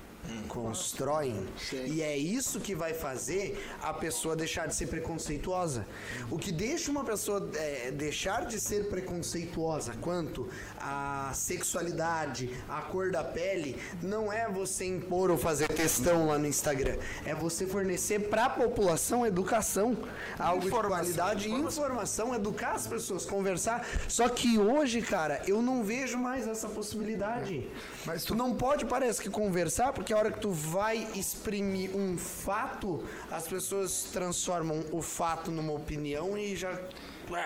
constroem. 0.48 1.46
Sim. 1.58 1.84
E 1.86 2.02
é 2.02 2.16
isso 2.16 2.60
que 2.60 2.74
vai 2.74 2.94
fazer 2.94 3.64
a 3.82 3.92
pessoa 3.92 4.34
deixar 4.34 4.66
de 4.66 4.74
ser 4.74 4.86
preconceituosa. 4.88 5.86
O 6.30 6.38
que 6.38 6.52
deixa 6.52 6.90
uma 6.90 7.04
pessoa 7.04 7.50
é, 7.54 7.90
deixar 7.90 8.46
de 8.46 8.60
ser 8.60 8.88
preconceituosa 8.88 9.92
quanto 10.00 10.48
à 10.78 11.30
sexualidade, 11.34 12.50
à 12.68 12.82
cor 12.82 13.10
da 13.10 13.24
pele, 13.24 13.80
não 14.02 14.32
é 14.32 14.48
você 14.48 14.84
impor 14.86 15.30
ou 15.30 15.38
fazer 15.38 15.68
questão 15.68 16.26
lá 16.26 16.38
no 16.38 16.46
Instagram. 16.46 16.96
É 17.24 17.34
você 17.34 17.66
fornecer 17.66 18.28
para 18.28 18.46
a 18.46 18.50
população 18.50 19.26
educação, 19.26 19.96
algo 20.38 20.66
Informação. 20.66 21.04
de 21.04 21.14
qualidade, 21.14 21.50
informação, 21.50 22.34
educar 22.34 22.72
as 22.72 22.86
pessoas, 22.86 23.24
conversar. 23.24 23.86
Só 24.08 24.28
que 24.28 24.58
hoje, 24.58 25.02
cara, 25.02 25.42
eu 25.46 25.62
não 25.62 25.82
vejo 25.84 26.18
mais 26.18 26.46
essa 26.46 26.68
possibilidade. 26.68 27.68
Mas 28.04 28.24
tu 28.24 28.34
não 28.34 28.54
pode, 28.54 28.84
parece 28.86 29.20
que, 29.20 29.30
conversar, 29.30 29.92
porque 29.92 30.12
hora 30.18 30.30
que 30.32 30.40
tu 30.40 30.50
vai 30.50 31.08
exprimir 31.14 31.96
um 31.96 32.18
fato, 32.18 33.04
as 33.30 33.46
pessoas 33.46 34.04
transformam 34.12 34.84
o 34.92 35.00
fato 35.00 35.50
numa 35.50 35.72
opinião 35.72 36.36
e 36.36 36.56
já. 36.56 36.78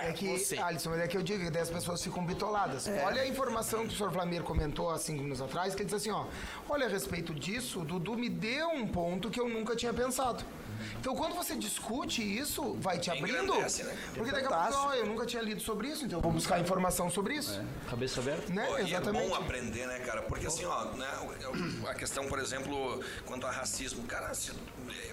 É 0.03 0.13
que, 0.13 0.39
você. 0.39 0.57
Alisson, 0.59 0.91
mas 0.91 1.01
é 1.01 1.09
que 1.09 1.17
eu 1.17 1.23
digo 1.23 1.43
que 1.45 1.51
daí 1.51 1.63
as 1.63 1.71
pessoas 1.71 2.03
ficam 2.03 2.25
bitoladas. 2.25 2.87
Olha 3.05 3.23
a 3.23 3.27
informação 3.27 3.87
que 3.87 3.93
o 3.93 3.97
senhor 3.97 4.13
Flamir 4.13 4.43
comentou 4.43 4.89
há 4.91 4.99
cinco 4.99 5.23
minutos 5.23 5.43
atrás, 5.43 5.75
que 5.75 5.83
ele 5.83 5.91
disse 5.91 6.09
assim, 6.09 6.11
ó, 6.11 6.27
olha, 6.69 6.87
a 6.87 6.89
respeito 6.89 7.35
disso, 7.35 7.81
o 7.81 7.85
Dudu 7.85 8.17
me 8.17 8.29
deu 8.29 8.69
um 8.69 8.87
ponto 8.87 9.29
que 9.29 9.41
eu 9.41 9.49
nunca 9.49 9.75
tinha 9.75 9.93
pensado. 9.93 10.45
Então, 10.99 11.14
quando 11.14 11.35
você 11.35 11.55
discute 11.57 12.23
isso, 12.23 12.75
vai 12.75 12.99
te 12.99 13.11
abrindo. 13.11 13.45
Engrandece, 13.45 13.83
né? 13.85 13.97
Porque 14.14 14.31
daqui 14.33 14.47
a 14.47 14.51
pouco, 14.68 14.75
ó, 14.88 14.95
eu 14.95 15.07
nunca 15.07 15.27
tinha 15.27 15.42
lido 15.42 15.61
sobre 15.61 15.88
isso, 15.88 16.05
então 16.05 16.18
eu 16.18 16.23
vou 16.23 16.33
buscar 16.33 16.61
informação 16.61 17.11
sobre 17.11 17.35
isso. 17.35 17.61
Cabeça 17.88 18.21
aberta? 18.21 18.53
Né? 18.53 18.66
Pô, 18.66 18.79
e 18.79 18.83
é 18.83 18.85
Exatamente. 18.85 19.29
bom 19.29 19.35
aprender, 19.35 19.87
né, 19.87 19.99
cara? 20.01 20.23
Porque 20.23 20.47
assim, 20.47 20.64
ó, 20.64 20.85
né, 20.92 21.09
a 21.88 21.95
questão, 21.95 22.27
por 22.27 22.38
exemplo, 22.38 23.03
quanto 23.27 23.47
a 23.47 23.51
racismo, 23.51 24.03
cara, 24.05 24.33
se- 24.35 24.53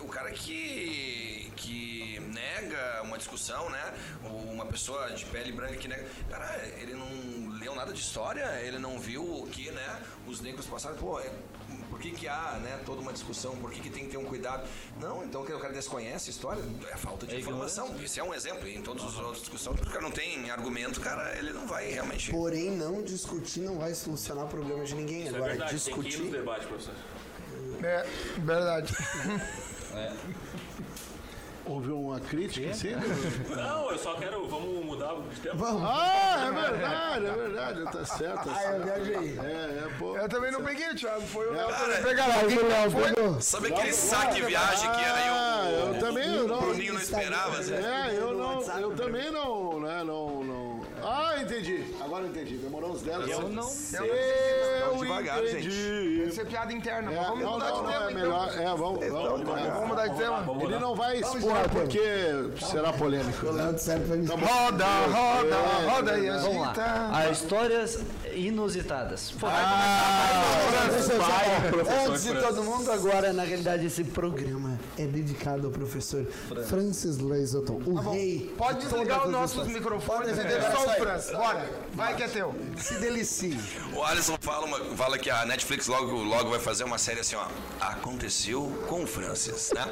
o 0.02 0.08
cara 0.08 0.32
que, 0.32 1.52
que 1.56 2.20
nega 2.34 3.02
uma 3.04 3.18
discussão, 3.18 3.70
né? 3.70 3.94
ou 4.24 4.40
Uma 4.60 4.66
pessoa 4.66 5.10
de 5.12 5.26
pele 5.26 5.52
branca 5.52 5.76
que 5.76 5.88
nega. 5.88 6.06
Cara, 6.30 6.58
ele 6.80 6.94
não 6.94 7.58
leu 7.60 7.74
nada 7.76 7.94
de 7.94 8.00
história, 8.00 8.46
ele 8.62 8.78
não 8.78 9.00
viu 9.00 9.24
o 9.24 9.48
que, 9.48 9.72
né? 9.72 10.02
Os 10.28 10.42
negros 10.42 10.66
passaram, 10.66 10.96
pô, 10.98 11.20
é, 11.20 11.32
que, 12.00 12.12
que 12.12 12.28
há 12.28 12.60
né, 12.64 12.80
toda 12.86 13.02
uma 13.02 13.14
discussão? 13.14 13.56
Por 13.58 13.72
que, 13.72 13.82
que 13.82 13.90
tem 13.90 14.06
que 14.06 14.12
ter 14.12 14.18
um 14.18 14.26
cuidado? 14.26 14.68
Não, 15.00 15.24
então 15.24 15.46
que 15.46 15.54
o 15.54 15.60
cara 15.60 15.74
desconhece 15.74 16.30
a 16.30 16.32
história, 16.32 16.64
é 16.92 16.98
falta 16.98 17.28
de 17.28 17.36
É 17.36 17.40
informação. 17.40 17.96
Esse 18.02 18.20
é 18.20 18.24
um 18.24 18.34
exemplo. 18.34 18.68
E 18.68 18.76
em 18.76 18.82
todas 18.82 19.04
as 19.04 19.16
outras 19.18 19.40
discussões, 19.40 19.76
porque 19.76 19.90
o 19.90 19.94
cara 19.94 20.04
não 20.04 20.12
tem 20.12 20.50
argumento, 20.50 21.00
cara, 21.02 21.38
ele 21.38 21.52
não 21.52 21.68
vai 21.68 21.92
realmente. 21.92 22.32
Porém, 22.32 22.72
não 22.72 23.04
discutir 23.04 23.62
não 23.62 23.78
vai 23.78 23.94
solucionar 23.94 24.46
o 24.46 24.48
problema 24.48 24.84
de 24.84 24.96
ninguém. 24.96 25.24
Isso 25.24 25.34
é 25.34 25.36
Agora, 25.36 25.52
verdade, 25.52 25.72
tem 25.72 25.94
que 25.94 26.00
ir 26.00 26.04
discutir. 26.04 26.24
no 26.26 26.32
debate, 26.32 26.66
professor. 26.66 26.96
É, 27.84 28.06
verdade. 28.40 28.94
Houve 31.70 31.92
uma 31.92 32.20
crítica, 32.20 32.74
sim? 32.74 32.96
Não, 33.56 33.92
eu 33.92 33.98
só 34.00 34.16
quero. 34.16 34.48
Vamos 34.48 34.84
mudar 34.84 35.14
de 35.32 35.40
tempo. 35.40 35.64
Ah, 35.84 36.48
é 36.48 36.52
verdade, 36.52 37.26
é 37.28 37.32
verdade. 37.32 37.84
Tá 37.92 38.06
certo. 38.06 38.50
tá 38.50 38.56
Ah, 38.58 38.64
eu 38.74 38.84
certo. 38.84 39.04
viajei. 39.04 39.40
É, 39.40 39.52
é, 39.86 39.90
pô. 40.00 40.18
Eu 40.18 40.28
também 40.28 40.52
não 40.52 40.64
peguei, 40.64 40.96
Thiago. 40.96 41.22
Foi 41.28 41.48
o 41.48 41.54
Léo. 41.54 41.68
Pegaram. 42.04 43.40
Sabe 43.40 43.68
aquele 43.68 43.94
saque 43.94 44.42
viagem 44.42 44.90
que 44.92 44.98
aí 45.04 45.30
Ah, 45.30 45.62
o, 45.64 45.94
eu 45.94 46.00
também 46.00 46.40
o 46.40 46.48
não. 46.48 46.60
Bruninho 46.60 46.94
não 46.96 47.02
esperava? 47.02 47.60
assim? 47.60 47.74
É, 47.76 48.16
eu 48.18 48.34
não, 48.36 48.62
eu 48.80 48.96
também 48.96 49.32
não, 49.32 49.80
né, 49.80 50.04
não, 50.04 50.44
não. 50.44 50.80
Ah, 51.04 51.29
entendi. 51.42 51.86
Agora 52.00 52.24
eu 52.24 52.30
entendi. 52.30 52.58
Demorou 52.58 52.92
uns 52.92 53.02
10 53.02 53.30
Eu 53.30 53.50
não. 53.50 53.70
Eu 53.94 54.90
Vamos 54.90 55.02
devagar, 55.02 55.44
entendi. 55.44 56.26
Isso 56.28 56.42
é 56.42 56.46
piada 56.46 56.74
interna. 56.74 57.12
É, 57.12 57.24
vamos 57.24 57.44
não, 57.44 57.54
mudar 57.54 57.70
não, 57.70 57.76
de 57.78 57.82
não, 57.84 57.90
tema, 57.92 58.04
é 58.04 58.12
então. 58.12 58.22
melhor. 58.22 58.50
É, 58.58 58.66
vamos, 58.66 59.08
vamos, 59.08 59.50
Vamos 59.74 59.88
mudar 59.90 60.08
de 60.08 60.18
tema? 60.18 60.42
Vamos 60.42 60.64
Ele 60.64 60.80
não 60.80 60.96
vai 60.96 61.22
Vamos 61.22 61.38
expor 61.38 61.70
porque 61.70 62.02
será 62.66 62.94
polêmico. 62.94 63.46
né? 63.52 63.70
Mim. 63.70 64.26
Roda, 64.26 64.86
roda, 64.86 65.56
É, 65.56 65.90
roda 65.90 66.12
aí, 66.14 66.28
é, 66.28 66.38
Vamos 66.38 66.64
agita. 66.68 66.82
lá. 66.82 67.24
As 67.30 67.42
histórias 67.42 68.00
inusitadas. 68.34 69.32
Pô, 69.32 69.48
Antes 72.10 72.24
de 72.24 72.34
todo 72.42 72.64
mundo, 72.64 72.92
agora, 72.92 73.34
na 73.34 73.44
realidade, 73.44 73.86
esse 73.86 74.04
programa 74.04 74.80
é 74.98 75.06
dedicado 75.06 75.68
ao 75.68 75.74
professor 75.74 76.26
Francis 76.68 77.18
Leiselton, 77.20 77.82
o 77.86 77.96
rei. 77.96 78.54
Pode 78.58 78.80
de 78.80 78.88
desligar 78.88 79.26
os 79.26 79.32
nossos 79.32 79.68
microfones 79.68 80.38
e 80.38 80.44
deixar 80.44 80.72
só 80.72 80.84
o 80.84 80.86
sair. 80.86 81.29
Bora, 81.38 81.70
vai 81.94 82.16
que 82.16 82.24
é 82.24 82.28
teu. 82.28 82.56
Se 82.78 82.96
delicie. 83.00 83.58
O 83.94 84.04
Alisson 84.04 84.38
fala, 84.42 84.66
uma- 84.66 84.80
fala 84.96 85.18
que 85.18 85.30
a 85.30 85.46
Netflix 85.46 85.88
logo, 85.88 86.12
logo 86.24 86.50
vai 86.50 86.60
fazer 86.60 86.84
uma 86.84 86.98
série 86.98 87.20
assim, 87.20 87.36
ó. 87.36 87.46
Aconteceu 87.80 88.64
com 88.88 89.04
o 89.04 89.08
Francis, 89.08 89.72
né? 89.74 89.86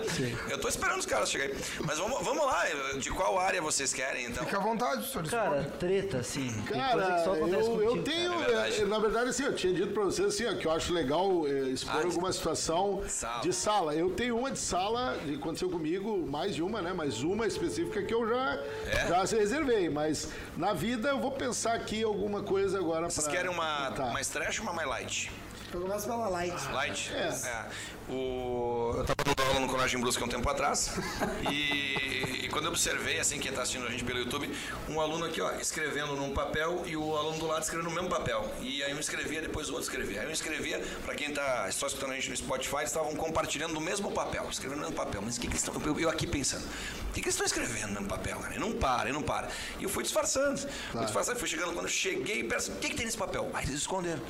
Eu 0.49 0.59
tô 0.59 0.67
esperando 0.67 0.99
os 0.99 1.05
caras 1.05 1.29
chegarem. 1.29 1.55
Mas 1.85 1.97
vamos, 1.97 2.23
vamos 2.23 2.45
lá, 2.45 2.65
de 2.99 3.09
qual 3.11 3.37
área 3.39 3.61
vocês 3.61 3.93
querem, 3.93 4.25
então? 4.25 4.45
Fica 4.45 4.57
à 4.57 4.61
vontade, 4.61 5.05
senhor. 5.11 5.27
cara, 5.29 5.63
treta, 5.79 6.17
assim. 6.19 6.51
Coisa 6.67 6.73
Cara, 6.73 7.15
que 7.15 7.23
só 7.23 7.33
acontece 7.33 7.67
eu, 7.69 7.83
eu 7.83 8.03
tenho, 8.03 8.33
É 8.33 8.37
verdade. 8.45 8.81
eh, 8.81 8.85
na 8.85 8.99
verdade, 8.99 9.29
assim, 9.29 9.43
eu 9.43 9.55
tinha 9.55 9.73
dito 9.73 9.93
pra 9.93 10.03
vocês 10.03 10.27
assim, 10.27 10.45
ó, 10.45 10.55
que 10.55 10.65
eu 10.67 10.71
acho 10.71 10.93
legal 10.93 11.47
eh, 11.47 11.69
expor 11.69 12.01
Ah, 12.01 12.03
alguma 12.05 12.31
situação 12.31 13.03
Sala. 13.07 13.41
de 13.41 13.53
sala. 13.53 13.95
Eu 13.95 14.09
tenho 14.11 14.37
uma 14.37 14.51
de 14.51 14.59
sala, 14.59 15.17
que 15.25 15.35
aconteceu 15.35 15.69
comigo, 15.69 16.25
mais 16.27 16.55
de 16.55 16.61
uma, 16.61 16.81
né? 16.81 16.93
Mas 16.95 17.21
uma 17.23 17.45
específica 17.47 18.01
que 18.03 18.13
eu 18.13 18.27
já, 18.27 18.59
É? 18.85 19.07
já 19.09 19.23
reservei. 19.37 19.89
Mas 19.89 20.27
na 20.57 20.73
vida 20.73 21.09
eu 21.09 21.19
vou 21.19 21.31
pensar 21.31 21.73
aqui 21.73 22.03
alguma 22.03 22.41
coisa 22.41 22.79
agora 22.79 23.09
Vocês 23.09 23.25
pra 23.27 23.35
querem 23.35 23.51
uma 23.51 23.89
contar. 23.89 24.11
mais 24.11 24.27
trash 24.27 24.57
ou 24.59 24.63
uma 24.63 24.73
mais 24.73 24.87
light? 24.87 25.31
Eu 25.73 25.81
começo 25.81 26.07
pela 26.07 26.27
light. 26.29 26.71
Light? 26.71 27.11
É. 27.13 27.65
O... 28.09 28.93
Eu 28.95 29.05
tava 29.05 29.26
dando 29.47 29.55
aula 29.55 29.59
no 29.61 29.67
Colégio 29.67 29.97
em 29.97 30.01
Brusque 30.01 30.21
há 30.21 30.25
um 30.25 30.29
tempo 30.29 30.49
atrás. 30.49 30.91
e, 31.49 32.45
e 32.45 32.49
quando 32.49 32.65
eu 32.65 32.71
observei, 32.71 33.19
assim, 33.19 33.39
quem 33.39 33.51
tá 33.51 33.61
assistindo 33.61 33.87
a 33.87 33.89
gente 33.89 34.03
pelo 34.03 34.19
YouTube, 34.19 34.49
um 34.89 34.99
aluno 34.99 35.25
aqui, 35.25 35.41
ó, 35.41 35.51
escrevendo 35.53 36.15
num 36.15 36.33
papel 36.33 36.83
e 36.85 36.97
o 36.97 37.15
aluno 37.15 37.39
do 37.39 37.47
lado 37.47 37.63
escrevendo 37.63 37.89
no 37.89 37.95
mesmo 37.95 38.09
papel. 38.09 38.49
E 38.61 38.83
aí 38.83 38.93
um 38.93 38.99
escrevia, 38.99 39.41
depois 39.41 39.69
o 39.69 39.73
outro 39.73 39.87
escrevia. 39.89 40.21
Aí 40.21 40.27
um 40.27 40.31
escrevia, 40.31 40.79
pra 41.05 41.15
quem 41.15 41.31
tá 41.31 41.69
só 41.71 41.87
escutando 41.87 42.11
a 42.11 42.15
gente 42.15 42.29
no 42.29 42.37
Spotify, 42.37 42.77
eles 42.77 42.89
estavam 42.89 43.15
compartilhando 43.15 43.73
no 43.73 43.81
mesmo 43.81 44.11
papel, 44.11 44.47
escrevendo 44.49 44.79
no 44.79 44.85
mesmo 44.85 44.97
papel. 44.97 45.21
Mas 45.21 45.37
o 45.37 45.39
que, 45.39 45.47
que 45.47 45.53
eles 45.53 45.63
estão. 45.63 45.81
Eu, 45.81 45.99
eu 45.99 46.09
aqui 46.09 46.27
pensando, 46.27 46.65
o 46.65 47.13
que, 47.13 47.21
que 47.21 47.27
eles 47.27 47.39
estão 47.39 47.45
escrevendo 47.45 47.87
no 47.87 47.93
mesmo 47.93 48.07
papel, 48.07 48.39
cara? 48.39 48.55
E 48.55 48.59
não 48.59 48.73
para, 48.73 49.09
e 49.09 49.13
não 49.13 49.21
para. 49.21 49.47
E 49.79 49.83
eu 49.83 49.89
fui 49.89 50.03
disfarçando. 50.03 50.59
Fui 50.91 51.05
disfarçando, 51.05 51.39
fui 51.39 51.47
chegando. 51.47 51.73
Quando 51.73 51.85
eu 51.85 51.91
cheguei, 51.91 52.43
perto, 52.43 52.71
o 52.71 52.75
que, 52.75 52.89
que 52.89 52.95
tem 52.95 53.05
nesse 53.05 53.17
papel? 53.17 53.49
Aí 53.53 53.63
eles 53.65 53.75
esconderam. 53.75 54.21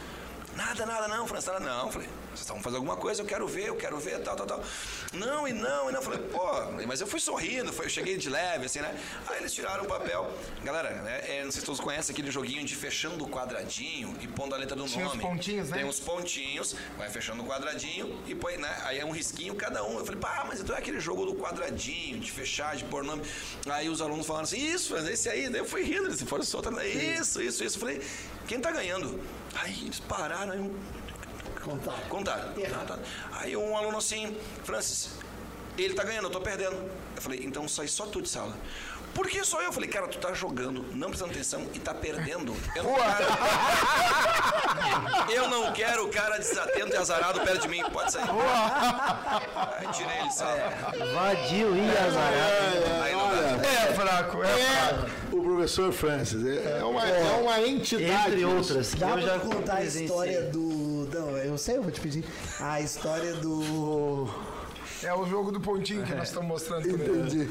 Nada, 0.58 0.88
nada, 0.88 1.08
não, 1.08 1.28
nada, 1.28 1.60
não. 1.60 1.92
Falei, 1.92 2.10
vocês 2.30 2.42
estavam 2.42 2.64
fazendo 2.64 2.78
alguma 2.78 2.98
coisa, 2.98 3.22
eu 3.22 3.28
quero 3.28 3.48
ver, 3.48 3.68
eu 3.68 3.76
quero 3.76 3.96
ver, 4.00 4.20
tal, 4.24 4.36
tal, 4.36 4.48
tal. 4.48 4.64
Não, 5.14 5.48
e 5.48 5.54
não, 5.54 5.88
e 5.88 5.94
não. 5.94 6.02
Falei, 6.02 6.20
pô, 6.20 6.72
mas 6.88 7.00
eu 7.00 7.06
fui 7.06 7.20
sorrindo, 7.20 7.72
foi, 7.72 7.86
eu 7.86 7.90
cheguei 7.92 8.18
de 8.18 8.28
leve, 8.28 8.66
assim, 8.66 8.80
né? 8.80 9.00
Aí 9.28 9.38
eles 9.38 9.54
tiraram 9.54 9.84
o 9.84 9.88
papel. 9.88 10.28
Galera, 10.64 10.90
né, 11.04 11.22
é, 11.28 11.44
não 11.44 11.52
sei 11.52 11.60
se 11.60 11.66
todos 11.66 11.80
conhecem 11.80 12.12
aquele 12.12 12.32
joguinho 12.32 12.66
de 12.66 12.76
fechando 12.76 13.24
o 13.24 13.30
quadradinho 13.30 14.16
e 14.20 14.28
pondo 14.28 14.56
a 14.56 14.58
letra 14.58 14.76
do 14.76 14.86
Tinha 14.86 15.06
nome. 15.06 15.22
pontinhos, 15.22 15.70
né? 15.70 15.78
Tem 15.78 15.86
uns 15.86 16.00
pontinhos, 16.00 16.76
vai 16.98 17.08
fechando 17.08 17.44
o 17.44 17.46
quadradinho 17.46 18.20
e 18.26 18.34
põe, 18.34 18.58
né? 18.58 18.82
Aí 18.86 18.98
é 18.98 19.06
um 19.06 19.12
risquinho 19.12 19.54
cada 19.54 19.84
um. 19.84 20.00
Eu 20.00 20.06
falei, 20.06 20.20
pá, 20.20 20.44
mas 20.48 20.60
então 20.60 20.76
é 20.76 20.80
aquele 20.80 21.00
jogo 21.00 21.24
do 21.24 21.36
quadradinho, 21.36 22.20
de 22.20 22.32
fechar, 22.32 22.76
de 22.76 22.84
pôr 22.86 23.04
nome. 23.04 23.22
Aí 23.70 23.90
os 23.90 24.02
alunos 24.02 24.26
falaram 24.26 24.46
assim, 24.46 24.58
isso, 24.58 24.98
esse 24.98 25.30
aí. 25.30 25.50
Daí 25.50 25.62
eu 25.62 25.66
fui 25.66 25.84
rindo, 25.84 26.08
eles 26.08 26.20
foram 26.24 26.44
soltando. 26.44 26.82
Isso, 26.82 27.40
isso, 27.44 27.64
isso. 27.64 27.78
Eu 27.78 27.80
falei, 27.80 28.02
quem 28.48 28.60
tá 28.60 28.72
ganhando? 28.72 29.22
Aí 29.62 29.82
eles 29.84 30.00
pararam, 30.00 30.52
aí 30.52 30.60
um. 30.60 30.76
Contar. 31.64 32.00
Contaram. 32.10 32.54
Tá, 32.54 32.86
tá. 32.86 33.00
Aí 33.34 33.58
um 33.58 33.76
aluno 33.76 33.98
assim, 33.98 34.38
Francis, 34.64 35.10
ele 35.78 35.94
tá 35.94 36.04
ganhando, 36.04 36.26
eu 36.26 36.32
tô 36.32 36.40
perdendo. 36.40 36.76
Eu 37.16 37.22
falei, 37.22 37.44
então 37.44 37.68
sai 37.68 37.88
só 37.88 38.06
tu 38.06 38.22
de 38.22 38.30
sala. 38.30 38.56
Por 39.14 39.28
que 39.28 39.44
só 39.44 39.60
eu? 39.62 39.68
Eu 39.68 39.74
falei, 39.74 39.90
cara, 39.90 40.08
tu 40.08 40.20
tá 40.20 40.32
jogando, 40.32 40.84
não 40.96 41.08
prestando 41.10 41.32
atenção 41.32 41.68
e 41.74 41.80
tá 41.80 41.92
perdendo. 41.94 42.56
Eu 42.76 42.84
não 42.84 42.94
quero, 42.96 43.26
eu 45.34 45.50
não 45.50 45.74
quero 45.74 46.06
o 46.06 46.10
cara 46.10 46.38
desatento 46.38 46.94
e 46.94 46.98
azarado 46.98 47.42
perto 47.42 47.62
de 47.64 47.68
mim. 47.68 47.84
Pode 47.92 48.12
sair. 48.12 48.30
Aí 49.80 49.88
tirei 49.92 50.20
ele 50.20 50.28
de 50.28 50.36
sala. 50.36 50.72
Vadio 51.14 51.76
e 51.76 51.90
azarado. 51.98 53.04
Aí. 53.04 53.17
É 53.64 53.94
fraco, 53.94 54.44
é 54.44 54.48
fraco. 54.48 55.10
O 55.32 55.42
professor 55.42 55.92
Francis 55.92 56.46
é, 56.46 56.80
é 56.80 56.84
uma, 56.84 57.08
é 57.08 57.40
uma 57.42 57.62
entidade. 57.62 58.32
Entre 58.32 58.46
outras. 58.46 58.94
Dá 58.94 59.10
eu 59.10 59.14
pra 59.14 59.22
já 59.22 59.40
contar 59.40 59.76
a 59.76 59.84
história 59.84 60.44
do. 60.44 61.10
Não, 61.14 61.38
eu 61.38 61.58
sei, 61.58 61.78
eu 61.78 61.84
vou 61.84 61.92
te 61.92 62.02
pedir. 62.02 62.24
A 62.60 62.82
história 62.82 63.34
do. 63.36 64.28
É 65.04 65.14
o 65.14 65.26
jogo 65.28 65.52
do 65.52 65.60
pontinho 65.62 66.04
que 66.04 66.14
nós 66.16 66.28
estamos 66.30 66.48
mostrando 66.48 66.84
também. 66.90 67.08
Entendi. 67.22 67.50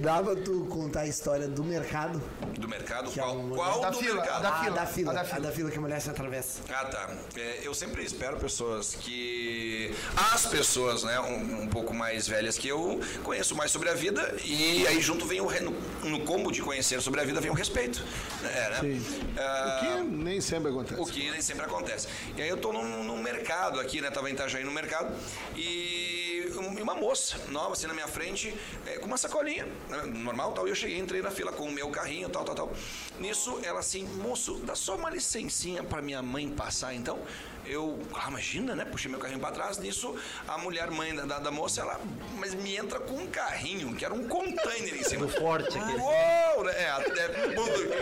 Dá 0.00 0.22
pra 0.22 0.34
tu 0.34 0.66
contar 0.70 1.00
a 1.00 1.06
história 1.06 1.46
do 1.46 1.62
mercado? 1.62 2.20
Do 2.58 2.66
mercado? 2.68 3.10
Que 3.10 3.20
é 3.20 3.22
qual 3.22 3.36
um- 3.38 3.50
qual 3.50 3.80
Da 3.80 3.90
do 3.90 3.98
fila, 3.98 4.14
mercado? 4.16 4.42
da 4.42 4.48
a 4.50 4.62
fila, 4.64 4.74
da 4.76 4.86
fila. 4.86 5.10
a 5.10 5.14
da 5.14 5.20
A 5.20 5.24
fila. 5.24 5.40
da 5.40 5.52
fila 5.52 5.70
que 5.70 5.78
a 5.78 5.80
mulher 5.80 6.00
se 6.00 6.10
atravessa. 6.10 6.60
Ah, 6.70 6.84
tá. 6.86 7.08
É, 7.36 7.60
eu 7.62 7.72
sempre 7.72 8.02
espero 8.04 8.36
pessoas 8.38 8.94
que. 8.94 9.94
As 10.32 10.46
pessoas, 10.46 11.04
né, 11.04 11.20
um, 11.20 11.62
um 11.62 11.68
pouco 11.68 11.94
mais 11.94 12.26
velhas 12.26 12.58
que 12.58 12.66
eu, 12.68 13.00
conheço 13.22 13.54
mais 13.54 13.70
sobre 13.70 13.88
a 13.90 13.94
vida 13.94 14.34
e 14.44 14.86
aí 14.86 15.00
junto 15.00 15.24
vem 15.26 15.40
o. 15.40 15.46
re- 15.46 15.60
No, 15.60 15.72
no 16.08 16.20
combo 16.24 16.50
de 16.50 16.62
conhecer 16.62 17.00
sobre 17.00 17.20
a 17.20 17.24
vida 17.24 17.40
vem 17.40 17.50
o 17.50 17.54
respeito. 17.54 18.02
É, 18.44 18.70
né? 18.70 18.78
Sim. 18.80 19.22
Ah, 19.38 19.80
O 19.82 19.86
que 19.86 20.04
nem 20.10 20.40
sempre 20.40 20.70
acontece. 20.70 21.00
o 21.00 21.04
que 21.06 21.30
nem 21.30 21.40
sempre 21.42 21.64
acontece. 21.64 22.08
E 22.36 22.42
aí 22.42 22.48
eu 22.48 22.56
tô 22.56 22.72
num, 22.72 23.04
num 23.04 23.22
mercado 23.22 23.78
aqui, 23.80 24.00
né? 24.00 24.10
Tava 24.10 24.28
em 24.28 24.32
Itajaí 24.32 24.64
no 24.64 24.72
mercado 24.72 25.12
e 25.56 26.17
um- 26.58 26.82
uma 26.82 26.94
moça 26.94 27.36
nova 27.48 27.72
assim 27.72 27.86
na 27.86 27.94
minha 27.94 28.08
frente, 28.08 28.54
é, 28.86 28.98
com 28.98 29.06
uma 29.06 29.16
sacolinha, 29.16 29.66
né, 29.88 30.02
normal 30.06 30.52
tal. 30.52 30.66
E 30.66 30.70
eu 30.70 30.74
cheguei, 30.74 30.98
entrei 30.98 31.22
na 31.22 31.30
fila 31.30 31.52
com 31.52 31.64
o 31.64 31.72
meu 31.72 31.88
carrinho, 31.90 32.28
tal, 32.28 32.44
tal, 32.44 32.54
tal. 32.54 32.72
Nisso 33.18 33.58
ela 33.62 33.80
assim, 33.80 34.04
moço, 34.04 34.54
dá 34.64 34.74
só 34.74 34.96
uma 34.96 35.10
licencinha 35.10 35.82
pra 35.82 36.00
minha 36.02 36.22
mãe 36.22 36.48
passar 36.48 36.94
então. 36.94 37.18
Eu, 37.66 37.98
ah, 38.14 38.28
imagina, 38.28 38.74
né? 38.74 38.82
Puxei 38.86 39.10
meu 39.10 39.20
carrinho 39.20 39.40
pra 39.40 39.50
trás. 39.50 39.76
Nisso, 39.76 40.16
a 40.46 40.56
mulher 40.56 40.90
mãe 40.90 41.14
da, 41.14 41.26
da, 41.26 41.38
da 41.38 41.50
moça, 41.50 41.82
ela 41.82 42.00
mas 42.38 42.54
me 42.54 42.74
entra 42.74 42.98
com 42.98 43.12
um 43.14 43.26
carrinho, 43.26 43.94
que 43.94 44.06
era 44.06 44.14
um 44.14 44.26
container 44.26 44.94
em 44.94 45.02
cima. 45.02 45.26
Do 45.26 45.32
forte. 45.32 45.76
Uou, 45.76 46.64
né? 46.64 46.72
É, 46.82 46.88
até, 46.88 47.28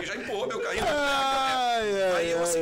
já 0.05 0.15
empurrou 0.15 0.47
meu 0.47 0.61
carrinho. 0.61 0.85
Ai, 0.87 2.13
Aí 2.15 2.31
eu 2.31 2.41
assim, 2.43 2.59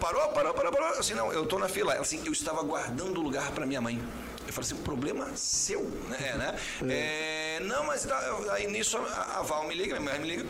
parou, 0.00 0.28
parou, 0.30 0.52
parou, 0.52 0.72
parou. 0.72 0.88
Assim, 0.98 1.14
não, 1.14 1.32
eu 1.32 1.46
tô 1.46 1.58
na 1.60 1.68
fila. 1.68 1.92
Ela 1.92 2.02
assim, 2.02 2.20
eu 2.26 2.32
estava 2.32 2.60
guardando 2.62 3.18
o 3.18 3.22
lugar 3.22 3.52
para 3.52 3.64
minha 3.64 3.80
mãe. 3.80 4.02
Eu 4.48 4.52
falei 4.54 4.70
assim, 4.70 4.82
problema 4.82 5.30
seu, 5.36 5.82
né? 6.08 6.16
É, 6.20 6.36
né? 6.36 6.58
É, 6.90 7.60
não, 7.60 7.84
mas 7.84 8.04
tá, 8.04 8.18
aí 8.52 8.66
nisso 8.66 8.96
a, 8.96 9.38
a 9.38 9.42
Val 9.42 9.68
me 9.68 9.74
liga, 9.74 10.00
minha 10.00 10.00
mulher 10.00 10.20
me 10.20 10.26
liga. 10.26 10.46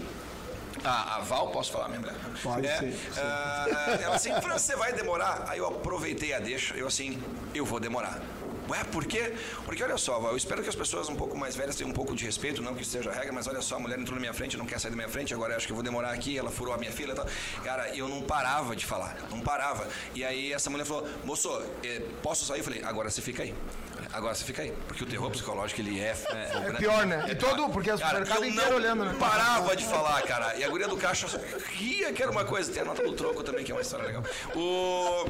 A, 0.84 1.16
a 1.16 1.20
Val, 1.20 1.48
posso 1.50 1.72
falar, 1.72 1.88
minha 1.88 2.00
mulher? 2.00 2.14
Pode, 2.40 2.64
é, 2.64 2.78
sim, 2.78 2.92
sim. 2.92 3.20
ah, 3.20 3.98
ela 4.00 4.14
assim, 4.14 4.32
Fran, 4.40 4.56
você 4.56 4.76
vai 4.76 4.92
demorar? 4.92 5.46
Aí 5.48 5.58
eu 5.58 5.66
aproveitei 5.66 6.32
a 6.32 6.38
deixa, 6.38 6.74
eu 6.76 6.86
assim, 6.86 7.20
eu 7.52 7.64
vou 7.64 7.80
demorar. 7.80 8.22
Ué, 8.68 8.84
por 8.84 9.04
quê? 9.06 9.32
Porque 9.64 9.82
olha 9.82 9.96
só, 9.96 10.20
Val, 10.20 10.32
eu 10.32 10.36
espero 10.36 10.62
que 10.62 10.68
as 10.68 10.76
pessoas 10.76 11.08
um 11.08 11.16
pouco 11.16 11.36
mais 11.36 11.56
velhas 11.56 11.74
tenham 11.74 11.90
um 11.90 11.94
pouco 11.94 12.14
de 12.14 12.24
respeito, 12.24 12.62
não 12.62 12.74
que 12.74 12.82
isso 12.82 12.90
seja 12.90 13.10
regra, 13.10 13.32
mas 13.32 13.46
olha 13.48 13.62
só, 13.62 13.76
a 13.76 13.78
mulher 13.80 13.98
entrou 13.98 14.14
na 14.14 14.20
minha 14.20 14.34
frente, 14.34 14.56
não 14.56 14.66
quer 14.66 14.78
sair 14.78 14.90
da 14.90 14.96
minha 14.96 15.08
frente, 15.08 15.32
agora 15.32 15.54
eu 15.54 15.56
acho 15.56 15.66
que 15.66 15.72
eu 15.72 15.76
vou 15.76 15.82
demorar 15.82 16.12
aqui, 16.12 16.36
ela 16.38 16.50
furou 16.50 16.74
a 16.74 16.78
minha 16.78 16.92
fila 16.92 17.14
e 17.14 17.16
tal. 17.16 17.26
Cara, 17.64 17.96
eu 17.96 18.06
não 18.06 18.20
parava 18.20 18.76
de 18.76 18.84
falar, 18.84 19.16
não 19.30 19.40
parava. 19.40 19.88
E 20.14 20.22
aí 20.22 20.52
essa 20.52 20.68
mulher 20.68 20.84
falou, 20.84 21.08
moço, 21.24 21.50
eh, 21.82 22.02
posso 22.22 22.44
sair? 22.44 22.58
Eu 22.58 22.64
falei, 22.64 22.82
agora 22.84 23.08
você 23.08 23.22
fica 23.22 23.42
aí. 23.42 23.54
Agora 24.12 24.34
você 24.34 24.44
fica 24.44 24.62
aí. 24.62 24.72
Porque 24.86 25.04
o 25.04 25.06
terror 25.06 25.30
psicológico, 25.30 25.80
ele 25.80 26.00
é... 26.00 26.16
É, 26.32 26.72
pior, 26.78 27.04
né? 27.06 27.26
E 27.30 27.34
todo- 27.34 27.68
porque 27.68 27.90
o 27.90 27.98
supermercado 27.98 28.44
inteiro 28.44 28.70
não 28.70 28.76
olhando, 28.76 29.04
né? 29.04 29.16
parava 29.18 29.76
de 29.76 29.84
falar, 29.84 30.22
cara. 30.22 30.56
E 30.56 30.64
a 30.64 30.68
guria 30.68 30.88
do 30.88 30.96
caixa 30.96 31.26
ria 31.72 32.12
que 32.12 32.22
era 32.22 32.30
uma 32.32 32.44
coisa. 32.44 32.72
Tem 32.72 32.82
a 32.82 32.84
nota 32.86 33.02
do 33.02 33.12
troco 33.12 33.42
também, 33.42 33.64
que 33.64 33.70
é 33.70 33.74
uma 33.74 33.82
história 33.82 34.06
legal. 34.06 34.22
O... 34.54 35.24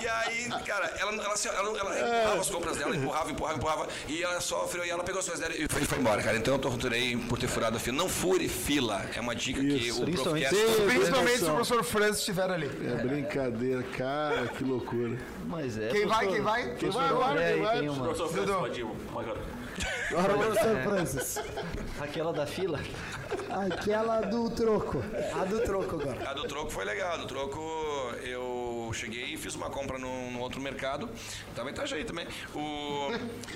E 0.00 0.08
aí, 0.08 0.48
cara, 0.64 0.86
ela, 0.98 1.12
ela, 1.12 1.34
ela, 1.44 1.78
ela 1.78 1.98
empurrava 2.20 2.40
as 2.40 2.50
compras 2.50 2.76
dela, 2.76 2.94
empurrava, 2.96 3.30
empurrava, 3.32 3.56
empurrava. 3.58 3.88
E 4.08 4.22
ela 4.22 4.40
sofreu, 4.40 4.84
e 4.84 4.90
ela 4.90 5.02
pegou 5.02 5.18
as 5.20 5.26
coisas 5.28 5.40
dela 5.46 5.60
e 5.60 5.66
foi, 5.68 5.84
foi 5.84 5.98
embora, 5.98 6.22
cara. 6.22 6.36
Então 6.36 6.54
eu 6.54 6.58
torturei 6.60 7.16
por 7.16 7.38
ter 7.38 7.48
furado 7.48 7.76
a 7.76 7.80
fila. 7.80 7.96
Não 7.96 8.08
fure 8.08 8.48
fila. 8.48 9.02
É 9.14 9.20
uma 9.20 9.34
dica 9.34 9.60
que 9.60 9.66
Isso, 9.66 10.02
o 10.02 10.04
principalmente- 10.04 10.48
Profcast... 10.48 10.82
Principalmente 10.82 11.38
se 11.38 11.44
o 11.44 11.54
professor 11.54 11.84
Francis 11.84 12.18
estiver 12.20 12.50
ali. 12.50 12.66
É 12.66 12.94
brincadeira, 13.06 13.82
cara, 13.96 14.46
que 14.48 14.62
loucura. 14.64 15.18
Mas 15.46 15.76
é. 15.76 15.88
Quem 15.88 16.06
vai, 16.06 16.26
professor- 16.26 16.32
quem 16.34 16.42
vai? 16.42 16.60
Quem 16.62 16.70
vai 16.70 16.76
professor 16.78 17.02
agora? 17.04 17.52
Quem 17.52 17.62
vai? 17.62 18.19
Professor 18.20 18.28
Francis, 18.28 18.46
Dudu. 18.46 18.58
pode 18.60 18.80
ir 18.80 18.84
uma 18.84 19.20
agora. 19.20 19.40
Agora, 20.10 20.34
professor 20.34 20.82
Francis. 20.82 21.38
Aquela 22.00 22.32
da 22.32 22.46
fila. 22.46 22.80
Aquela 23.48 24.20
do 24.22 24.50
troco. 24.50 25.02
A 25.40 25.44
do 25.44 25.60
troco 25.60 26.00
agora. 26.00 26.30
A 26.30 26.34
do 26.34 26.46
troco 26.46 26.70
foi 26.70 26.84
legal. 26.84 27.14
A 27.14 27.16
do 27.16 27.26
troco 27.26 27.60
eu 28.22 28.90
cheguei 28.92 29.34
e 29.34 29.36
fiz 29.36 29.54
uma 29.54 29.70
compra 29.70 29.98
num, 29.98 30.32
num 30.32 30.40
outro 30.40 30.60
mercado. 30.60 31.08
Tava 31.54 31.70
em 31.70 31.72
Itajaí 31.72 32.04
também. 32.04 32.26
O, 32.54 33.08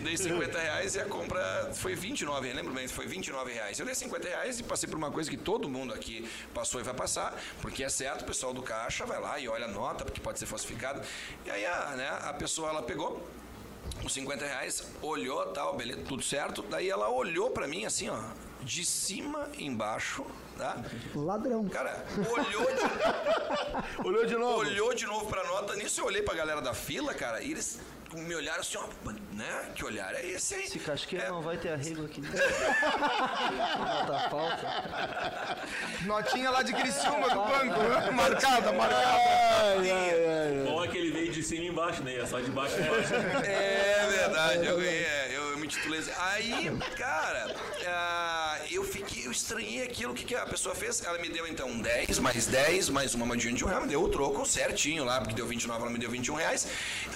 dei 0.02 0.16
50 0.16 0.58
reais 0.58 0.94
e 0.94 1.00
a 1.00 1.04
compra 1.04 1.70
foi 1.74 1.94
29, 1.94 2.52
lembro 2.52 2.72
bem, 2.72 2.86
foi 2.88 3.06
29 3.06 3.52
reais. 3.52 3.78
Eu 3.78 3.84
dei 3.84 3.94
50 3.94 4.28
reais 4.28 4.60
e 4.60 4.62
passei 4.62 4.88
por 4.88 4.96
uma 4.96 5.10
coisa 5.10 5.28
que 5.28 5.36
todo 5.36 5.68
mundo 5.68 5.92
aqui 5.92 6.28
passou 6.54 6.80
e 6.80 6.84
vai 6.84 6.94
passar, 6.94 7.36
porque 7.60 7.82
é 7.82 7.88
certo, 7.88 8.22
o 8.22 8.24
pessoal 8.24 8.54
do 8.54 8.62
caixa 8.62 9.04
vai 9.04 9.20
lá 9.20 9.38
e 9.38 9.48
olha 9.48 9.64
a 9.66 9.68
nota, 9.68 10.04
porque 10.04 10.20
pode 10.20 10.38
ser 10.38 10.46
falsificado. 10.46 11.02
E 11.44 11.50
aí 11.50 11.66
a, 11.66 11.94
né, 11.96 12.08
a 12.22 12.32
pessoa 12.32 12.70
ela 12.70 12.82
pegou 12.82 13.26
os 14.04 14.12
50 14.12 14.44
reais, 14.44 14.84
olhou, 15.02 15.44
tal, 15.46 15.76
beleza, 15.76 16.02
tudo 16.06 16.22
certo. 16.22 16.62
Daí 16.62 16.88
ela 16.90 17.08
olhou 17.08 17.50
pra 17.50 17.66
mim 17.66 17.84
assim, 17.84 18.08
ó, 18.08 18.18
de 18.62 18.84
cima 18.84 19.48
embaixo, 19.58 20.24
tá? 20.58 20.76
Ladrão. 21.14 21.68
Cara, 21.68 22.04
olhou 22.30 22.66
de, 22.66 22.82
Olhou 24.06 24.26
de 24.26 24.34
novo. 24.36 24.58
olhou 24.58 24.94
de 24.94 25.06
novo 25.06 25.26
pra 25.26 25.42
nota. 25.44 25.74
Nisso 25.76 26.00
eu 26.00 26.06
olhei 26.06 26.22
pra 26.22 26.34
galera 26.34 26.60
da 26.60 26.74
fila, 26.74 27.14
cara, 27.14 27.42
e 27.42 27.50
eles 27.50 27.78
me 28.12 28.32
olharam 28.34 28.60
assim, 28.60 28.76
ó, 28.78 28.86
né? 29.32 29.72
Que 29.74 29.84
olhar 29.84 30.14
é 30.14 30.24
esse 30.24 30.54
aí? 30.54 30.64
Esse 30.64 30.78
casqueiro 30.78 31.24
É, 31.24 31.28
não 31.30 31.42
vai 31.42 31.56
ter 31.56 31.70
arrego 31.70 32.04
aqui. 32.04 32.20
Nota 33.78 34.28
falta. 34.30 35.58
Notinha 36.06 36.50
lá 36.50 36.62
de 36.62 36.72
Criciúma 36.72 37.28
do 37.30 37.34
banco, 37.42 37.82
né? 37.82 38.10
marcada, 38.12 38.72
marcada. 38.72 39.04
Ai, 39.18 39.90
ai, 39.90 40.26
ai. 40.26 40.64
Bom 40.64 40.84
é 40.84 40.88
cima 41.44 41.64
e 41.64 41.68
embaixo, 41.68 42.02
né? 42.02 42.16
É 42.16 42.26
só 42.26 42.40
de 42.40 42.50
baixo 42.50 42.76
e 42.78 42.82
baixo. 42.82 43.14
É 43.44 44.06
verdade, 44.10 44.66
eu, 44.66 44.80
é, 44.80 45.30
eu, 45.32 45.50
eu 45.50 45.58
me 45.58 45.66
titulei 45.66 46.00
assim. 46.00 46.12
Aí, 46.18 46.70
cara, 46.96 47.54
ah, 47.86 48.58
eu 48.70 48.84
fiquei, 48.84 49.26
eu 49.26 49.30
estranhei 49.30 49.82
aquilo. 49.82 50.14
Que, 50.14 50.24
que 50.24 50.34
a 50.34 50.46
pessoa 50.46 50.74
fez? 50.74 51.04
Ela 51.04 51.18
me 51.18 51.28
deu 51.28 51.46
então 51.46 51.78
10, 51.78 52.18
mais 52.18 52.46
10, 52.46 52.88
mais 52.88 53.14
uma 53.14 53.26
moedinha 53.26 53.54
de 53.54 53.64
um 53.64 53.68
real, 53.68 53.82
me 53.82 53.88
deu 53.88 54.02
o 54.02 54.08
troco 54.08 54.46
certinho 54.46 55.04
lá, 55.04 55.20
porque 55.20 55.34
deu 55.34 55.46
29, 55.46 55.82
ela 55.82 55.90
me 55.90 55.98
deu 55.98 56.10
21 56.10 56.34
reais. 56.34 56.66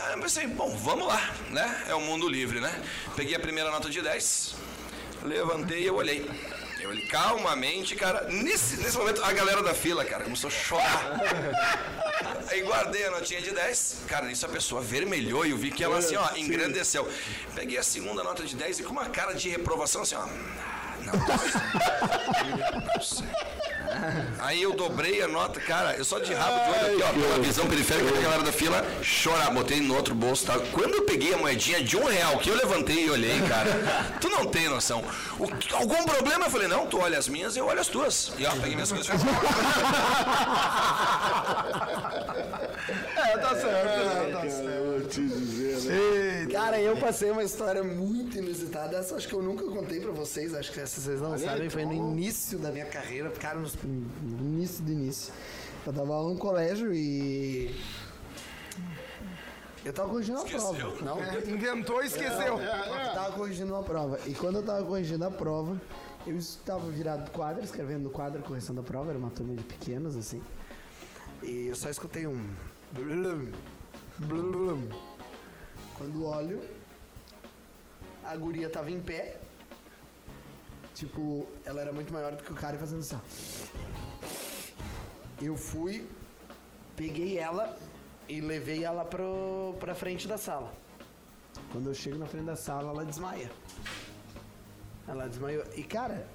Aí 0.01 0.15
eu 0.15 0.21
pensei, 0.21 0.47
bom, 0.47 0.77
vamos 0.77 1.07
lá, 1.07 1.35
né? 1.51 1.85
É 1.89 1.95
o 1.95 2.01
mundo 2.01 2.29
livre, 2.29 2.61
né? 2.61 2.83
Peguei 3.17 3.35
a 3.35 3.41
primeira 3.41 3.71
nota 3.71 3.89
de 3.89 4.01
10, 4.01 4.55
levantei 5.25 5.83
e 5.83 5.87
eu 5.87 5.97
olhei. 5.97 6.29
Eu 6.81 6.91
olhei 6.91 7.07
calmamente, 7.07 7.97
cara. 7.97 8.29
Nesse, 8.29 8.77
nesse 8.77 8.97
momento, 8.97 9.23
a 9.25 9.33
galera 9.33 9.63
da 9.63 9.75
fila, 9.75 10.05
cara, 10.05 10.25
começou 10.25 10.49
a 10.49 10.51
chorar. 10.51 11.21
Aí 12.51 12.63
guardei 12.63 13.05
a 13.07 13.11
notinha 13.11 13.41
de 13.41 13.51
10. 13.51 14.03
Cara, 14.07 14.27
nisso 14.27 14.47
a 14.47 14.49
pessoa 14.49 14.81
vermelhou 14.81 15.45
e 15.45 15.51
eu 15.51 15.57
vi 15.57 15.71
que 15.71 15.83
ela 15.83 15.99
assim, 15.99 16.17
ó, 16.17 16.37
engrandeceu. 16.37 17.11
Peguei 17.55 17.79
a 17.79 17.83
segunda 17.83 18.23
nota 18.23 18.45
de 18.45 18.55
10 18.55 18.81
e 18.81 18.83
com 18.85 18.93
uma 18.93 19.07
cara 19.07 19.35
de 19.35 19.49
reprovação 19.49 20.03
assim, 20.03 20.15
ó. 20.15 20.27
Não, 21.05 21.15
não 22.95 23.03
sei. 23.03 23.27
Aí 24.39 24.63
eu 24.63 24.73
dobrei 24.75 25.23
a 25.23 25.29
nota, 25.29 25.61
cara, 25.61 25.95
eu 25.97 26.05
só 26.05 26.19
de 26.19 26.33
rabo 26.33 26.59
de 26.65 26.71
olho 26.79 26.95
aqui, 26.95 27.03
ó, 27.03 27.13
pela 27.29 27.39
visão 27.43 27.67
periférica 27.67 28.13
da 28.13 28.21
galera 28.21 28.43
da 28.43 28.53
fila, 28.53 28.85
chorar, 29.03 29.51
botei 29.51 29.81
no 29.81 29.95
outro 29.97 30.15
bolso, 30.15 30.47
tá? 30.47 30.59
Quando 30.73 30.95
eu 30.95 31.03
peguei 31.03 31.35
a 31.35 31.39
moedinha 31.39 31.83
de 31.83 31.97
um 31.97 32.05
real, 32.05 32.39
que 32.39 32.49
eu 32.51 32.57
levantei 32.57 33.05
e 33.07 33.11
olhei, 33.11 33.41
cara, 33.49 33.71
tu 34.21 34.29
não 34.29 34.47
tem 34.47 34.69
noção. 34.69 35.03
O- 35.39 35.49
algum 35.77 36.05
problema? 36.05 36.47
Eu 36.47 36.51
falei, 36.51 36.69
não, 36.69 36.87
tu 36.87 37.01
olha 37.01 37.19
as 37.19 37.29
minhas, 37.29 37.57
eu 37.57 37.67
olho 37.67 37.81
as 37.81 37.89
tuas. 37.89 38.33
E 38.39 38.47
ó, 38.47 38.51
peguei 38.53 38.75
minhas 38.75 38.93
coisas. 38.93 39.09
É, 43.29 43.39
tá 43.39 43.55
certo. 43.55 44.33
tá 44.33 44.39
Cara, 44.39 44.51
certo. 44.51 44.69
eu 44.69 45.01
vou 45.01 45.09
te 45.09 45.27
dizer, 45.29 46.47
né? 46.47 46.47
Cara, 46.53 46.81
eu 46.81 46.97
passei 46.97 47.31
uma 47.31 47.43
história 47.43 47.83
muito 47.85 48.37
inusitada. 48.39 48.97
Essa 48.97 49.17
acho 49.17 49.29
que 49.29 49.35
eu 49.35 49.43
nunca 49.43 49.65
contei 49.65 50.01
pra 50.01 50.13
vocês. 50.13 50.55
Acho 50.55 50.73
que 50.73 50.81
essa 50.81 51.01
vocês 51.01 51.21
não 51.21 51.37
sabem. 51.39 51.69
Foi 51.69 51.85
no 51.85 51.93
início 51.93 52.59
da 52.59 52.71
minha 52.71 52.87
carreira. 52.87 53.31
Cara, 53.31 53.59
no 53.59 53.69
início 54.41 54.83
do 54.85 54.93
início. 54.93 55.33
Eu 55.87 55.93
tava 55.93 56.09
lá 56.21 56.29
no 56.29 56.37
colégio 56.37 56.93
e. 56.93 57.75
Eu 59.85 59.93
tava 59.93 60.09
corrigindo 60.09 60.39
a 60.41 60.45
prova. 60.45 61.03
Não, 61.03 61.19
É, 61.23 61.39
Inventou 61.49 62.03
e 62.03 62.07
esqueceu. 62.07 62.59
eu 62.59 63.15
tava 63.15 63.33
corrigindo 63.33 63.73
uma 63.73 63.83
prova. 63.83 64.19
E 64.27 64.35
quando 64.35 64.57
eu 64.57 64.63
tava 64.63 64.85
corrigindo 64.85 65.25
a 65.25 65.31
prova, 65.31 65.81
eu 66.27 66.37
estava 66.37 66.91
virado 66.91 67.25
do 67.25 67.31
quadro, 67.31 67.65
escrevendo 67.65 68.03
no 68.03 68.11
quadro, 68.11 68.43
correção 68.43 68.75
da 68.75 68.83
prova. 68.83 69.11
Era 69.11 69.19
uma 69.19 69.31
turma 69.31 69.55
de 69.55 69.63
pequenos, 69.63 70.17
assim. 70.17 70.43
E 71.43 71.69
eu 71.69 71.75
só 71.77 71.89
escutei 71.89 72.27
um. 72.27 72.45
Blum, 72.93 73.53
blum, 74.19 74.51
blum. 74.51 74.89
Quando 75.97 76.25
olho, 76.25 76.63
a 78.25 78.37
guria 78.37 78.69
tava 78.69 78.91
em 78.91 79.01
pé. 79.01 79.41
Tipo, 80.95 81.47
ela 81.65 81.81
era 81.81 81.93
muito 81.93 82.13
maior 82.13 82.35
do 82.35 82.43
que 82.43 82.53
o 82.53 82.57
cara 82.57 82.77
fazendo 82.77 83.01
assim. 83.01 83.19
Eu 85.41 85.57
fui, 85.57 86.09
peguei 86.97 87.39
ela 87.39 87.79
e 88.29 88.41
levei 88.41 88.85
ela 88.85 89.05
pro, 89.05 89.77
pra 89.79 89.95
frente 89.95 90.27
da 90.27 90.37
sala. 90.37 90.73
Quando 91.73 91.89
eu 91.89 91.95
chego 91.95 92.19
na 92.19 92.27
frente 92.27 92.47
da 92.47 92.57
sala, 92.57 92.91
ela 92.91 93.05
desmaia. 93.05 93.51
Ela 95.07 95.29
desmaiou. 95.29 95.65
E 95.77 95.83
cara, 95.83 96.29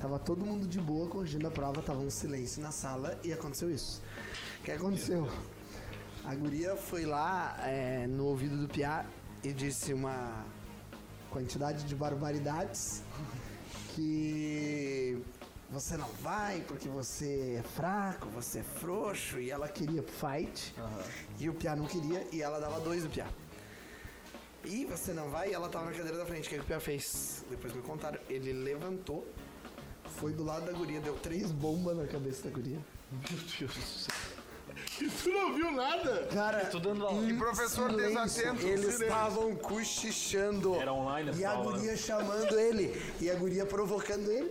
tava 0.00 0.18
todo 0.18 0.44
mundo 0.44 0.66
de 0.66 0.80
boa 0.80 1.08
corrigindo 1.08 1.46
a 1.46 1.50
prova, 1.50 1.82
tava 1.82 2.00
um 2.00 2.10
silêncio 2.10 2.62
na 2.62 2.70
sala 2.70 3.18
e 3.22 3.32
aconteceu 3.32 3.70
isso. 3.70 4.02
O 4.60 4.62
que 4.64 4.72
aconteceu? 4.72 5.28
A 6.24 6.34
guria 6.34 6.76
foi 6.76 7.06
lá 7.06 7.56
é, 7.62 8.06
no 8.06 8.26
ouvido 8.26 8.56
do 8.56 8.68
Piá 8.68 9.06
e 9.42 9.52
disse 9.52 9.94
uma 9.94 10.44
quantidade 11.30 11.84
de 11.84 11.94
barbaridades 11.94 13.02
que 13.94 15.22
você 15.70 15.96
não 15.96 16.08
vai 16.22 16.60
porque 16.66 16.88
você 16.88 17.56
é 17.58 17.62
fraco, 17.62 18.28
você 18.28 18.60
é 18.60 18.62
frouxo 18.62 19.38
e 19.38 19.50
ela 19.50 19.68
queria 19.68 20.02
fight 20.02 20.74
e 21.38 21.48
o 21.48 21.54
Piá 21.54 21.76
não 21.76 21.86
queria 21.86 22.26
e 22.32 22.42
ela 22.42 22.58
dava 22.58 22.80
dois 22.80 23.04
do 23.04 23.10
Piá. 23.10 23.26
E 24.64 24.84
você 24.84 25.12
não 25.12 25.30
vai 25.30 25.50
e 25.50 25.54
ela 25.54 25.68
tava 25.68 25.86
na 25.86 25.92
cadeira 25.92 26.18
da 26.18 26.26
frente. 26.26 26.46
O 26.46 26.50
que, 26.50 26.56
que 26.56 26.62
o 26.62 26.64
Piá 26.64 26.80
fez? 26.80 27.44
Depois 27.48 27.72
me 27.72 27.80
contaram. 27.80 28.20
Ele 28.28 28.52
levantou, 28.52 29.26
foi 30.16 30.32
do 30.32 30.44
lado 30.44 30.66
da 30.66 30.72
guria, 30.72 31.00
deu 31.00 31.14
três 31.14 31.50
bombas 31.50 31.96
na 31.96 32.06
cabeça 32.06 32.42
da 32.42 32.50
guria. 32.50 32.78
E 35.00 35.08
tu 35.08 35.28
não 35.30 35.54
viu 35.54 35.70
nada? 35.72 36.26
Cara, 36.32 36.64
Tô 36.66 36.78
dando 36.78 37.06
aula. 37.06 37.22
E 37.30 37.34
professor 37.36 37.90
silêncio, 37.90 38.24
desatento, 38.24 38.66
Eles 38.66 39.00
estavam 39.00 39.54
cochichando. 39.56 40.74
Era 40.74 40.92
online 40.92 41.32
E 41.36 41.44
a 41.44 41.52
aula, 41.52 41.72
guria 41.72 41.96
chamando 41.96 42.58
ele. 42.58 43.00
E 43.20 43.30
a 43.30 43.34
guria 43.34 43.64
provocando 43.64 44.30
ele. 44.30 44.50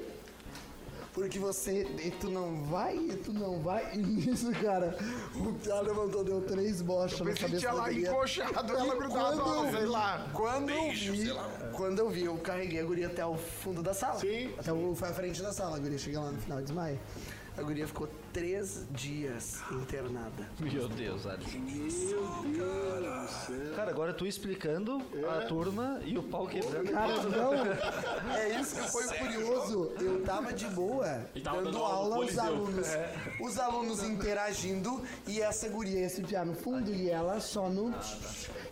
Porque 1.14 1.40
você. 1.40 1.82
E 2.04 2.12
tu 2.12 2.30
não 2.30 2.64
vai, 2.66 2.96
e 2.96 3.16
tu 3.18 3.34
não 3.34 3.60
vai. 3.60 3.96
E 3.96 3.98
nisso, 3.98 4.52
cara, 4.62 4.96
o 5.36 5.52
Piá 5.54 5.82
levantou, 5.82 6.24
deu 6.24 6.42
três 6.42 6.80
bochas 6.80 7.20
na 7.20 7.26
Pensei 7.26 7.34
que 7.34 7.42
cabeça 7.42 7.60
tinha 7.60 7.74
lá 7.74 7.92
encoxado, 7.92 8.78
ela 8.78 8.94
E 8.94 8.98
grudada, 9.00 9.44
ó, 9.44 9.66
eu 9.66 9.72
sei 9.72 9.80
vi- 9.82 9.86
lá. 9.88 10.28
Quando 10.32 10.70
eu 10.70 10.76
Beijo, 10.84 11.12
vi, 11.14 11.24
sei 11.26 11.34
lá. 11.34 11.50
quando 11.74 12.00
eu 12.00 12.10
vi, 12.12 12.26
eu 12.26 12.38
carreguei 12.38 12.80
a 12.82 12.84
guria 12.84 13.08
até 13.08 13.26
o 13.26 13.36
fundo 13.36 13.82
da 13.82 13.96
sala. 13.96 14.20
Sim, 14.20 14.54
Até 14.60 14.72
o, 14.72 14.94
foi 14.96 15.10
a 15.10 15.14
frente 15.14 15.42
da 15.42 15.52
sala. 15.52 15.78
A 15.78 15.80
guria 15.80 15.98
chega 15.98 16.20
lá 16.20 16.30
no 16.32 16.40
final 16.40 16.60
e 16.60 16.64
desmaia. 16.64 17.00
A 17.58 17.62
guria 17.64 17.88
ficou 17.88 18.08
três 18.32 18.86
dias 18.92 19.60
internada. 19.72 20.48
Meu 20.60 20.88
Deus, 20.88 21.26
Alisson. 21.26 21.58
Cara, 23.76 23.90
agora 23.90 24.14
tu 24.14 24.28
explicando 24.28 25.02
a 25.28 25.42
turma 25.46 26.00
e 26.06 26.18
o 26.20 26.24
pau 26.24 26.46
quebrando. 26.48 26.92
Cara, 26.92 27.24
não. 27.24 27.54
É 28.36 28.60
isso 28.60 28.76
que 28.76 28.92
foi 28.92 29.08
curioso. 29.08 29.92
Eu 30.00 30.24
tava 30.24 30.54
de 30.54 30.68
boa, 30.68 31.26
tava 31.44 31.58
dando 31.64 31.72
dando 31.72 31.84
aula 31.84 32.16
aos 32.18 32.38
alunos. 32.38 32.88
Os 33.42 33.58
alunos 33.58 34.04
interagindo 34.04 35.04
e 35.28 35.42
essa 35.42 35.68
guria, 35.68 36.06
esse 36.06 36.22
piá 36.22 36.46
no 36.46 36.54
fundo 36.54 36.94
e 36.94 37.10
ela 37.10 37.40
só 37.40 37.70
no. 37.70 37.92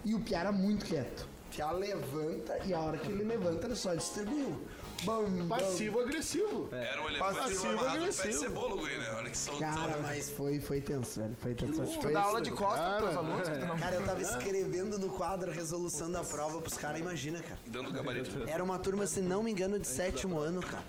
E 0.03 0.13
o 0.13 0.19
piá 0.19 0.41
era 0.41 0.51
muito 0.51 0.85
quieto. 0.85 1.27
O 1.47 1.55
piá 1.55 1.71
levanta 1.71 2.59
e 2.65 2.73
a 2.73 2.79
hora 2.79 2.97
que 2.97 3.11
ele 3.11 3.23
levanta, 3.23 3.65
ele 3.65 3.75
só 3.75 3.95
distribuiu. 3.95 4.61
Bam, 5.05 5.23
bam. 5.29 5.47
Passivo-agressivo. 5.47 6.69
Era 6.71 7.01
um 7.03 7.07
elefante 7.09 7.35
Passivo 7.39 7.67
amarrado 7.67 7.85
no 7.85 7.91
pé 7.91 7.99
de 7.99 8.05
agressivo. 8.21 8.39
cebola, 8.43 8.81
né? 8.81 9.13
Olha 9.17 9.29
que 9.29 9.37
soltou. 9.37 9.61
Cara, 9.67 9.97
mas 10.01 10.29
foi, 10.31 10.59
foi 10.59 10.81
tenso, 10.81 11.19
velho. 11.21 11.35
Foi 11.41 11.53
tenso. 11.53 11.81
Que 11.83 11.99
Tu 11.99 12.11
dá 12.13 12.21
aula 12.21 12.41
de 12.41 12.51
costas 12.51 12.95
pros 12.97 13.03
teus 13.13 13.17
alunos. 13.17 13.47
não- 13.67 13.77
Cara, 13.79 13.95
eu 13.95 14.03
tava 14.05 14.21
escrevendo 14.21 14.97
no 14.99 15.09
quadro 15.09 15.51
a 15.51 15.53
resolução 15.53 16.11
da 16.11 16.23
prova 16.23 16.59
pros 16.61 16.77
caras, 16.77 16.99
imagina, 16.99 17.41
cara. 17.41 17.59
Dando 17.67 17.91
gabarito. 17.91 18.47
Era 18.49 18.63
uma 18.63 18.79
turma, 18.79 19.05
se 19.07 19.19
não 19.21 19.43
me 19.43 19.51
engano, 19.51 19.77
de 19.79 19.87
sétimo 19.87 20.39
ano, 20.39 20.61
cara. 20.61 20.83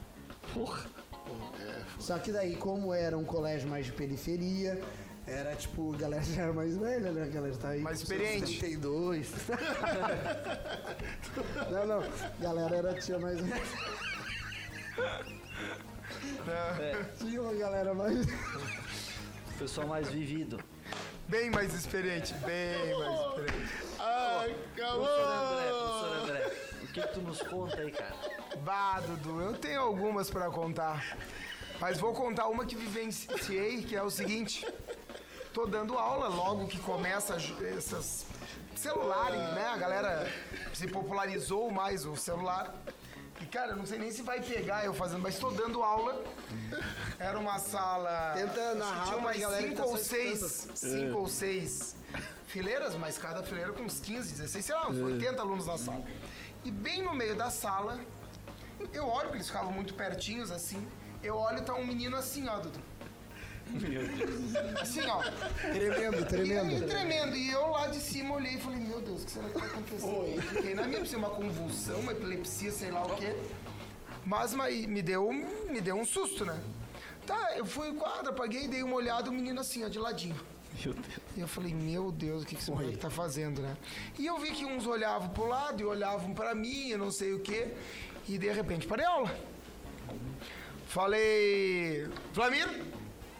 Só 1.99 2.19
que 2.19 2.31
daí, 2.31 2.55
como 2.57 2.93
era 2.95 3.17
um 3.19 3.25
colégio 3.25 3.69
mais 3.69 3.87
de 3.87 3.93
periferia, 3.93 4.81
era 5.27 5.57
tipo, 5.57 5.93
a 5.93 5.97
galera 5.97 6.23
já 6.23 6.43
era 6.43 6.53
mais 6.53 6.77
velha, 6.77 7.11
né? 7.11 7.25
A 7.25 7.27
galera 7.27 7.57
tá 7.57 7.71
aí. 7.71 7.81
Mais 7.81 7.99
experiente. 8.01 8.59
32. 8.61 9.29
não, 11.71 11.87
não. 11.87 12.01
A 12.03 12.41
galera 12.43 12.77
era 12.77 12.95
tia 13.01 13.19
mais 13.19 13.41
velha. 13.41 13.63
Tinha 17.19 17.43
uma 17.43 17.55
galera 17.55 17.95
mais. 17.95 18.27
Pessoal 19.59 19.87
mais 19.89 20.09
vivido. 20.09 20.61
Bem 21.29 21.51
mais 21.51 21.75
experiente, 21.75 22.33
bem 22.35 22.97
mais 22.99 23.21
experiente. 23.21 23.73
Ai, 23.99 24.57
Professor 24.77 25.19
André, 25.19 25.71
professor 25.71 26.07
acabou! 26.07 26.23
André. 26.23 26.51
que, 26.93 27.01
que 27.03 27.09
tu 27.09 27.21
nos 27.21 27.43
conta 27.43 27.81
aí, 27.81 27.91
cara? 27.91 28.15
Bah, 28.59 29.01
Dudu, 29.01 29.41
eu 29.41 29.55
tenho 29.55 29.81
algumas 29.81 30.31
pra 30.31 30.49
contar. 30.51 31.17
Mas 31.81 31.99
vou 31.99 32.13
contar 32.15 32.47
uma 32.47 32.65
que 32.65 32.77
vivenciei, 32.77 33.83
que 33.83 33.97
é 33.97 34.03
o 34.03 34.09
seguinte. 34.11 34.65
Tô 35.53 35.67
dando 35.67 35.99
aula 35.99 36.29
logo 36.29 36.69
que 36.69 36.79
começa 36.79 37.35
as- 37.35 37.51
essas 37.63 38.27
celulares, 38.77 39.41
né? 39.55 39.67
A 39.73 39.77
galera 39.77 40.31
se 40.75 40.87
popularizou 40.87 41.71
mais 41.73 42.07
o 42.07 42.15
celular. 42.15 42.73
E, 43.41 43.47
cara, 43.47 43.73
eu 43.73 43.77
não 43.77 43.87
sei 43.87 43.99
nem 43.99 44.11
se 44.11 44.23
vai 44.23 44.41
pegar 44.41 44.85
eu 44.85 44.95
fazendo, 44.95 45.21
mas 45.21 45.39
tô 45.39 45.51
dando 45.51 45.83
aula. 45.83 46.23
Era 47.19 47.39
uma 47.39 47.59
sala... 47.59 48.33
Tenta 48.35 48.75
narrar 48.75 49.05
Tinha 49.05 49.17
umas 49.19 49.37
galera 49.37 49.63
que 49.63 49.69
cinco 49.71 49.83
tá 49.83 49.89
ou 49.89 49.97
seis, 49.99 50.43
escutando. 50.43 50.77
cinco 50.77 51.19
ou 51.19 51.29
seis 51.29 51.97
fileiras, 52.47 52.95
mas 52.95 53.19
cada 53.19 53.43
fileira 53.43 53.73
com 53.73 53.83
uns 53.83 54.01
15, 54.01 54.31
16, 54.33 54.65
sei 54.65 54.75
lá, 54.75 54.89
uns 54.89 54.99
80 54.99 55.43
alunos 55.43 55.67
na 55.67 55.77
sala. 55.77 56.03
E 56.65 56.71
bem 56.71 57.03
no 57.03 57.13
meio 57.15 57.37
da 57.37 57.51
sala, 57.51 58.01
eu 58.93 59.07
olho, 59.07 59.25
porque 59.25 59.37
eles 59.37 59.49
ficavam 59.49 59.73
muito 59.73 59.95
pertinhos 59.95 60.51
assim. 60.51 60.87
Eu 61.23 61.37
olho 61.37 61.59
e 61.59 61.63
tá 61.63 61.75
um 61.75 61.85
menino 61.85 62.17
assim, 62.17 62.49
ó, 62.49 62.59
Dudu. 62.59 62.81
Assim, 64.81 65.01
ó. 65.07 65.23
Tremendo, 65.73 66.25
tremendo. 66.27 66.73
e 66.73 66.87
tremendo. 66.87 67.37
E 67.37 67.51
eu 67.51 67.67
lá 67.69 67.89
de 67.89 67.99
cima 67.99 68.35
olhei 68.37 68.55
e 68.55 68.59
falei, 68.59 68.79
meu 68.79 69.01
Deus, 69.01 69.23
o 69.23 69.27
que 69.27 69.33
será 69.33 69.49
que 69.49 69.59
vai 69.59 69.69
acontecer? 69.69 70.35
E 70.37 70.41
Fiquei 70.41 70.75
na 70.75 70.83
minha, 70.87 71.03
uma 71.19 71.31
convulsão, 71.31 72.01
uma 72.01 72.13
epilepsia, 72.13 72.71
sei 72.71 72.91
lá 72.91 73.05
o 73.05 73.17
quê. 73.17 73.35
Mas, 74.25 74.55
mas 74.55 74.87
me, 74.87 75.03
deu, 75.03 75.29
um- 75.29 75.71
me 75.71 75.81
deu 75.81 75.97
um 75.97 76.05
susto, 76.05 76.45
né? 76.45 76.59
Tá, 77.27 77.55
eu 77.57 77.65
fui 77.67 77.93
quadra, 77.95 78.31
apaguei, 78.31 78.69
dei 78.69 78.83
uma 78.83 78.95
olhada, 78.97 79.31
o 79.31 79.33
menino 79.33 79.61
assim, 79.61 79.85
ó, 79.85 79.89
de 79.89 79.99
ladinho. 79.99 80.37
E 81.37 81.41
eu 81.41 81.49
falei, 81.49 81.75
meu 81.75 82.13
Deus, 82.13 82.43
o 82.43 82.47
que, 82.47 82.55
que 82.55 82.61
esse 82.61 82.71
moleque 82.71 82.99
tá 82.99 83.11
fazendo, 83.11 83.63
né? 83.63 83.77
E 84.19 84.27
eu 84.27 84.39
vi 84.39 84.53
que 84.53 84.65
uns 84.65 84.87
olhavam 84.87 85.29
pro 85.31 85.47
lado 85.47 85.81
e 85.81 85.85
olhavam 85.85 86.33
pra 86.35 86.55
mim, 86.55 86.91
eu 86.91 86.99
não 86.99 87.11
sei 87.11 87.33
o 87.33 87.41
quê. 87.41 87.69
E 88.29 88.37
de 88.39 88.51
repente 88.53 88.87
parei 88.87 89.05
aula. 89.07 89.35
Falei, 90.89 92.09
Flamir, 92.33 92.69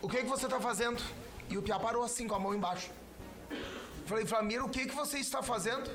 o 0.07 0.09
que 0.09 0.19
que 0.19 0.29
você 0.29 0.47
tá 0.47 0.61
fazendo? 0.61 1.03
E 1.51 1.59
o 1.59 1.63
Piá 1.63 1.81
parou 1.81 2.05
assim, 2.05 2.29
com 2.29 2.37
a 2.37 2.39
mão 2.39 2.55
embaixo. 2.55 2.91
Falei, 4.07 4.25
Flamir, 4.25 4.65
o 4.65 4.69
que 4.69 4.87
que 4.87 4.95
você 4.95 5.19
está 5.19 5.43
fazendo? 5.43 5.91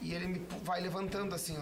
E 0.00 0.14
ele 0.14 0.26
me 0.26 0.46
vai 0.62 0.80
levantando 0.80 1.34
assim. 1.34 1.54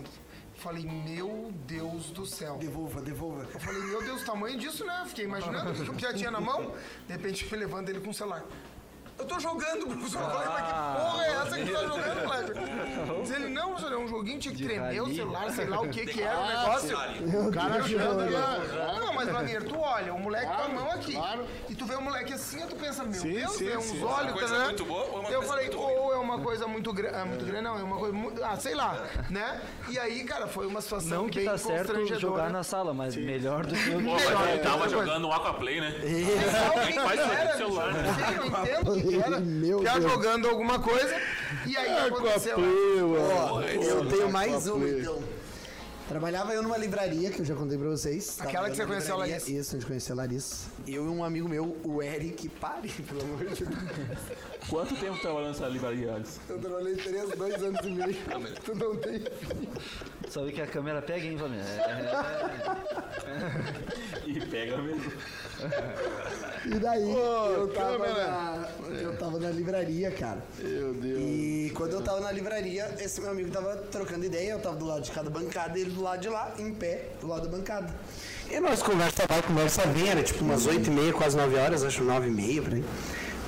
Falei, 0.54 0.86
meu 0.86 1.52
Deus 1.66 2.12
do 2.12 2.24
céu. 2.24 2.56
Devolva, 2.56 3.00
devolva. 3.00 3.48
Eu 3.52 3.58
falei, 3.58 3.82
meu 3.82 4.00
Deus, 4.00 4.22
o 4.22 4.24
tamanho 4.24 4.56
disso, 4.60 4.84
né? 4.84 5.02
Fiquei 5.08 5.24
imaginando 5.24 5.70
o 5.72 5.84
que 5.84 5.90
o 5.90 5.94
Piá 5.94 6.14
tinha 6.14 6.30
na 6.30 6.40
mão. 6.40 6.72
De 7.08 7.14
repente, 7.14 7.50
me 7.50 7.58
levanta 7.58 7.90
ele 7.90 7.98
com 7.98 8.10
o 8.10 8.14
celular. 8.14 8.44
Eu 9.18 9.24
tô 9.26 9.38
jogando, 9.38 9.86
professor. 9.98 10.20
Eu 10.22 10.30
falei, 10.30 10.48
mas 10.48 10.66
que 10.66 10.72
porra 10.72 11.24
é 11.24 11.30
essa 11.32 11.58
que 11.58 11.64
tu 11.64 11.72
tá 11.72 11.80
jogando, 11.86 12.22
moleque? 12.26 13.22
Diz 13.22 13.30
ele, 13.30 13.48
não, 13.48 13.68
professor, 13.70 13.92
é 13.92 13.96
um 13.96 14.08
joguinho, 14.08 14.38
tinha 14.40 14.54
que 14.54 14.64
tremer 14.64 15.00
o 15.02 15.14
celular, 15.14 15.50
sei 15.50 15.66
lá 15.66 15.80
o 15.80 15.88
que 15.88 16.06
que 16.06 16.22
era 16.22 16.38
o 16.38 16.46
negócio. 16.48 16.96
O 17.48 17.52
cara 17.52 17.74
achando 17.76 18.26
que 18.26 19.00
Não, 19.00 19.12
mas, 19.14 19.28
Vladimir, 19.28 19.62
tu 19.68 19.78
olha, 19.78 20.14
o 20.14 20.18
moleque 20.18 20.46
com 20.46 20.62
a 20.62 20.68
mão 20.68 20.90
aqui. 20.90 21.12
claro. 21.14 21.46
E 21.68 21.74
tu 21.74 21.84
vê 21.86 21.94
o 21.94 22.02
moleque 22.02 22.32
assim, 22.32 22.62
e 22.64 22.66
tu 22.66 22.76
pensa, 22.76 23.04
meu 23.04 23.12
Sim, 23.20 23.32
Deus, 23.34 23.52
sim, 23.52 23.66
tem 23.66 23.76
uns 23.76 24.02
olhos, 24.02 24.32
Uma 24.32 24.32
coisa 24.32 24.58
né? 24.58 24.64
muito 24.66 24.84
boa 24.84 25.04
ou 25.04 25.20
uma 25.20 25.30
Eu 25.30 25.42
falei, 25.42 25.70
ou 25.74 26.12
é 26.12 26.16
uma 26.16 26.38
coisa 26.38 26.66
muito 26.66 26.92
grande, 26.92 27.16
ah, 27.16 27.24
muito 27.24 27.44
grande, 27.44 27.62
não, 27.62 27.78
é 27.78 27.82
uma 27.82 27.96
coisa 27.96 28.14
muito, 28.14 28.44
ah, 28.44 28.56
sei 28.56 28.74
lá, 28.74 29.00
né? 29.30 29.60
E 29.88 29.98
aí, 29.98 30.24
cara, 30.24 30.46
foi 30.48 30.66
uma 30.66 30.80
situação 30.80 31.22
Não 31.22 31.28
que 31.28 31.38
bem 31.38 31.46
tá 31.46 31.56
certo 31.58 31.86
constrangedora. 31.92 32.20
jogar 32.20 32.50
na 32.50 32.62
sala, 32.64 32.92
mas 32.92 33.14
melhor 33.16 33.64
do 33.66 33.74
que 33.74 33.90
o 33.94 34.02
Pô, 34.02 34.12
mas 34.14 34.24
ele 34.48 34.52
é 34.52 34.58
tava 34.58 34.88
jogando 34.88 35.28
um 35.28 35.32
Aquaplay, 35.32 35.80
né? 35.80 35.92
Sabe 36.50 36.78
o 36.80 36.86
que 36.86 36.92
faz 37.00 37.20
isso 37.20 37.44
no 37.44 37.56
celular. 37.56 37.92
Sim, 37.92 38.34
eu 38.36 38.46
entendo 38.46 39.01
era. 39.10 39.40
Meu 39.42 39.82
Já 39.82 39.98
Deus. 39.98 40.12
jogando 40.12 40.48
alguma 40.48 40.78
coisa. 40.78 41.14
E 41.66 41.76
aí 41.76 42.06
aconteceu. 42.08 42.56
Ó, 42.58 43.60
eu 43.62 44.06
tenho 44.06 44.30
mais 44.30 44.66
uma, 44.66 44.88
então. 44.88 45.22
Trabalhava 46.08 46.52
eu 46.52 46.62
numa 46.62 46.76
livraria, 46.76 47.30
que 47.30 47.40
eu 47.40 47.44
já 47.44 47.54
contei 47.54 47.78
pra 47.78 47.88
vocês. 47.88 48.38
Aquela 48.38 48.68
que 48.68 48.76
você 48.76 48.84
conheceu 48.84 49.14
a 49.14 49.18
Larissa. 49.18 49.50
Isso, 49.50 49.76
a 49.76 49.78
gente 49.78 49.86
conheceu 49.86 50.14
a 50.14 50.16
Larissa. 50.18 50.66
Eu 50.86 51.06
e 51.06 51.08
um 51.08 51.24
amigo 51.24 51.48
meu, 51.48 51.74
o 51.84 52.02
Eric, 52.02 52.48
pare, 52.50 52.88
pelo 53.08 53.22
amor 53.22 53.38
de 53.46 53.64
Deus. 53.64 53.78
Quanto 54.68 54.94
tempo 54.96 55.18
trabalhando 55.20 55.52
nessa 55.52 55.68
livraria, 55.68 56.12
Alisson? 56.14 56.40
Eu 56.50 56.58
trabalhei 56.58 56.96
três, 56.96 57.30
dois 57.30 57.54
anos 57.62 57.80
e 57.86 57.90
meio. 57.90 58.16
Tu 58.64 58.74
não 58.74 58.96
tem 58.96 59.20
fim. 59.20 59.68
Sabe 60.28 60.52
que 60.52 60.60
a 60.60 60.66
câmera 60.66 61.00
pega, 61.00 61.24
hein, 61.24 61.38
Flamengo? 61.38 61.64
É, 61.64 62.12
E 64.26 64.40
pega 64.46 64.76
mesmo. 64.78 65.12
E 66.64 66.78
daí, 66.78 67.10
eu, 67.10 67.72
tava 67.74 67.98
câmera. 67.98 68.14
na, 68.14 68.68
eu 69.00 69.16
tava 69.16 69.38
na 69.40 69.50
livraria, 69.50 70.10
cara. 70.12 70.38
Meu 70.60 70.94
Deus. 70.94 71.18
E 71.20 71.72
quando 71.74 71.94
eu 71.94 72.02
tava 72.02 72.20
na 72.20 72.30
livraria, 72.30 72.94
esse 73.00 73.20
meu 73.20 73.30
amigo 73.30 73.50
tava 73.50 73.76
trocando 73.90 74.24
ideia, 74.24 74.52
eu 74.52 74.60
tava 74.60 74.76
do 74.76 74.84
lado 74.84 75.02
de 75.02 75.10
cada 75.10 75.28
bancada, 75.28 75.76
ele 75.78 75.90
do 75.90 76.02
lado 76.02 76.20
de 76.20 76.28
lá, 76.28 76.54
em 76.58 76.72
pé, 76.72 77.08
do 77.20 77.26
lado 77.26 77.48
da 77.48 77.56
bancada. 77.56 77.92
E 78.48 78.60
nós 78.60 78.80
conversa 78.80 79.26
vai, 79.28 79.42
conversa 79.42 79.82
vem, 79.88 80.08
era 80.08 80.22
tipo 80.22 80.44
umas 80.44 80.64
oito 80.66 80.88
e 80.88 80.92
meia, 80.92 81.12
quase 81.12 81.36
nove 81.36 81.56
horas, 81.56 81.82
acho 81.82 82.04
nove 82.04 82.28
e 82.28 82.30
meia, 82.30 82.62
por 82.62 82.74
aí. 82.74 82.84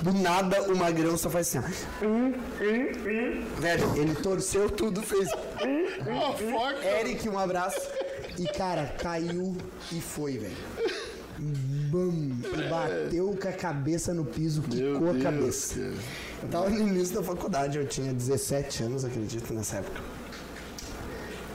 Do 0.02 0.12
nada, 0.12 0.62
o 0.62 0.76
Magrão 0.76 1.16
só 1.16 1.30
faz 1.30 1.56
assim, 1.56 1.58
ó. 1.58 1.62
Velho, 3.60 3.96
ele 3.96 4.14
torceu 4.16 4.68
tudo, 4.68 5.00
fez... 5.02 5.28
Eric, 7.00 7.28
um 7.28 7.38
abraço. 7.38 7.80
E, 8.38 8.44
cara, 8.48 8.92
caiu 8.98 9.56
e 9.92 10.00
foi, 10.00 10.38
velho. 10.38 10.56
Bam! 11.94 12.10
Bateu 12.68 13.38
com 13.40 13.48
a 13.48 13.52
cabeça 13.52 14.12
no 14.12 14.24
piso, 14.24 14.62
quicou 14.62 15.12
a 15.12 15.22
cabeça. 15.22 15.78
Eu 15.78 16.48
tava 16.50 16.68
no 16.68 16.88
início 16.88 17.14
da 17.14 17.22
faculdade, 17.22 17.78
eu 17.78 17.86
tinha 17.86 18.12
17 18.12 18.82
anos, 18.82 19.04
acredito, 19.04 19.54
nessa 19.54 19.76
época. 19.76 20.00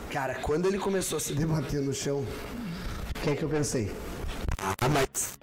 Cara, 0.10 0.36
quando 0.36 0.66
ele 0.66 0.80
começou 0.80 1.18
a 1.18 1.20
se 1.20 1.34
debater 1.34 1.82
no 1.82 1.94
chão, 1.94 2.24
o 2.24 3.20
que 3.22 3.32
é 3.32 3.36
que 3.36 3.44
eu 3.44 3.50
pensei? 3.50 3.92
Ah, 4.58 4.88
mas 4.88 5.38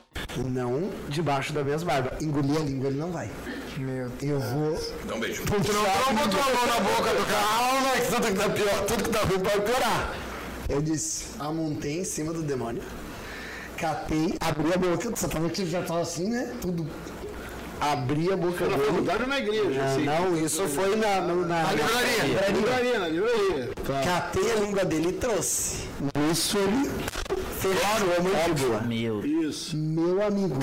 não 0.50 0.90
debaixo 1.10 1.52
da 1.52 1.62
minha 1.62 1.76
barba. 1.78 2.16
Engolir 2.22 2.56
a 2.56 2.60
língua, 2.60 2.88
ele 2.88 2.98
não 2.98 3.12
vai. 3.12 3.30
Meu 3.76 4.10
Eu 4.22 4.40
vou 4.40 4.80
Dá 5.06 5.14
um 5.14 5.20
beijo. 5.20 5.42
Tu 5.44 5.52
não, 5.52 5.82
não 5.82 6.24
botou 6.24 6.40
a 6.40 6.54
mão 6.54 6.66
na 6.66 6.80
boca 6.80 7.10
do 7.12 7.26
Calma, 7.26 7.90
que 8.00 8.10
tudo 8.10 8.26
que 8.28 8.34
tá 8.34 8.48
pior, 8.48 8.86
tudo 8.86 9.04
que 9.04 9.10
tá 9.10 9.20
ruim 9.20 9.40
pode 9.40 9.60
piorar. 9.60 10.14
Eu 10.70 10.80
disse, 10.80 11.26
amontei 11.38 12.00
em 12.00 12.04
cima 12.04 12.32
do 12.32 12.42
demônio, 12.42 12.82
catei, 13.76 14.34
abri 14.40 14.72
a 14.72 14.78
boca, 14.78 15.10
você 15.10 15.28
tava 15.28 15.46
aqui, 15.46 15.66
já 15.66 15.82
tava 15.82 16.00
assim, 16.00 16.28
né? 16.28 16.52
Tudo. 16.60 16.86
Abri 17.78 18.32
a 18.32 18.36
boca 18.36 18.64
Na 18.66 18.76
dele. 18.76 18.86
faculdade 18.88 19.22
ou 19.22 19.28
na 19.28 19.38
igreja? 19.38 19.82
Não, 19.82 19.84
assim? 19.86 20.04
não, 20.04 20.36
isso 20.44 20.66
foi 20.66 20.96
na, 20.96 21.20
na, 21.20 21.34
livraria. 21.72 22.40
Na 22.40 22.48
livraria, 22.48 22.98
na 22.98 23.08
livraria. 23.08 23.70
Tá. 23.86 24.00
Catei 24.02 24.52
a 24.52 24.54
língua 24.56 24.84
dele 24.84 25.08
e 25.10 25.12
trouxe. 25.12 25.86
Nisso 26.18 26.56
ele 26.56 26.90
fechou 27.60 28.16
a 28.16 28.22
mandíbula. 28.22 28.80
meu. 28.80 29.26
Isso. 29.26 29.76
Meu 29.76 30.22
amigo, 30.24 30.56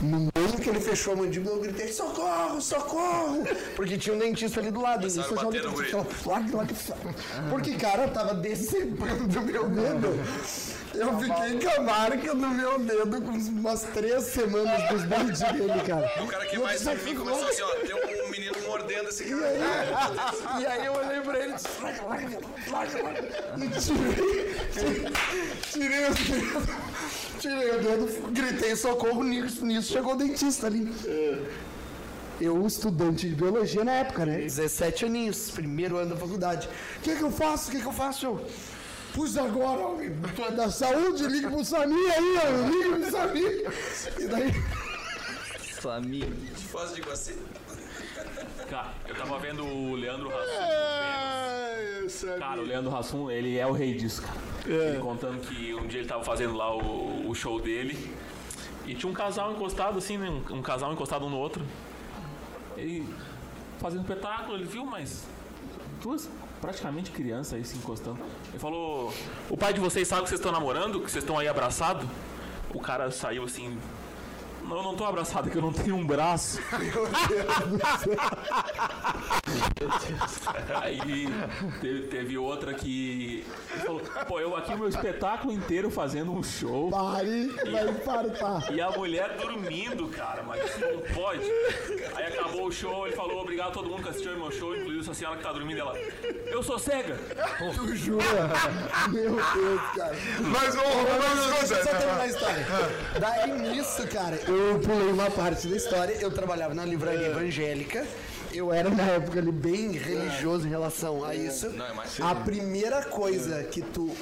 no 0.00 0.28
meio 0.32 0.60
que 0.60 0.70
ele 0.70 0.80
fechou 0.80 1.14
a 1.14 1.16
mandíbula, 1.16 1.56
eu 1.56 1.60
gritei, 1.60 1.88
socorro, 1.92 2.60
socorro! 2.60 3.44
Porque 3.74 3.98
tinha 3.98 4.14
um 4.14 4.18
dentista 4.20 4.60
ali 4.60 4.70
do 4.70 4.80
lado. 4.80 5.08
Isso 5.08 5.22
já 5.22 5.26
Porque, 7.50 7.74
cara, 7.74 8.04
eu 8.04 8.10
tava 8.12 8.34
decepando 8.34 9.42
meu 9.42 9.68
dedo. 9.68 10.79
Eu 10.94 11.18
fiquei 11.18 11.60
com 11.60 11.80
a 11.80 11.84
marca 11.84 12.34
no 12.34 12.50
meu 12.50 12.78
dedo 12.80 13.22
com 13.22 13.30
umas 13.30 13.82
três 13.82 14.24
semanas 14.24 14.88
dos 14.88 15.02
dentes 15.04 15.40
dele, 15.40 15.80
cara. 15.86 16.10
O 16.22 16.26
cara 16.26 16.46
que 16.46 16.56
E 16.56 16.58
eu 16.58 16.62
mais 16.64 16.84
mim 16.84 17.14
começou 17.14 17.46
assim, 17.48 17.62
ó, 17.62 17.68
tem 17.76 18.24
um 18.24 18.28
menino 18.30 18.54
mordendo 18.66 19.08
esse 19.08 19.24
E 19.24 19.30
cara. 19.30 19.46
aí, 20.56 20.62
e 20.62 20.66
aí 20.66 20.86
eu 20.86 20.92
olhei 20.92 21.20
pra 21.20 21.38
ele 21.38 21.54
e. 21.54 21.60
E 23.56 23.68
tirei, 23.80 25.04
tirei 25.70 26.06
o 26.06 26.14
dedo, 26.14 26.68
tirei 27.38 27.70
o 27.70 27.82
dedo, 27.82 28.32
gritei 28.32 28.76
socorro 28.76 29.22
nisso, 29.22 29.64
nisso 29.64 29.92
chegou 29.92 30.14
o 30.14 30.16
dentista 30.16 30.66
ali. 30.66 30.92
Eu, 32.40 32.66
estudante 32.66 33.28
de 33.28 33.34
biologia 33.34 33.84
na 33.84 33.92
época, 33.92 34.24
né? 34.24 34.38
17 34.38 35.04
aninhos, 35.04 35.50
primeiro 35.50 35.98
ano 35.98 36.14
da 36.14 36.16
faculdade. 36.16 36.68
O 36.96 37.00
que 37.02 37.14
que 37.14 37.22
eu 37.22 37.30
faço? 37.30 37.68
O 37.68 37.72
que 37.72 37.80
que 37.80 37.86
eu 37.86 37.92
faço? 37.92 38.24
Eu, 38.24 38.46
Pois 39.14 39.36
agora, 39.36 39.80
homem, 39.80 40.12
é 40.46 40.50
da 40.52 40.70
saúde, 40.70 41.26
liga 41.26 41.50
pro 41.50 41.64
Samir 41.64 42.12
aí, 42.12 42.38
ó, 42.38 42.68
liga 42.68 42.96
pro 42.96 43.10
Samir. 43.10 43.72
E 44.18 44.26
daí, 44.26 44.52
Flamengo. 45.80 46.36
Faz 46.56 46.94
de 46.94 47.02
assim. 47.10 47.38
Cara, 48.68 48.92
eu 49.08 49.14
tava 49.16 49.38
vendo 49.38 49.64
o 49.64 49.96
Leandro 49.96 50.28
Hassum. 50.28 50.52
Eu 52.02 52.10
sabia. 52.10 52.38
Cara, 52.38 52.60
o 52.60 52.64
Leandro 52.64 52.96
Hassum, 52.96 53.30
ele 53.30 53.58
é 53.58 53.66
o 53.66 53.72
rei 53.72 53.94
disso, 53.94 54.22
cara. 54.22 54.38
Ele 54.66 55.00
contando 55.00 55.40
que 55.40 55.74
um 55.74 55.86
dia 55.86 56.00
ele 56.00 56.08
tava 56.08 56.22
fazendo 56.22 56.54
lá 56.54 56.74
o, 56.74 57.28
o 57.28 57.34
show 57.34 57.60
dele. 57.60 58.14
E 58.86 58.94
tinha 58.94 59.10
um 59.10 59.14
casal 59.14 59.52
encostado, 59.52 59.98
assim, 59.98 60.18
né? 60.18 60.28
Um, 60.28 60.58
um 60.58 60.62
casal 60.62 60.92
encostado 60.92 61.24
um 61.24 61.30
no 61.30 61.38
outro. 61.38 61.64
Ele 62.76 63.06
fazendo 63.78 64.02
espetáculo, 64.02 64.56
ele 64.56 64.64
viu, 64.64 64.84
mas. 64.84 65.26
Duas 66.02 66.28
praticamente 66.60 67.10
crianças 67.10 67.54
aí 67.54 67.64
se 67.64 67.76
encostando. 67.76 68.18
Ele 68.50 68.58
falou: 68.58 69.12
O 69.48 69.56
pai 69.56 69.72
de 69.72 69.80
vocês 69.80 70.06
sabe 70.06 70.22
que 70.22 70.28
vocês 70.28 70.40
estão 70.40 70.52
namorando? 70.52 71.00
Que 71.00 71.10
vocês 71.10 71.24
estão 71.24 71.38
aí 71.38 71.48
abraçados? 71.48 72.06
O 72.74 72.80
cara 72.80 73.10
saiu 73.10 73.44
assim. 73.44 73.78
Não, 74.62 74.76
eu 74.76 74.82
não 74.82 74.94
tô 74.94 75.04
abraçado, 75.04 75.48
é 75.48 75.50
que 75.50 75.56
eu 75.56 75.62
não 75.62 75.72
tenho 75.72 75.96
um 75.96 76.06
braço. 76.06 76.60
Aí 80.82 81.28
teve, 81.80 82.02
teve 82.08 82.38
outra 82.38 82.74
que 82.74 83.44
ele 83.72 83.80
falou, 83.82 84.00
pô, 84.26 84.40
eu 84.40 84.56
aqui 84.56 84.74
meu 84.74 84.88
espetáculo 84.88 85.52
inteiro 85.52 85.90
fazendo 85.90 86.32
um 86.32 86.42
show. 86.42 86.90
Pare, 86.90 87.48
vai 87.70 87.92
partar. 87.94 88.72
E 88.72 88.80
a 88.80 88.90
mulher 88.90 89.36
dormindo, 89.36 90.08
cara, 90.08 90.42
mas 90.42 90.64
isso 90.64 90.80
não 90.80 91.00
pode. 91.14 91.44
Aí 92.14 92.26
acabou 92.26 92.66
o 92.66 92.72
show, 92.72 93.06
ele 93.06 93.16
falou 93.16 93.40
obrigado 93.40 93.68
a 93.68 93.72
todo 93.72 93.88
mundo 93.88 94.02
que 94.02 94.08
assistiu 94.10 94.36
meu 94.36 94.50
show, 94.50 94.76
inclusive 94.76 95.00
essa 95.00 95.14
senhora 95.14 95.36
que 95.36 95.42
tá 95.42 95.52
dormindo, 95.52 95.80
ela. 95.80 95.94
Eu 96.46 96.62
sou 96.62 96.78
cega! 96.78 97.18
Tu 97.74 97.96
jura? 97.96 98.24
Meu 99.08 99.34
Deus, 99.34 99.80
cara. 99.96 100.16
Mas 100.40 100.74
o 100.74 100.80
Romano 100.80 101.50
Deixa 101.60 101.74
eu 101.74 101.84
só 101.84 101.90
terminar 101.90 102.20
a 102.20 102.26
história. 102.26 102.66
Daí 103.18 103.52
nisso, 103.52 104.06
cara, 104.08 104.36
eu 104.36 104.80
pulei 104.80 105.12
uma 105.12 105.30
parte 105.30 105.66
da 105.68 105.76
história. 105.76 106.14
Eu 106.20 106.30
trabalhava 106.30 106.74
na 106.74 106.84
livraria 106.84 107.28
evangélica. 107.28 108.06
Eu 108.52 108.72
era 108.72 108.90
na 108.90 109.02
época 109.04 109.38
ali 109.38 109.52
bem 109.52 109.92
religioso 109.92 110.66
em 110.66 110.70
relação 110.70 111.24
a 111.24 111.34
isso. 111.34 111.70
Não, 111.70 111.86
é 111.86 111.92
mais- 111.92 112.20
A 112.20 112.34
primeira 112.34 113.02
coisa 113.04 113.62
que 113.64 113.80
tu 113.80 114.14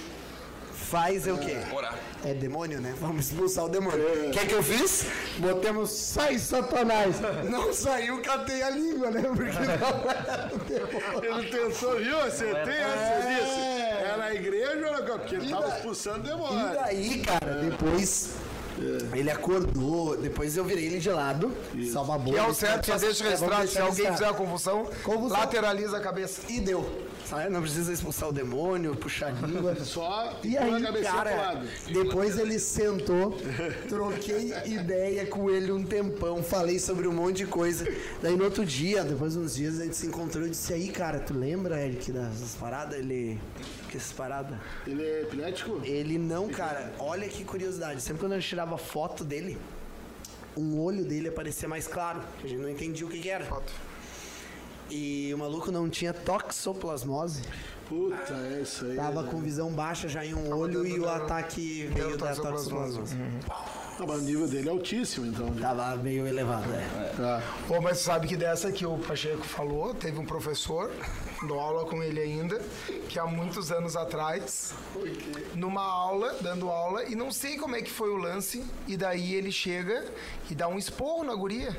faz 0.73 1.27
é 1.27 1.33
o 1.33 1.39
quê? 1.39 1.57
Orar. 1.73 1.95
É 2.25 2.33
demônio, 2.35 2.81
né? 2.81 2.95
Vamos 3.01 3.27
expulsar 3.31 3.65
o 3.65 3.69
demônio. 3.69 4.05
O 4.27 4.31
que 4.31 4.39
é 4.39 4.45
que 4.47 4.55
eu 4.55 4.63
fiz? 4.63 5.07
Botemos, 5.39 5.91
sai 5.91 6.39
Satanás. 6.39 7.17
Não 7.49 7.73
saiu, 7.73 8.21
catei 8.23 8.63
a 8.63 8.71
língua, 8.71 9.11
né? 9.11 9.23
Porque 9.23 9.53
não 9.53 10.11
era 10.11 10.51
o 10.55 10.59
demônio. 10.59 11.39
Ele 11.39 11.49
pensou, 11.51 11.97
viu? 11.99 12.19
Acertei 12.21 12.75
antes 12.83 13.29
disso. 13.29 13.59
Era 14.13 14.25
a 14.25 14.35
igreja 14.35 14.87
ou 14.89 14.95
era 14.95 15.03
Porque 15.19 15.35
ele 15.37 15.47
E 15.47 15.51
tava 15.51 15.69
expulsando 15.69 16.19
E 16.27 16.31
demônio. 16.31 16.75
daí, 16.75 17.21
cara, 17.23 17.55
depois 17.63 18.31
ele 19.13 19.31
acordou, 19.31 20.17
depois 20.17 20.57
eu 20.57 20.65
virei 20.65 20.87
ele 20.87 20.99
de 20.99 21.11
lado, 21.11 21.53
salva 21.93 22.15
a 22.15 22.19
boca. 22.19 22.39
Que 22.39 22.45
é 22.45 22.49
o 22.49 22.55
certo, 22.55 22.87
só 22.87 22.99
deixa 22.99 23.25
registrado. 23.25 23.69
Se 23.69 23.79
alguém 23.79 24.13
fizer 24.13 24.29
a 24.29 24.35
convulsão, 24.35 24.89
Convulsão. 25.03 25.39
lateraliza 25.39 25.97
a 25.97 26.01
cabeça. 26.01 26.41
E 26.49 26.61
deu. 26.61 27.09
Sabe? 27.29 27.51
Não 27.51 27.61
precisa 27.61 27.93
expulsar 27.93 28.31
o 28.31 28.33
demônio, 28.33 28.97
puxar 28.97 29.27
a 29.29 29.47
língua. 29.47 29.77
Só 29.85 30.39
E 30.43 30.57
aí, 30.57 30.83
cara, 31.03 31.63
depois 31.93 32.39
ele 32.39 32.59
sentou, 32.59 33.37
troquei 33.87 34.55
ideia 34.65 35.27
com 35.27 35.51
ele 35.51 35.71
um 35.71 35.85
tempão, 35.85 36.43
falei 36.43 36.79
sobre 36.79 37.07
um 37.07 37.13
monte 37.13 37.39
de 37.39 37.47
coisa. 37.47 37.87
Daí 38.23 38.35
no 38.35 38.45
outro 38.45 38.65
dia, 38.65 39.05
depois 39.05 39.35
de 39.35 39.41
uns 39.41 39.55
dias, 39.55 39.79
a 39.79 39.85
gente 39.85 39.97
se 39.97 40.07
encontrou 40.07 40.47
e 40.47 40.51
disse, 40.51 40.73
aí, 40.73 40.89
cara, 40.89 41.21
tu 41.21 41.35
lembra, 41.35 41.85
Eric, 41.85 42.11
dessas 42.11 42.55
paradas? 42.59 42.99
Ele... 42.99 43.39
Que 43.89 43.97
essas 43.97 44.13
paradas? 44.13 44.59
Ele 44.87 45.03
é 45.03 45.23
epilético? 45.23 45.81
Ele 45.83 46.19
não, 46.19 46.49
cara. 46.49 46.93
Olha 46.99 47.27
que 47.29 47.45
curiosidade. 47.45 48.01
Sempre 48.03 48.21
quando 48.21 48.33
a 48.33 48.39
gente 48.39 48.49
tirava 48.49 48.77
foto 48.77 49.25
dele, 49.25 49.59
um 50.57 50.79
olho 50.81 51.05
dele 51.05 51.29
aparecia 51.29 51.69
mais 51.69 51.87
claro. 51.87 52.21
A 52.43 52.47
gente 52.47 52.61
não 52.61 52.69
entendia 52.69 53.07
o 53.07 53.11
que, 53.11 53.21
que 53.21 53.31
era. 53.31 53.47
E 54.91 55.33
o 55.35 55.39
maluco 55.39 55.71
não 55.71 55.89
tinha 55.89 56.13
toxoplasmose. 56.13 57.43
Puta, 57.89 58.35
é 58.35 58.61
isso 58.63 58.85
aí. 58.85 58.97
Tava 58.97 59.25
com 59.25 59.41
visão 59.41 59.71
baixa 59.73 60.09
já 60.09 60.25
em 60.25 60.35
um 60.35 60.55
olho 60.55 60.87
e 60.87 61.01
o 61.01 61.09
ataque 61.09 61.89
veio 61.95 62.19
da 62.19 62.35
toxoplasmose. 62.35 63.17
Ah, 64.01 64.05
mas 64.07 64.19
o 64.19 64.25
nível 64.25 64.47
dele 64.47 64.69
é 64.69 64.71
altíssimo, 64.71 65.27
então. 65.27 65.53
Tava 65.55 65.97
meio 65.97 66.25
elevado, 66.25 66.73
é. 66.73 67.13
Tá. 67.17 67.43
Pô, 67.67 67.81
mas 67.81 67.99
sabe 67.99 68.29
que 68.29 68.37
dessa 68.37 68.71
que 68.71 68.87
o 68.87 68.97
Pacheco 68.97 69.43
falou, 69.43 69.93
teve 69.93 70.21
um 70.21 70.25
professor, 70.25 70.93
dou 71.49 71.59
aula 71.59 71.85
com 71.85 72.01
ele 72.01 72.21
ainda, 72.21 72.61
que 73.09 73.19
há 73.19 73.27
muitos 73.27 73.73
anos 73.73 73.97
atrás, 73.97 74.73
numa 75.53 75.83
aula, 75.83 76.37
dando 76.41 76.69
aula, 76.71 77.05
e 77.05 77.17
não 77.17 77.33
sei 77.33 77.57
como 77.57 77.75
é 77.75 77.83
que 77.83 77.91
foi 77.91 78.09
o 78.11 78.17
lance, 78.17 78.65
e 78.87 78.97
daí 78.97 79.35
ele 79.35 79.51
chega 79.51 80.05
e 80.49 80.55
dá 80.55 80.69
um 80.69 80.79
esporro 80.79 81.25
na 81.25 81.35
guria. 81.35 81.77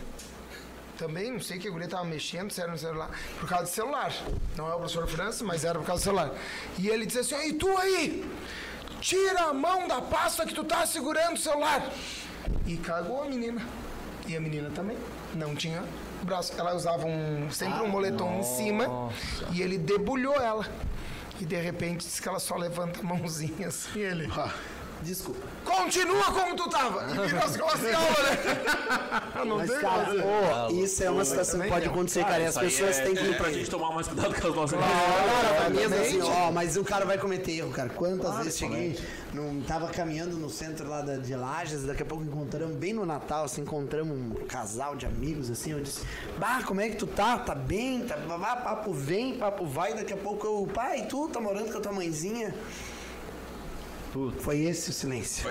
Também, 0.97 1.31
não 1.31 1.39
sei 1.39 1.57
que 1.57 1.65
a 1.65 1.71
guria 1.71 1.87
tava 1.87 2.03
mexendo, 2.03 2.51
se 2.51 2.59
era 2.59 2.69
no 2.69 2.77
celular, 2.77 3.09
por 3.39 3.47
causa 3.47 3.63
do 3.63 3.69
celular. 3.69 4.13
Não 4.57 4.69
é 4.69 4.75
o 4.75 4.79
professor 4.79 5.07
França, 5.07 5.45
mas 5.45 5.63
era 5.63 5.79
por 5.79 5.85
causa 5.85 6.01
do 6.01 6.03
celular. 6.03 6.35
E 6.77 6.89
ele 6.89 7.05
disse 7.05 7.19
assim, 7.19 7.35
"Ó, 7.35 7.41
e 7.41 7.53
tu 7.53 7.69
aí? 7.77 8.29
Tira 9.01 9.43
a 9.49 9.53
mão 9.53 9.87
da 9.87 10.01
pasta 10.01 10.45
que 10.45 10.53
tu 10.53 10.63
tá 10.63 10.85
segurando 10.85 11.35
o 11.35 11.39
celular. 11.39 11.89
E 12.65 12.77
cagou 12.77 13.23
a 13.23 13.25
menina. 13.25 13.61
E 14.27 14.35
a 14.35 14.41
menina 14.41 14.69
também. 14.69 14.97
Não 15.33 15.55
tinha 15.55 15.83
braço. 16.23 16.53
Ela 16.57 16.75
usava 16.75 17.05
um, 17.05 17.49
sempre 17.51 17.81
um 17.81 17.87
moletom 17.87 18.39
em 18.39 18.43
cima. 18.43 19.11
E 19.53 19.61
ele 19.61 19.77
debulhou 19.77 20.35
ela. 20.35 20.67
E 21.39 21.45
de 21.45 21.55
repente 21.55 22.05
disse 22.05 22.21
que 22.21 22.27
ela 22.27 22.39
só 22.39 22.55
levanta 22.55 22.99
a 22.99 23.03
mãozinha 23.03 23.67
assim. 23.69 23.99
Ele. 23.99 24.29
Desculpa. 25.01 25.39
Continua 25.63 26.25
como 26.25 26.55
tu 26.55 26.69
tava! 26.69 26.99
E 27.09 27.27
virou 27.27 27.43
as 27.43 27.57
costas 27.57 27.81
e 27.81 27.91
né? 27.91 29.45
Não 29.45 29.57
Mas, 29.57 29.69
tem 29.71 29.79
cara, 29.79 30.05
como. 30.05 30.21
pô, 30.21 30.73
isso 30.73 31.03
é 31.03 31.09
uma 31.09 31.23
situação 31.25 31.59
que 31.61 31.67
pode 31.69 31.85
acontecer, 31.85 32.23
cara. 32.25 32.41
E 32.41 32.45
as 32.45 32.57
pessoas 32.57 32.99
é- 32.99 33.03
têm 33.05 33.15
que. 33.15 33.29
é 33.29 33.33
pra 33.33 33.51
gente 33.51 33.69
tomar 33.69 33.93
mais 33.93 34.07
cuidado 34.07 34.41
com 34.41 34.47
as 34.49 34.55
nossas 34.55 34.79
Cara, 34.79 35.69
mesmo 35.69 35.95
assim, 35.95 36.21
ó, 36.21 36.51
mas 36.51 36.75
o 36.75 36.83
cara 36.83 37.05
vai 37.05 37.17
cometer 37.17 37.53
erro, 37.53 37.71
cara. 37.71 37.89
Quantas 37.89 38.35
vezes 38.37 38.57
cheguei, 38.57 38.99
não, 39.33 39.61
tava 39.61 39.87
caminhando 39.87 40.35
no 40.37 40.49
centro 40.49 40.89
lá 40.89 41.01
da, 41.01 41.17
de 41.17 41.35
Lages, 41.35 41.83
daqui 41.83 42.03
a 42.03 42.05
pouco 42.05 42.23
encontramos, 42.23 42.75
bem 42.75 42.93
no 42.93 43.05
Natal, 43.05 43.45
assim, 43.45 43.61
encontramos 43.61 44.15
um 44.17 44.45
casal 44.45 44.95
de 44.95 45.05
amigos, 45.05 45.49
assim, 45.49 45.71
eu 45.71 45.79
disse, 45.79 46.01
bah, 46.37 46.61
como 46.65 46.81
é 46.81 46.89
que 46.89 46.97
tu 46.97 47.07
tá? 47.07 47.37
Tá 47.37 47.55
bem? 47.55 48.01
Tá, 48.01 48.17
bah, 48.17 48.55
papo 48.57 48.91
vem, 48.91 49.37
papo 49.37 49.65
vai, 49.65 49.93
daqui 49.93 50.13
a 50.13 50.17
pouco 50.17 50.45
eu, 50.45 50.67
pai, 50.73 51.05
tu 51.07 51.29
tá 51.29 51.39
morando 51.39 51.71
com 51.71 51.77
a 51.77 51.81
tua 51.81 51.91
mãezinha? 51.91 52.53
Foi 54.41 54.59
esse 54.61 54.89
o 54.89 54.93
silêncio. 54.93 55.47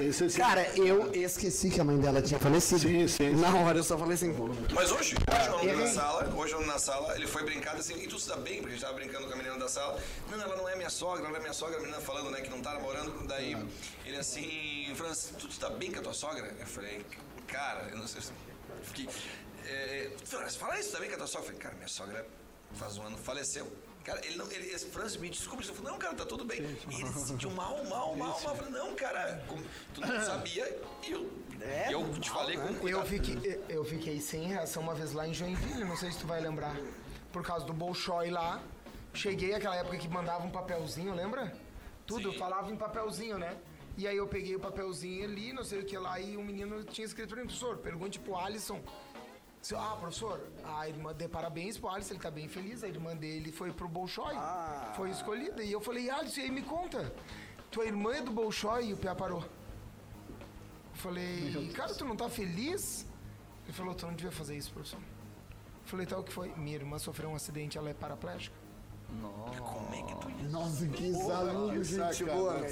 Esse, 0.00 0.24
esse, 0.24 0.38
Cara, 0.38 0.66
eu 0.76 1.12
esqueci 1.14 1.68
que 1.68 1.80
a 1.80 1.84
mãe 1.84 1.98
dela 1.98 2.22
tinha 2.22 2.40
falecido. 2.40 2.80
Sim, 2.80 3.06
sim. 3.06 3.30
Na 3.36 3.54
hora 3.54 3.78
eu 3.78 3.84
só 3.84 3.98
falei 3.98 4.14
assim, 4.14 4.34
Mas 4.72 4.90
hoje, 4.90 5.14
hoje 5.16 5.48
o 5.50 5.54
aluno 5.54 5.76
na 5.76 5.86
sala, 5.86 6.34
hoje 6.34 6.54
o 6.54 6.66
na 6.66 6.78
sala, 6.78 7.14
ele 7.16 7.26
foi 7.26 7.44
brincado 7.44 7.78
assim, 7.78 7.94
e 8.02 8.06
tu 8.06 8.18
se 8.18 8.28
dá 8.28 8.36
bem, 8.36 8.56
porque 8.56 8.68
a 8.68 8.72
gente 8.72 8.80
tava 8.80 8.94
brincando 8.94 9.26
com 9.26 9.34
a 9.34 9.36
menina 9.36 9.58
da 9.58 9.68
sala. 9.68 10.00
Não, 10.30 10.40
ela 10.40 10.56
não 10.56 10.68
é 10.68 10.76
minha 10.76 10.88
sogra, 10.88 11.26
ela 11.26 11.36
é 11.36 11.40
minha 11.40 11.52
sogra, 11.52 11.76
a 11.76 11.80
menina 11.80 12.00
falando, 12.00 12.30
né, 12.30 12.40
que 12.40 12.48
não 12.48 12.62
tá 12.62 12.72
namorando. 12.72 13.26
Daí 13.26 13.56
ele 14.06 14.16
assim, 14.16 14.90
Franz, 14.94 15.32
tu 15.38 15.46
te 15.46 15.60
dá 15.60 15.68
bem 15.68 15.92
com 15.92 15.98
a 15.98 16.02
tua 16.02 16.14
sogra? 16.14 16.54
Eu 16.58 16.66
falei, 16.66 17.04
cara, 17.46 17.88
eu 17.90 17.98
não 17.98 18.06
sei 18.06 18.22
se. 18.22 18.32
Fiquei. 18.82 19.08
É, 19.66 20.10
Franz, 20.24 20.56
fala 20.56 20.78
isso 20.80 20.92
também 20.92 21.08
com 21.08 21.16
a 21.16 21.18
tua 21.18 21.26
sogra? 21.26 21.48
Eu 21.48 21.52
falei, 21.52 21.60
cara, 21.60 21.74
minha 21.76 21.88
sogra 21.88 22.26
faz 22.74 22.96
um 22.96 23.02
ano 23.02 23.18
faleceu. 23.18 23.70
Cara, 24.10 24.26
ele 24.26 24.36
não. 24.36 24.50
Ele, 24.50 24.66
esse 24.72 24.86
Franz 24.86 25.16
me 25.16 25.28
desculpa, 25.30 25.62
eu 25.62 25.72
falei, 25.74 25.92
não, 25.92 25.98
cara, 25.98 26.14
tá 26.14 26.26
tudo 26.26 26.44
bem. 26.44 26.60
E 26.60 27.00
ele 27.00 27.12
se 27.12 27.26
sentiu 27.28 27.50
mal, 27.50 27.76
mal, 27.84 28.16
mal, 28.16 28.16
mal. 28.16 28.40
Eu 28.42 28.56
falei, 28.56 28.72
não, 28.72 28.94
cara, 28.96 29.42
como- 29.46 29.62
tu 29.94 30.00
não 30.00 30.20
sabia 30.20 30.66
e 31.06 31.12
eu, 31.12 31.30
e 31.88 31.92
eu 31.92 32.12
te 32.18 32.28
falei 32.28 32.56
com 32.56 32.66
Eu 32.68 32.74
cuidado. 32.74 33.06
fiquei, 33.06 33.60
eu 33.68 33.84
fiquei 33.84 34.20
sem 34.20 34.42
reação 34.48 34.82
uma 34.82 34.94
vez 34.94 35.12
lá 35.12 35.28
em 35.28 35.32
Joinville, 35.34 35.84
não 35.84 35.96
sei 35.96 36.10
se 36.10 36.18
tu 36.18 36.26
vai 36.26 36.40
lembrar. 36.40 36.76
Por 37.32 37.44
causa 37.44 37.64
do 37.64 37.72
Bolshoi 37.72 38.30
lá. 38.30 38.60
Cheguei 39.14 39.54
aquela 39.54 39.76
época 39.76 39.96
que 39.96 40.08
mandava 40.08 40.44
um 40.44 40.50
papelzinho, 40.50 41.14
lembra? 41.14 41.52
Tudo, 42.06 42.32
falava 42.32 42.70
em 42.72 42.76
papelzinho, 42.76 43.38
né? 43.38 43.56
E 43.96 44.06
aí 44.08 44.16
eu 44.16 44.26
peguei 44.26 44.56
o 44.56 44.60
papelzinho 44.60 45.24
ali, 45.24 45.52
não 45.52 45.62
sei 45.64 45.80
o 45.80 45.84
que 45.84 45.96
lá, 45.98 46.18
e 46.18 46.36
o 46.36 46.42
menino 46.42 46.82
tinha 46.84 47.04
escrito 47.04 47.36
mim, 47.36 47.42
professor, 47.42 47.76
pergunte 47.78 48.18
pro 48.18 48.36
Alisson. 48.36 48.80
Ah, 49.76 49.96
professor, 50.00 50.40
a 50.64 50.88
irmã 50.88 51.12
dê 51.14 51.28
parabéns 51.28 51.76
pro 51.76 51.90
Alisson, 51.90 52.14
ele 52.14 52.20
tá 52.20 52.30
bem 52.30 52.48
feliz. 52.48 52.82
A 52.82 52.88
irmã 52.88 53.14
dele 53.14 53.52
foi 53.52 53.72
pro 53.72 53.88
Bolshoi, 53.88 54.34
foi 54.96 55.10
escolhida. 55.10 55.62
E 55.62 55.70
eu 55.70 55.80
falei, 55.80 56.08
Alisson, 56.08 56.40
e 56.40 56.42
aí 56.44 56.50
me 56.50 56.62
conta, 56.62 57.12
tua 57.70 57.84
irmã 57.84 58.14
é 58.14 58.22
do 58.22 58.30
Bolshoi? 58.30 58.88
E 58.88 58.94
o 58.94 58.96
Pia 58.96 59.14
parou. 59.14 59.42
Eu 59.42 60.96
falei, 60.96 61.72
cara, 61.74 61.94
tu 61.94 62.04
não 62.04 62.16
tá 62.16 62.28
feliz? 62.28 63.06
Ele 63.64 63.72
falou, 63.72 63.94
tu 63.94 64.06
não 64.06 64.14
devia 64.14 64.32
fazer 64.32 64.56
isso, 64.56 64.72
professor. 64.72 64.98
Eu 64.98 65.86
falei, 65.86 66.06
tá, 66.06 66.18
o 66.18 66.24
que 66.24 66.32
foi? 66.32 66.48
Minha 66.56 66.76
irmã 66.76 66.98
sofreu 66.98 67.30
um 67.30 67.34
acidente, 67.34 67.76
ela 67.76 67.90
é 67.90 67.94
paraplégica. 67.94 68.56
Nossa, 70.50 70.86
que 70.86 71.12
saludo, 71.14 71.84
gente 71.84 72.24
boa, 72.24 72.66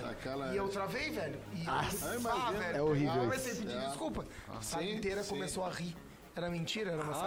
sacanagem. 0.00 0.54
E 0.54 0.56
eu 0.56 0.68
travei, 0.68 1.10
velho. 1.10 1.40
E 1.54 1.58
eu, 1.58 2.20
imagino. 2.20 2.28
ah, 2.28 2.52
velho, 2.52 2.76
É 2.76 2.82
horrível 2.82 3.14
Eu 3.14 3.20
comecei 3.22 3.52
a 3.52 3.56
pedir 3.56 3.80
desculpa. 3.80 4.26
A 4.48 4.60
sala 4.60 4.82
sim, 4.82 4.92
inteira 4.94 5.22
sim. 5.22 5.30
começou 5.30 5.64
a 5.64 5.70
rir. 5.70 5.96
Era 6.36 6.48
mentira, 6.48 6.92
era 6.92 7.02
uma 7.02 7.12
Pô, 7.12 7.20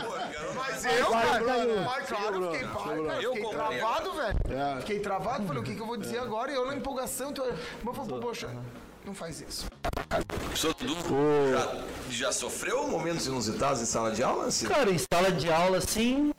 garoto, 0.00 0.54
Mas 0.56 0.84
eu, 0.84 1.10
cara, 1.10 1.40
mas 1.84 2.08
claro, 2.08 2.52
fiquei, 2.52 2.66
Bruno. 2.66 3.08
cara, 3.08 3.22
Eu 3.22 3.34
fiquei 3.34 3.50
travado, 3.50 4.12
velho. 4.14 4.38
É. 4.48 4.80
Fiquei 4.80 5.00
travado, 5.00 5.46
falei, 5.46 5.62
o 5.62 5.64
que, 5.64 5.74
que 5.74 5.80
eu 5.80 5.86
vou 5.86 5.96
dizer 5.96 6.18
agora? 6.18 6.50
E 6.50 6.54
eu 6.54 6.66
na 6.66 6.74
empolgação, 6.74 7.32
tô... 7.32 7.44
mas 7.82 7.96
falei, 7.96 8.20
poxa, 8.20 8.48
não 9.04 9.14
faz 9.14 9.40
isso. 9.40 9.66
Professor 10.26 10.74
Dudu, 10.74 10.94
já, 12.12 12.32
sofreu 12.32 12.86
momentos 12.88 13.26
inusitados 13.26 13.80
em 13.80 13.86
sala 13.86 14.10
de 14.12 14.22
aula? 14.22 14.46
Assim? 14.46 14.66
Cara, 14.66 14.90
em 14.90 14.98
sala 14.98 15.30
de 15.32 15.50
aula, 15.50 15.78
assim. 15.78 16.32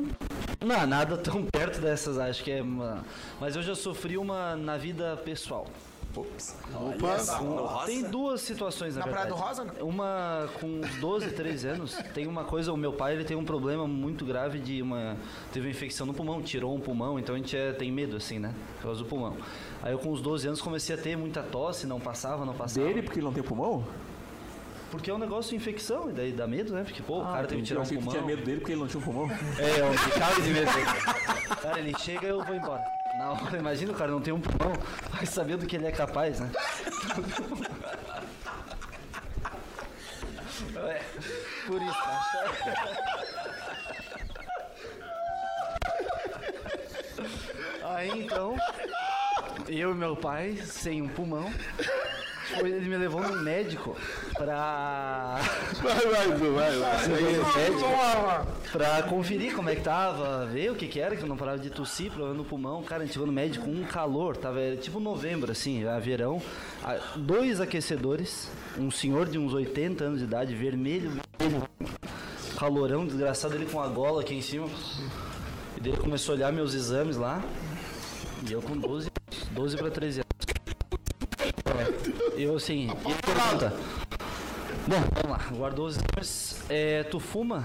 Não, 0.64 0.88
nada 0.88 1.18
tão 1.18 1.44
perto 1.46 1.82
dessas, 1.82 2.18
acho 2.18 2.44
que 2.44 2.52
é. 2.52 2.62
Uma... 2.62 3.04
Mas 3.40 3.56
eu 3.56 3.62
já 3.62 3.76
sofri 3.76 4.18
uma 4.18 4.56
na 4.56 4.78
vida 4.78 5.18
pessoal. 5.26 5.68
Opa, 6.16 7.86
Tem 7.88 8.04
duas 8.04 8.42
situações, 8.42 8.96
na, 8.96 9.00
Na 9.04 9.08
Praia 9.08 9.26
verdade. 9.26 9.42
do 9.42 9.48
Rosa, 9.48 9.64
não? 9.64 9.88
Uma 9.88 10.48
com 10.60 10.68
uns 10.68 10.96
12, 10.98 11.32
13 11.32 11.68
anos, 11.70 11.96
tem 12.14 12.28
uma 12.28 12.44
coisa, 12.44 12.72
o 12.72 12.78
meu 12.78 12.94
pai 12.94 13.14
ele 13.16 13.24
tem 13.24 13.36
um 13.36 13.44
problema 13.44 13.88
muito 13.88 14.24
grave 14.24 14.60
de 14.60 14.80
uma. 14.82 15.18
Teve 15.52 15.66
uma 15.68 15.72
infecção 15.72 16.06
no 16.06 16.14
pulmão, 16.14 16.40
tirou 16.42 16.76
um 16.76 16.80
pulmão, 16.80 17.18
então 17.18 17.34
a 17.34 17.38
gente 17.40 17.58
é- 17.58 17.72
tem 17.74 17.92
medo, 17.92 18.16
assim, 18.16 18.38
né? 18.38 18.54
Por 18.78 18.84
causa 18.84 19.00
do 19.04 19.10
pulmão. 19.10 19.36
Aí 19.82 19.92
eu 19.92 19.98
com 19.98 20.12
os 20.12 20.22
12 20.22 20.48
anos 20.48 20.62
comecei 20.62 20.96
a 20.96 21.00
ter 21.00 21.18
muita 21.18 21.42
tosse, 21.42 21.88
não 21.88 22.00
passava, 22.00 22.46
não 22.46 22.54
passava. 22.54 22.86
Dele, 22.86 23.02
porque 23.02 23.18
ele 23.18 23.26
não 23.26 23.34
tem 23.34 23.42
pulmão? 23.42 23.84
Porque 24.94 25.10
é 25.10 25.14
um 25.14 25.18
negócio 25.18 25.50
de 25.50 25.56
infecção, 25.56 26.08
e 26.12 26.14
daí 26.14 26.32
dá 26.32 26.46
medo, 26.46 26.72
né? 26.72 26.84
Porque, 26.84 27.02
pô, 27.02 27.22
o 27.22 27.26
cara 27.26 27.48
teve 27.48 27.62
que 27.62 27.68
tirar 27.68 27.80
eu 27.80 27.84
um 27.84 27.88
pulmão. 27.88 28.12
tinha 28.12 28.22
medo 28.22 28.46
dele 28.46 28.60
porque 28.60 28.74
ele 28.74 28.82
não 28.82 28.88
tinha 28.88 29.02
um 29.02 29.04
pulmão. 29.04 29.28
É, 29.58 29.80
eu 29.80 29.92
ficava 29.94 30.40
de 30.40 30.50
medo 30.52 30.72
dele. 30.72 30.86
Cara, 31.64 31.80
ele 31.80 31.98
chega 31.98 32.28
e 32.28 32.30
eu 32.30 32.44
vou 32.44 32.56
embora. 32.56 32.84
Na 33.18 33.32
hora, 33.32 33.58
imagina 33.58 33.92
o 33.92 33.96
cara 33.96 34.12
não 34.12 34.22
tem 34.22 34.32
um 34.32 34.40
pulmão, 34.40 34.72
vai 35.10 35.26
saber 35.26 35.58
do 35.58 35.66
que 35.66 35.78
ele 35.78 35.88
é 35.88 35.92
capaz, 35.92 36.40
né? 36.40 36.52
É, 40.76 41.02
por 41.66 41.82
isso, 41.82 42.04
tá? 42.04 42.22
Aí 47.96 48.10
então, 48.10 48.56
eu 49.68 49.92
e 49.92 49.96
meu 49.96 50.16
pai, 50.16 50.56
sem 50.58 51.02
um 51.02 51.08
pulmão, 51.08 51.52
ele 52.60 52.90
me 52.90 52.98
levou 52.98 53.22
num 53.22 53.42
médico 53.42 53.96
pra. 54.34 55.40
Vai, 55.82 56.08
vai, 56.08 56.28
vai, 56.28 56.78
vai. 56.78 57.08
médico 57.56 57.86
pra 58.72 59.04
conferir 59.04 59.56
como 59.56 59.70
é 59.70 59.76
que 59.76 59.82
tava, 59.82 60.46
ver 60.46 60.72
o 60.72 60.76
que 60.76 60.88
que 60.88 61.00
era, 61.00 61.16
que 61.16 61.24
eu 61.24 61.28
não 61.28 61.38
parava 61.38 61.60
de 61.60 61.70
tossir, 61.70 62.12
problema 62.12 62.36
no 62.36 62.44
pulmão. 62.44 62.82
Cara, 62.84 63.04
a 63.04 63.06
gente 63.06 63.14
chegou 63.14 63.28
no 63.28 63.34
médico 63.34 63.66
com 63.66 63.72
um 63.72 63.84
calor, 63.84 64.36
tava 64.38 64.60
era 64.60 64.76
tipo 64.78 65.00
novembro, 65.00 65.52
assim, 65.52 65.84
era 65.84 66.00
verão. 66.00 66.42
Dois 67.16 67.62
aquecedores, 67.62 68.50
um 68.78 68.90
senhor 68.90 69.28
de 69.28 69.38
uns 69.38 69.54
80 69.54 70.04
anos 70.04 70.20
de 70.20 70.26
idade, 70.26 70.56
vermelho, 70.56 71.12
calorão, 72.58 73.06
desgraçado, 73.06 73.56
ele 73.56 73.66
com 73.66 73.82
a 73.82 73.88
gola 73.88 74.22
aqui 74.22 74.34
em 74.36 74.42
cima. 74.42 74.68
E 75.78 75.82
daí 75.82 75.92
ele 75.92 76.02
começou 76.02 76.34
a 76.34 76.36
olhar 76.38 76.52
meus 76.52 76.74
exames 76.74 77.18
lá, 77.18 77.44
e 78.48 78.52
eu 78.52 78.62
com 78.62 78.78
12, 78.78 79.10
12 79.52 79.78
pra 79.78 79.90
13 79.90 80.20
anos. 80.20 80.23
É, 80.23 80.23
Eu 82.36 82.56
assim, 82.56 82.88
e 82.88 83.10
ele 83.12 83.22
pergunta, 83.24 83.74
Bom, 84.88 85.02
vamos 85.22 85.30
lá. 85.38 85.40
Guardou 85.58 85.86
os 85.88 85.96
exames. 85.98 86.62
É, 86.70 87.04
tu 87.04 87.20
fuma? 87.20 87.64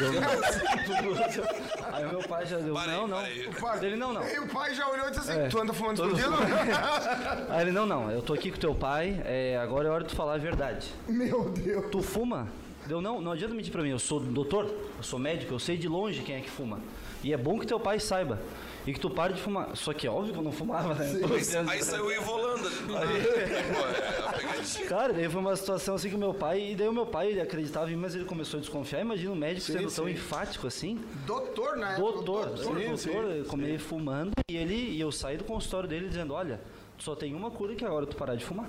Eu 0.00 0.12
não. 0.12 0.20
Aí 1.92 2.04
o 2.06 2.08
meu 2.10 2.20
pai 2.20 2.46
já 2.46 2.58
deu. 2.58 2.72
Parei, 2.72 2.94
não, 2.94 3.08
não. 3.08 3.22
parei. 3.60 3.88
Ele 3.88 3.96
não, 3.96 4.12
não. 4.12 4.26
E 4.26 4.38
o 4.38 4.46
pai 4.48 4.74
já 4.74 4.88
olhou 4.88 5.08
e 5.08 5.10
disse 5.10 5.30
assim, 5.30 5.40
É. 5.40 5.48
tu 5.48 5.58
anda 5.60 5.72
fumando 5.72 5.96
Todo 5.96 6.16
escondido? 6.16 6.38
Aí 7.50 7.62
ele, 7.62 7.72
não, 7.72 7.84
não. 7.84 8.10
Eu 8.10 8.22
tô 8.22 8.32
aqui 8.32 8.50
com 8.50 8.58
teu 8.58 8.74
pai. 8.74 9.20
é, 9.24 9.58
agora 9.60 9.88
é 9.88 9.90
hora 9.90 10.04
de 10.04 10.10
tu 10.10 10.16
falar 10.16 10.34
a 10.34 10.38
verdade. 10.38 10.88
Meu 11.08 11.50
Deus. 11.50 11.86
Tu 11.90 12.00
fuma? 12.00 12.48
Deu, 12.86 13.00
não, 13.02 13.20
não 13.20 13.32
adianta 13.32 13.54
mentir 13.54 13.72
pra 13.72 13.82
mim. 13.82 13.90
Eu 13.90 13.98
sou 13.98 14.20
doutor, 14.20 14.64
eu 14.96 15.02
sou 15.02 15.18
médico, 15.18 15.52
eu 15.52 15.58
sei 15.58 15.76
de 15.76 15.88
longe 15.88 16.22
quem 16.22 16.36
é 16.36 16.40
que 16.40 16.50
fuma. 16.50 16.78
E 17.22 17.32
é 17.32 17.36
bom 17.36 17.58
que 17.58 17.66
teu 17.66 17.78
pai 17.78 17.98
saiba. 18.00 18.40
E 18.86 18.92
que 18.92 18.98
tu 18.98 19.08
pare 19.08 19.34
de 19.34 19.40
fumar. 19.40 19.76
Só 19.76 19.92
que 19.92 20.06
é 20.06 20.10
óbvio 20.10 20.32
que 20.32 20.38
eu 20.38 20.42
não 20.42 20.52
fumava, 20.52 20.94
né? 20.94 21.06
Doze 21.26 21.56
anos 21.56 21.70
Aí 21.70 21.82
saiu 21.82 22.06
o 22.06 22.12
Ivolanda. 22.12 22.68
Pô, 22.68 22.96
é 22.96 24.28
a 24.28 24.32
pegadinha. 24.32 24.86
Cara, 24.88 25.12
daí 25.12 25.28
foi 25.28 25.40
uma 25.40 25.54
situação 25.54 25.94
assim 25.94 26.08
que 26.08 26.16
o 26.16 26.18
meu 26.18 26.34
pai, 26.34 26.72
e 26.72 26.74
daí 26.74 26.88
o 26.88 26.92
meu 26.92 27.06
pai 27.06 27.28
ele 27.28 27.40
acreditava 27.40 27.90
em 27.90 27.94
mim, 27.94 28.02
mas 28.02 28.14
ele 28.14 28.24
começou 28.24 28.58
a 28.58 28.60
desconfiar. 28.60 29.00
Imagina 29.00 29.30
um 29.30 29.36
médico 29.36 29.66
sendo 29.66 29.90
tão 29.90 30.08
enfático 30.08 30.66
assim. 30.66 31.00
Doutor, 31.26 31.76
né? 31.76 31.94
Doutor, 31.96 32.46
Doutor. 32.46 32.74
doutor, 32.74 32.96
doutor, 32.96 33.24
eu 33.36 33.44
comecei 33.44 33.78
fumando 33.78 34.32
e 34.50 34.56
ele 34.56 34.74
e 34.74 35.00
eu 35.00 35.12
saí 35.12 35.36
do 35.36 35.44
consultório 35.44 35.88
dele 35.88 36.08
dizendo, 36.08 36.34
olha, 36.34 36.60
só 37.02 37.16
tem 37.16 37.34
uma 37.34 37.50
cura 37.50 37.74
que 37.74 37.84
é 37.84 37.88
a 37.88 37.92
hora 37.92 38.06
de 38.06 38.12
tu 38.12 38.16
parar 38.16 38.36
de 38.36 38.44
fumar. 38.44 38.68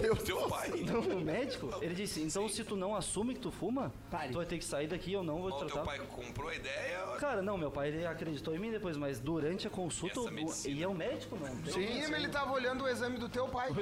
Teu, 0.00 0.16
teu 0.16 0.48
pai. 0.48 0.70
Então 0.74 1.00
o 1.00 1.20
médico, 1.20 1.68
ele 1.82 1.94
disse, 1.94 2.22
então 2.22 2.48
se 2.48 2.64
tu 2.64 2.74
não 2.76 2.96
assume 2.96 3.34
que 3.34 3.40
tu 3.40 3.50
fuma, 3.52 3.92
tu 4.30 4.34
vai 4.38 4.46
ter 4.46 4.56
que 4.58 4.64
sair 4.64 4.86
daqui, 4.88 5.12
eu 5.12 5.22
não 5.22 5.42
vou 5.42 5.50
te 5.50 5.54
Ou 5.54 5.58
teu 5.60 5.68
tratar. 5.68 5.84
pai 5.84 5.98
comprou 6.06 6.48
a 6.48 6.54
ideia. 6.54 6.98
Cara, 7.18 7.42
não, 7.42 7.58
meu 7.58 7.70
pai 7.70 7.88
ele 7.88 8.06
acreditou 8.06 8.54
em 8.54 8.58
mim 8.58 8.70
depois, 8.70 8.96
mas 8.96 9.20
durante 9.20 9.66
a 9.66 9.70
consulta, 9.70 10.18
Essa 10.20 10.28
o- 10.30 10.32
medicina. 10.32 10.74
e 10.78 10.82
é 10.82 10.88
o 10.88 10.94
médico, 10.94 11.36
não. 11.36 11.56
tem- 11.62 11.72
Sim, 11.72 12.00
mas 12.10 12.12
ele 12.22 12.28
tava 12.28 12.52
olhando 12.52 12.84
o 12.84 12.88
exame 12.88 13.18
do 13.18 13.28
teu 13.28 13.46
pai. 13.48 13.68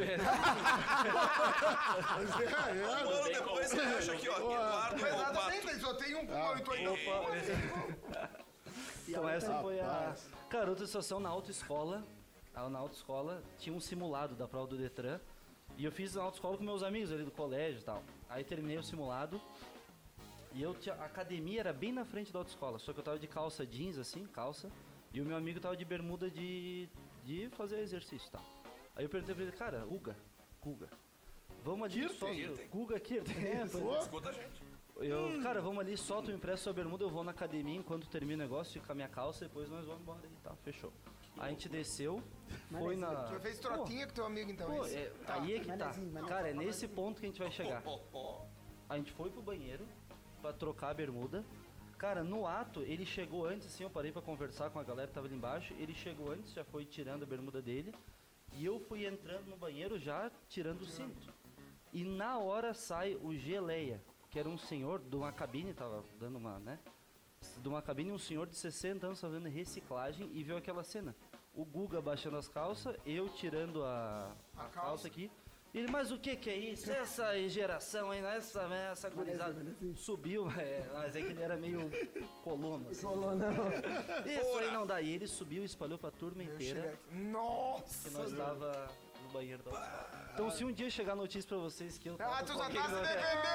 Um 2.70 2.84
ano 3.10 3.24
depois 3.32 3.72
ele 3.72 3.82
acha 3.82 4.12
aqui, 4.12 4.28
ó. 4.28 4.36
Eduardo 4.36 4.96
Exatamente, 4.96 5.32
Volpato. 5.32 5.68
ele 5.70 5.80
só 5.80 5.94
tem 5.94 6.14
um 6.16 6.26
pulmão 6.26 6.56
e 6.56 6.60
tu 6.62 6.72
ainda 6.72 6.90
Então 9.08 9.28
essa 9.28 9.54
foi 9.60 9.80
a. 9.80 10.14
Cara, 10.48 10.70
outra 10.70 10.86
situação 10.86 11.20
na 11.20 11.28
autoescola. 11.28 12.04
Na 12.54 12.78
autoescola 12.78 13.42
tinha 13.58 13.74
um 13.74 13.80
simulado 13.80 14.34
da 14.34 14.46
prova 14.46 14.66
do 14.66 14.76
Detran. 14.76 15.18
E 15.76 15.84
eu 15.84 15.92
fiz 15.92 16.14
na 16.14 16.22
autoescola 16.22 16.56
com 16.56 16.64
meus 16.64 16.82
amigos 16.82 17.12
ali 17.12 17.24
do 17.24 17.30
colégio 17.30 17.80
e 17.80 17.84
tal. 17.84 18.02
Aí 18.28 18.44
terminei 18.44 18.76
o 18.76 18.82
simulado. 18.82 19.40
E 20.52 20.62
eu 20.62 20.74
tinha. 20.74 20.94
A 20.96 21.04
academia 21.04 21.60
era 21.60 21.72
bem 21.72 21.92
na 21.92 22.04
frente 22.04 22.32
da 22.32 22.38
autoescola. 22.38 22.78
Só 22.78 22.92
que 22.92 22.98
eu 22.98 23.04
tava 23.04 23.18
de 23.18 23.26
calça 23.26 23.64
jeans, 23.64 23.98
assim, 23.98 24.26
calça. 24.26 24.70
E 25.12 25.20
o 25.20 25.24
meu 25.24 25.36
amigo 25.36 25.60
tava 25.60 25.76
de 25.76 25.84
bermuda 25.84 26.30
de. 26.30 26.88
de 27.24 27.48
fazer 27.50 27.80
exercício 27.80 28.28
e 28.28 28.30
tal. 28.30 28.44
Aí 28.96 29.04
eu 29.04 29.08
perguntei 29.08 29.34
pra 29.34 29.44
ele, 29.44 29.52
cara, 29.52 29.78
Guga, 29.86 30.16
Guga. 30.60 30.88
Vamos 31.64 31.84
ali, 31.84 32.08
só. 32.10 32.26
Guga 32.70 32.98
Kirten. 33.00 33.46
É, 33.46 33.66
pois 33.66 33.84
é. 33.84 33.98
Escuta 33.98 34.28
a 34.28 34.32
gente. 34.32 34.70
Eu, 34.96 35.40
cara, 35.42 35.62
vamos 35.62 35.78
ali, 35.78 35.96
só 35.96 36.20
tu 36.20 36.30
empresta 36.30 36.64
sua 36.64 36.72
bermuda, 36.74 37.04
eu 37.04 37.08
vou 37.08 37.24
na 37.24 37.30
academia 37.30 37.74
enquanto 37.74 38.06
termina 38.06 38.44
o 38.44 38.46
negócio, 38.46 38.78
fica 38.78 38.92
a 38.92 38.94
minha 38.94 39.08
calça, 39.08 39.46
depois 39.46 39.66
nós 39.70 39.86
vamos 39.86 40.02
embora 40.02 40.20
e 40.26 40.42
tá, 40.42 40.54
fechou. 40.56 40.92
A 41.38 41.48
gente 41.48 41.68
desceu, 41.68 42.22
foi 42.70 42.96
na. 42.96 43.24
Tu 43.24 43.40
fez 43.40 43.58
trotinha 43.58 44.06
com 44.06 44.12
teu 44.12 44.26
amigo, 44.26 44.50
então. 44.50 44.68
Pô, 44.68 44.84
esse. 44.84 44.96
é, 44.96 45.12
aí 45.26 45.54
é 45.54 45.60
que 45.60 45.72
tá. 45.76 45.92
Cara, 46.28 46.50
é 46.50 46.52
nesse 46.52 46.86
ponto 46.86 47.20
que 47.20 47.26
a 47.26 47.28
gente 47.28 47.38
vai 47.38 47.50
chegar. 47.50 47.82
A 48.88 48.96
gente 48.96 49.12
foi 49.12 49.30
pro 49.30 49.40
banheiro 49.40 49.86
pra 50.42 50.52
trocar 50.52 50.90
a 50.90 50.94
bermuda. 50.94 51.44
Cara, 51.96 52.24
no 52.24 52.46
ato, 52.46 52.80
ele 52.82 53.04
chegou 53.04 53.44
antes, 53.46 53.66
assim, 53.66 53.84
eu 53.84 53.90
parei 53.90 54.10
pra 54.10 54.22
conversar 54.22 54.70
com 54.70 54.78
a 54.78 54.82
galera 54.82 55.06
que 55.08 55.14
tava 55.14 55.26
ali 55.26 55.36
embaixo. 55.36 55.74
Ele 55.74 55.94
chegou 55.94 56.32
antes, 56.32 56.52
já 56.52 56.64
foi 56.64 56.84
tirando 56.84 57.22
a 57.22 57.26
bermuda 57.26 57.60
dele. 57.60 57.94
E 58.54 58.64
eu 58.64 58.80
fui 58.80 59.06
entrando 59.06 59.46
no 59.46 59.56
banheiro 59.56 59.98
já 59.98 60.30
tirando 60.48 60.80
o 60.80 60.86
cinto. 60.86 61.32
E 61.92 62.02
na 62.04 62.38
hora 62.38 62.72
sai 62.72 63.16
o 63.16 63.34
Geleia, 63.34 64.02
que 64.30 64.38
era 64.38 64.48
um 64.48 64.56
senhor 64.56 64.98
de 65.00 65.14
uma 65.14 65.30
cabine, 65.30 65.74
tava 65.74 66.04
dando 66.18 66.38
uma, 66.38 66.58
né? 66.58 66.78
De 67.58 67.68
uma 67.68 67.82
cabine, 67.82 68.12
um 68.12 68.18
senhor 68.18 68.46
de 68.46 68.56
60 68.56 69.06
anos 69.06 69.20
fazendo 69.20 69.48
reciclagem 69.48 70.30
e 70.32 70.42
viu 70.42 70.56
aquela 70.56 70.82
cena. 70.82 71.14
O 71.54 71.64
Guga 71.64 72.00
baixando 72.00 72.36
as 72.36 72.48
calças, 72.48 72.96
eu 73.04 73.28
tirando 73.28 73.82
a, 73.84 74.32
a, 74.56 74.64
calça. 74.66 75.06
aqui. 75.06 75.30
E 75.72 75.78
ele, 75.78 75.90
mas 75.90 76.10
o 76.10 76.18
que 76.18 76.34
que 76.36 76.50
é 76.50 76.56
isso? 76.56 76.90
Essa 76.90 77.36
geração 77.48 78.10
aí, 78.10 78.20
essa, 78.24 78.62
essa 78.90 79.08
gurizada. 79.08 79.64
Subiu, 79.94 80.50
é, 80.58 80.84
mas 80.92 81.14
é 81.14 81.20
que 81.20 81.28
ele 81.28 81.42
era 81.42 81.56
meio 81.56 81.90
colono. 82.42 82.88
Assim. 82.90 83.06
Isso 84.26 84.58
aí 84.58 84.70
não 84.72 84.86
dá. 84.86 85.00
E 85.00 85.12
ele 85.12 85.26
subiu 85.26 85.62
e 85.62 85.66
espalhou 85.66 85.98
pra 85.98 86.10
turma 86.10 86.42
inteira 86.42 86.98
Nossa! 87.12 88.08
que 88.08 88.14
nós 88.16 88.32
tava 88.32 88.88
no 89.22 89.30
banheiro 89.30 89.62
da. 89.62 90.30
Então 90.34 90.50
se 90.50 90.64
um 90.64 90.72
dia 90.72 90.90
chegar 90.90 91.14
notícia 91.14 91.48
pra 91.48 91.58
vocês 91.58 91.98
que 91.98 92.08
eu 92.08 92.16
tava 92.16 92.38
Ah, 92.38 92.42
tu 92.42 92.52
já 92.52 92.58
tá 92.58 92.88
se 92.88 92.94
defendendo! 92.94 93.50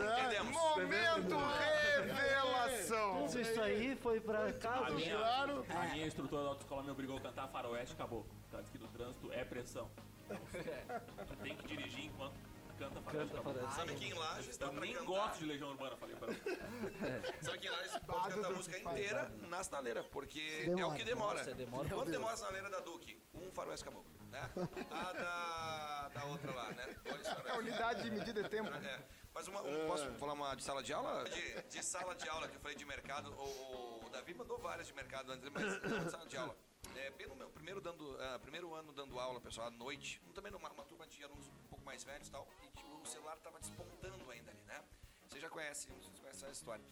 Entendemos. 0.20 0.52
Momento 0.52 1.36
revelação! 1.58 3.26
Isso, 3.26 3.40
isso 3.40 3.60
aí 3.60 3.89
foi 4.00 4.20
pra 4.20 4.52
casa. 4.54 4.86
Claro. 5.00 5.66
A 5.68 5.86
minha 5.94 6.06
instrutora 6.06 6.42
da 6.42 6.48
autoescola 6.50 6.82
me 6.82 6.90
obrigou 6.90 7.16
a 7.18 7.20
cantar 7.20 7.48
faroeste 7.48 7.94
acabou. 7.94 8.26
Tá 8.50 8.60
diz 8.60 8.70
que 8.70 8.78
no 8.78 8.88
trânsito 8.88 9.32
é 9.32 9.44
pressão. 9.44 9.90
Tu 10.28 11.36
tem 11.42 11.56
que 11.56 11.66
dirigir 11.66 12.06
enquanto 12.06 12.34
canta 12.78 13.00
faroeste 13.02 13.34
Canta, 13.34 13.50
acabou. 13.50 13.70
Sabe 13.72 13.94
que 13.94 14.06
em 14.06 14.14
Lages 14.14 14.56
dá 14.56 14.66
Eu 14.66 14.72
pra 14.72 14.80
nem 14.80 14.92
cantar. 14.94 15.06
gosto 15.06 15.38
de 15.38 15.44
Legião 15.46 15.70
Urbana, 15.70 15.96
falei 15.96 16.16
pra 16.16 16.28
ela. 16.28 16.36
Sabe 17.42 17.58
que 17.58 17.66
em 17.66 17.70
Lages 17.70 17.98
pode 17.98 18.34
cantar 18.34 18.48
a 18.48 18.52
música 18.52 18.78
inteira 18.78 19.32
na 19.48 19.62
sinaleira, 19.64 20.04
porque 20.04 20.72
é 20.78 20.86
o 20.86 20.94
que 20.94 21.04
demora. 21.04 21.38
Nossa, 21.38 21.54
demora. 21.54 21.88
Quanto 21.88 22.10
demora 22.10 22.32
a 22.34 22.36
sinaleira 22.36 22.70
da 22.70 22.80
Duque? 22.80 23.20
Um 23.34 23.50
faroeste 23.52 23.84
caboclo, 23.84 24.10
né? 24.30 24.50
A 24.90 25.12
da, 25.12 26.08
da 26.14 26.24
outra 26.26 26.52
lá, 26.52 26.70
né? 26.70 26.96
Dois 27.04 27.26
A 27.26 27.56
unidade 27.58 28.02
de 28.02 28.10
medida 28.10 28.42
de 28.42 28.48
tempo. 28.48 28.68
É. 28.70 29.00
Mas 29.34 29.46
uma, 29.48 29.62
um- 29.62 29.86
posso 29.86 30.12
falar 30.14 30.32
uma 30.32 30.54
de 30.54 30.62
sala 30.62 30.82
de 30.82 30.92
aula? 30.92 31.24
De, 31.24 31.62
de 31.62 31.82
sala 31.84 32.14
de 32.14 32.28
aula, 32.28 32.48
que 32.48 32.56
eu 32.56 32.60
falei 32.60 32.76
de 32.76 32.84
mercado. 32.84 33.32
O, 33.32 34.06
o 34.06 34.10
Davi 34.10 34.34
mandou 34.34 34.58
várias 34.58 34.86
de 34.86 34.92
mercado 34.92 35.30
antes, 35.32 35.48
mas 35.50 35.82
não, 35.82 36.04
de 36.04 36.10
sala 36.10 36.26
de 36.26 36.36
aula. 36.36 36.56
É, 36.96 37.26
no 37.26 37.36
meu 37.36 37.48
primeiro, 37.50 37.80
dando, 37.80 38.16
ah, 38.20 38.38
primeiro 38.40 38.74
ano 38.74 38.92
dando 38.92 39.18
aula, 39.18 39.40
pessoal, 39.40 39.68
à 39.68 39.70
noite, 39.70 40.20
também 40.34 40.50
numa 40.50 40.68
uma 40.70 40.84
turma 40.84 41.06
de 41.06 41.22
alunos 41.22 41.46
um 41.46 41.68
pouco 41.68 41.84
mais 41.84 42.02
velhos 42.02 42.28
e 42.28 42.30
tal, 42.30 42.48
e 42.64 42.70
tipo, 42.76 42.94
o 43.00 43.06
celular 43.06 43.36
tava 43.38 43.60
despontando 43.60 44.30
ainda 44.30 44.50
ali, 44.50 44.62
né? 44.64 44.82
Você 45.28 45.38
já 45.38 45.48
conhece, 45.48 45.88
vocês 45.88 46.18
conhecem 46.18 46.48
essa 46.48 46.50
história. 46.50 46.84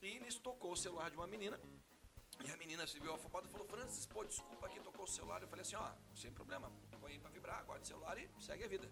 E 0.00 0.18
nisso 0.20 0.40
tocou 0.40 0.72
o 0.72 0.76
celular 0.76 1.10
de 1.10 1.16
uma 1.16 1.26
menina, 1.26 1.60
e 2.44 2.50
a 2.50 2.56
menina 2.56 2.86
se 2.86 2.98
viu 2.98 3.12
afobada 3.14 3.46
e 3.46 3.50
falou, 3.50 3.66
Francis, 3.66 4.06
pô, 4.06 4.24
desculpa 4.24 4.66
aqui, 4.66 4.80
tocou 4.80 5.04
o 5.04 5.08
celular. 5.08 5.42
Eu 5.42 5.48
falei 5.48 5.62
assim, 5.62 5.76
ó, 5.76 5.92
sem 6.14 6.32
problema, 6.32 6.72
põe 7.00 7.12
aí 7.12 7.18
pra 7.18 7.30
vibrar, 7.30 7.62
guarda 7.64 7.84
o 7.84 7.86
celular 7.86 8.16
e 8.18 8.28
segue 8.40 8.64
a 8.64 8.68
vida. 8.68 8.88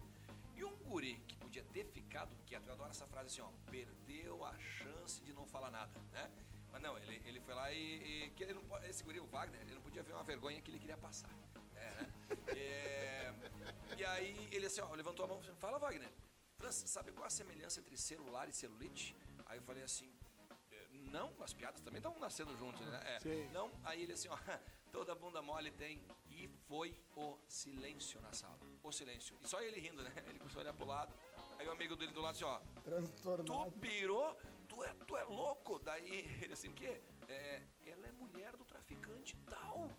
E 0.61 0.63
um 0.63 0.75
guri 0.77 1.15
que 1.27 1.35
podia 1.37 1.63
ter 1.63 1.83
ficado 1.85 2.35
quieto, 2.45 2.67
eu 2.67 2.73
adoro 2.73 2.91
essa 2.91 3.07
frase 3.07 3.29
assim, 3.29 3.41
ó, 3.41 3.49
perdeu 3.71 4.45
a 4.45 4.55
chance 4.59 5.19
de 5.23 5.33
não 5.33 5.43
falar 5.47 5.71
nada, 5.71 5.99
né? 6.11 6.29
Mas 6.71 6.79
não, 6.83 6.95
ele, 6.99 7.19
ele 7.25 7.39
foi 7.39 7.55
lá 7.55 7.71
e, 7.73 8.25
e 8.27 8.29
que 8.35 8.43
ele 8.43 8.53
não 8.53 8.63
pode, 8.65 8.85
esse 8.87 9.03
guri, 9.03 9.19
o 9.19 9.25
Wagner, 9.25 9.59
ele 9.59 9.73
não 9.73 9.81
podia 9.81 10.03
ver 10.03 10.13
uma 10.13 10.23
vergonha 10.23 10.61
que 10.61 10.69
ele 10.69 10.77
queria 10.77 10.97
passar. 10.97 11.31
É, 11.75 11.89
né? 11.95 12.13
É, 12.49 13.33
e 13.97 14.05
aí 14.05 14.47
ele 14.51 14.67
assim, 14.67 14.81
ó, 14.81 14.93
levantou 14.93 15.25
a 15.25 15.27
mão 15.29 15.39
e 15.39 15.43
falou, 15.43 15.57
fala 15.59 15.79
Wagner, 15.79 16.11
Francis, 16.59 16.91
sabe 16.91 17.11
qual 17.11 17.25
a 17.25 17.29
semelhança 17.31 17.79
entre 17.79 17.97
celular 17.97 18.47
e 18.47 18.53
celulite? 18.53 19.15
Aí 19.47 19.57
eu 19.57 19.63
falei 19.63 19.81
assim, 19.81 20.13
"É, 20.71 20.87
não, 20.91 21.33
as 21.41 21.53
piadas 21.53 21.81
também 21.81 21.97
estão 21.97 22.19
nascendo 22.19 22.55
juntos, 22.55 22.85
né? 22.85 23.17
É, 23.25 23.49
não, 23.51 23.71
aí 23.83 24.03
ele 24.03 24.13
assim, 24.13 24.27
ó, 24.27 24.37
Toda 24.91 25.15
bunda 25.15 25.41
mole 25.41 25.71
tem. 25.71 26.03
E 26.29 26.47
foi 26.67 26.95
o 27.15 27.37
silêncio 27.47 28.19
na 28.21 28.33
sala. 28.33 28.59
O 28.83 28.91
silêncio. 28.91 29.37
E 29.41 29.47
só 29.47 29.61
ele 29.61 29.79
rindo, 29.79 30.03
né? 30.03 30.11
Ele 30.27 30.39
começou 30.39 30.59
a 30.59 30.63
olhar 30.63 30.73
pro 30.73 30.85
lado. 30.85 31.13
Aí 31.57 31.67
o 31.67 31.71
amigo 31.71 31.95
dele 31.95 32.11
do 32.11 32.21
lado 32.21 32.35
assim, 32.35 32.43
ó. 32.43 32.59
Tu 33.45 33.71
pirou? 33.79 34.35
Tu 34.67 34.83
é, 34.83 34.93
tu 35.05 35.17
é 35.17 35.23
louco? 35.23 35.79
Daí 35.79 36.25
ele 36.41 36.53
assim, 36.53 36.69
o 36.69 36.73
quê? 36.73 37.01
É, 37.27 37.61
ela 37.85 38.07
é 38.07 38.11
mulher 38.13 38.55
do 38.57 38.65
traficante 38.65 39.37
tal. 39.49 39.89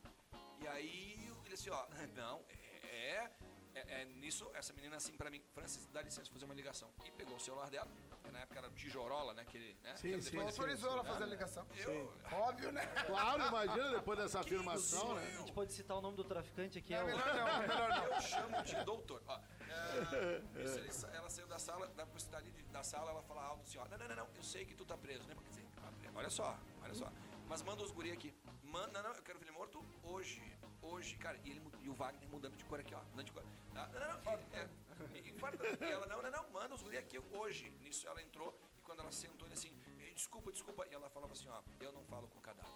E 0.60 0.66
aí 0.66 1.32
ele 1.44 1.54
assim, 1.54 1.70
ó, 1.70 1.86
não, 2.16 2.44
é, 2.48 3.30
é, 3.74 4.02
é 4.02 4.04
nisso, 4.04 4.50
essa 4.54 4.72
menina 4.72 4.96
assim 4.96 5.12
pra 5.16 5.30
mim, 5.30 5.42
Francis, 5.54 5.86
dá 5.86 6.02
licença, 6.02 6.30
fazer 6.32 6.44
uma 6.44 6.54
ligação. 6.54 6.90
E 7.04 7.10
pegou 7.10 7.36
o 7.36 7.40
celular 7.40 7.70
dela, 7.70 7.90
na 8.30 8.40
época 8.40 8.58
era 8.58 8.70
tijorola, 8.70 9.34
né? 9.34 9.42
Aquele, 9.42 9.76
né? 9.82 9.94
Sim, 9.96 10.08
Aquele 10.08 10.22
sim, 10.22 10.30
depois- 10.30 10.58
Autorizou 10.58 10.90
ela 10.92 11.00
a 11.00 11.04
fazer 11.04 11.24
a 11.24 11.26
ligação. 11.26 11.66
Eu, 11.76 12.12
Óbvio, 12.32 12.72
né? 12.72 12.86
Claro, 13.06 13.46
imagina 13.48 13.90
depois 13.90 14.18
dessa 14.18 14.40
afirmação, 14.40 15.12
A 15.12 15.14
né? 15.20 15.30
gente 15.38 15.52
pode 15.52 15.72
citar 15.72 15.96
o 15.96 16.00
nome 16.00 16.16
do 16.16 16.24
traficante 16.24 16.78
aqui, 16.78 16.94
é, 16.94 16.98
É 16.98 17.02
o... 17.02 17.06
melhor 17.06 17.26
não, 17.34 17.58
melhor 17.60 17.88
não. 17.88 18.04
Eu 18.14 18.20
chamo 18.20 18.62
de 18.62 18.84
doutor. 18.84 19.22
Ó, 19.26 19.38
é, 19.68 20.62
isso, 20.62 20.78
ele 21.06 21.16
ela 21.16 21.30
saiu 21.30 21.46
da 21.46 21.58
sala, 21.58 21.86
da, 21.88 22.04
dali 22.30 22.50
de- 22.50 22.62
da 22.64 22.82
sala, 22.82 23.10
ela 23.10 23.22
fala 23.22 23.42
alto 23.44 23.62
assim, 23.62 23.78
ó, 23.78 23.84
não, 23.88 23.98
não, 23.98 24.08
não, 24.08 24.16
não, 24.16 24.28
eu 24.36 24.42
sei 24.42 24.64
que 24.64 24.74
tu 24.74 24.84
tá 24.84 24.96
preso, 24.96 25.26
né? 25.28 25.34
Quer 25.42 25.48
dizer, 25.48 25.66
tá 25.76 25.90
preso. 25.98 26.16
olha 26.16 26.30
só, 26.30 26.58
olha 26.82 26.94
só. 26.94 27.10
Mas 27.48 27.62
manda 27.62 27.82
os 27.82 27.90
guri 27.90 28.12
aqui. 28.12 28.34
Manda, 28.62 29.02
não, 29.02 29.10
não, 29.10 29.16
eu 29.16 29.22
quero 29.22 29.38
ver 29.38 29.46
ele 29.46 29.52
morto 29.52 29.84
hoje. 30.02 30.42
Hoje, 30.80 31.16
cara, 31.16 31.38
e, 31.44 31.50
ele, 31.50 31.62
e 31.82 31.88
o 31.88 31.94
Wagner 31.94 32.28
mudando 32.28 32.56
de 32.56 32.64
cor 32.64 32.80
aqui, 32.80 32.94
ó. 32.94 33.02
Mudando 33.10 33.26
de 33.26 33.32
cor. 33.32 33.44
Ah, 33.74 33.88
não, 33.92 34.00
não, 34.00 34.22
não. 34.22 34.40
E, 34.40 34.56
é, 34.56 34.68
e, 35.14 35.28
e 35.28 35.86
e 35.86 35.92
ela, 35.92 36.06
não, 36.06 36.22
não, 36.22 36.30
não, 36.30 36.50
manda 36.50 36.74
os 36.74 36.82
guri 36.82 36.96
aqui 36.98 37.18
hoje. 37.18 37.70
Nisso 37.80 38.08
ela 38.08 38.20
entrou 38.22 38.58
e 38.78 38.80
quando 38.82 39.00
ela 39.00 39.12
sentou, 39.12 39.46
ele 39.46 39.54
assim, 39.54 39.72
"Eh, 40.00 40.12
desculpa, 40.14 40.50
desculpa. 40.50 40.86
E 40.90 40.94
ela 40.94 41.08
falava 41.10 41.32
assim, 41.32 41.48
ó, 41.48 41.62
eu 41.80 41.92
não 41.92 42.04
falo 42.04 42.26
com 42.28 42.40
cadáver. 42.40 42.70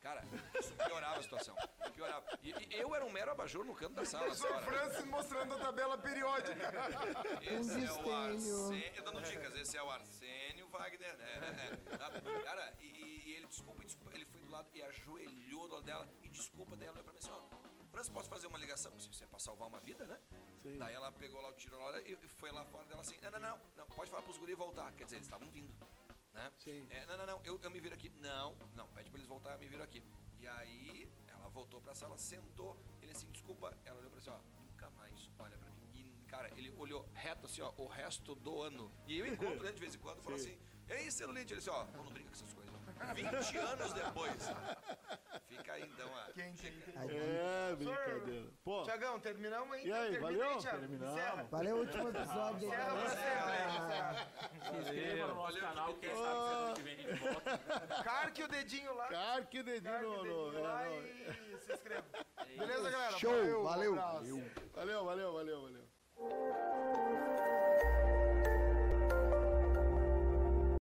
Cara, 0.00 0.22
isso 0.60 0.72
piorava 0.74 1.18
a 1.18 1.22
situação. 1.22 1.56
Piorava. 1.94 2.24
E, 2.42 2.50
e 2.50 2.80
eu 2.80 2.94
era 2.94 3.04
um 3.04 3.10
mero 3.10 3.32
abajur 3.32 3.64
no 3.64 3.74
canto 3.74 3.94
da 3.94 4.04
sala. 4.04 4.26
Professor. 4.26 4.62
Francis 4.62 5.04
mostrando 5.06 5.54
a 5.54 5.58
tabela 5.58 5.98
periódica. 5.98 6.72
Esse 7.42 7.84
é 7.84 7.92
o. 7.92 8.14
Arsênio. 8.14 9.04
Dando 9.04 9.22
dicas, 9.22 9.56
esse 9.56 9.76
é 9.76 9.82
o 9.82 9.90
Arsênio 9.90 10.68
Wagner, 10.68 11.16
né? 11.16 11.40
né, 11.40 11.50
né. 11.50 11.98
Tá? 11.98 12.10
Cara, 12.44 12.72
e, 12.80 12.86
e 13.26 13.34
ele, 13.36 13.46
desculpa, 13.46 13.84
desculpa, 13.84 14.05
lado 14.56 14.68
e 14.74 14.82
ajoelhou 14.82 15.68
do 15.68 15.74
lado 15.74 15.84
dela 15.84 16.08
e 16.22 16.28
desculpa 16.28 16.76
dela, 16.76 16.92
olhou 16.92 17.04
pra 17.04 17.12
mim 17.12 17.18
assim, 17.18 17.30
ó. 17.30 17.42
França, 17.90 18.10
posso 18.12 18.28
fazer 18.28 18.46
uma 18.46 18.58
ligação? 18.58 18.98
Se 18.98 19.08
você 19.08 19.24
é 19.24 19.26
pra 19.26 19.38
salvar 19.38 19.68
uma 19.68 19.80
vida, 19.80 20.04
né? 20.06 20.18
Daí 20.78 20.94
ela 20.94 21.12
pegou 21.12 21.40
lá 21.40 21.48
o 21.48 21.52
tiro 21.54 21.78
lá 21.78 22.00
e 22.00 22.16
foi 22.28 22.50
lá 22.50 22.64
fora 22.64 22.84
dela 22.86 23.00
assim, 23.00 23.16
não, 23.22 23.30
não, 23.30 23.40
não, 23.40 23.60
não, 23.76 23.86
pode 23.86 24.10
falar 24.10 24.22
pros 24.22 24.36
guri 24.36 24.54
voltar. 24.54 24.92
Quer 24.92 25.04
dizer, 25.04 25.16
eles 25.16 25.26
estavam 25.26 25.48
vindo. 25.50 25.72
Né? 26.32 26.52
É, 26.90 27.06
não, 27.06 27.16
não, 27.16 27.26
não, 27.26 27.40
eu, 27.44 27.58
eu 27.62 27.70
me 27.70 27.80
viro 27.80 27.94
aqui. 27.94 28.10
Não, 28.20 28.54
não, 28.74 28.86
pede 28.88 29.10
pra 29.10 29.18
eles 29.18 29.28
voltar, 29.28 29.52
eu 29.52 29.58
me 29.58 29.68
viro 29.68 29.82
aqui. 29.82 30.02
E 30.38 30.46
aí, 30.46 31.10
ela 31.28 31.48
voltou 31.48 31.80
pra 31.80 31.94
sala, 31.94 32.18
sentou, 32.18 32.76
ele 33.00 33.12
assim, 33.12 33.30
desculpa, 33.30 33.74
ela 33.84 33.98
olhou 33.98 34.10
pra 34.10 34.20
assim, 34.20 34.30
ó, 34.30 34.38
nunca 34.60 34.90
mais 34.90 35.30
olha 35.38 35.56
pra 35.56 35.70
mim. 35.70 35.88
E, 35.94 36.24
cara, 36.26 36.50
ele 36.58 36.70
olhou 36.76 37.08
reto 37.14 37.46
assim, 37.46 37.62
ó, 37.62 37.72
o 37.78 37.86
resto 37.86 38.34
do 38.34 38.60
ano. 38.60 38.92
E 39.06 39.18
eu 39.18 39.26
encontro 39.26 39.64
ele 39.64 39.72
de 39.72 39.80
vez 39.80 39.94
em 39.94 39.98
quando 39.98 40.18
e 40.18 40.22
falo 40.22 40.36
assim, 40.36 40.58
ei, 40.88 41.10
celulite, 41.10 41.54
ele 41.54 41.60
assim, 41.60 41.70
ó, 41.70 41.84
não 41.86 42.04
brinca 42.04 42.28
com 42.28 42.34
essas 42.34 42.52
coisas. 42.52 42.75
20 43.14 43.56
anos 43.58 43.92
depois. 43.92 44.50
Fica 45.48 45.72
aí 45.72 45.82
então 45.82 46.08
a. 46.16 46.32
Quente, 46.32 46.66
hein? 46.66 46.82
É, 47.08 47.74
brincadeira. 47.76 48.46
Pô, 48.64 48.82
Tiagão, 48.82 49.18
terminamos, 49.20 49.76
hein? 49.78 49.86
E 49.86 49.92
aí, 49.92 50.10
Termina 50.12 50.20
valeu? 50.22 50.48
aí, 50.50 50.58
Thiago. 50.58 50.78
Terminamos. 50.80 51.12
Encerra. 51.18 51.46
Valeu 51.50 51.76
o 51.76 51.80
último 51.80 52.08
episódio. 52.08 52.68
Encerra 52.68 52.96
pra 52.96 53.08
sempre. 53.10 54.26
Se 54.66 54.78
inscreva 54.80 55.26
no 55.28 55.34
nosso 55.34 55.60
canal, 55.60 55.94
quem 55.94 56.10
sabe 56.10 56.24
semana 56.24 56.74
que 56.74 56.82
vem 56.82 56.94
a 56.94 56.98
gente 56.98 57.18
volta. 57.20 57.58
Carque 58.04 58.42
o 58.42 58.48
dedinho 58.48 58.94
lá. 58.94 59.08
carque 59.08 59.60
o 59.60 59.64
dedinho 59.64 59.92
Carque 59.92 60.06
o 60.06 60.22
dedinho 60.22 60.52
no- 60.52 60.62
lá 60.62 60.82
é, 60.82 60.88
no- 60.88 61.06
e 61.06 61.58
se 61.60 61.72
inscreva. 61.72 62.04
Beleza, 62.58 62.90
galera? 62.90 63.18
Show, 63.18 63.62
valeu. 63.62 63.92
abraço. 63.92 64.42
Valeu, 64.74 65.04
valeu, 65.04 65.32
valeu, 65.32 65.62
valeu. 65.62 65.86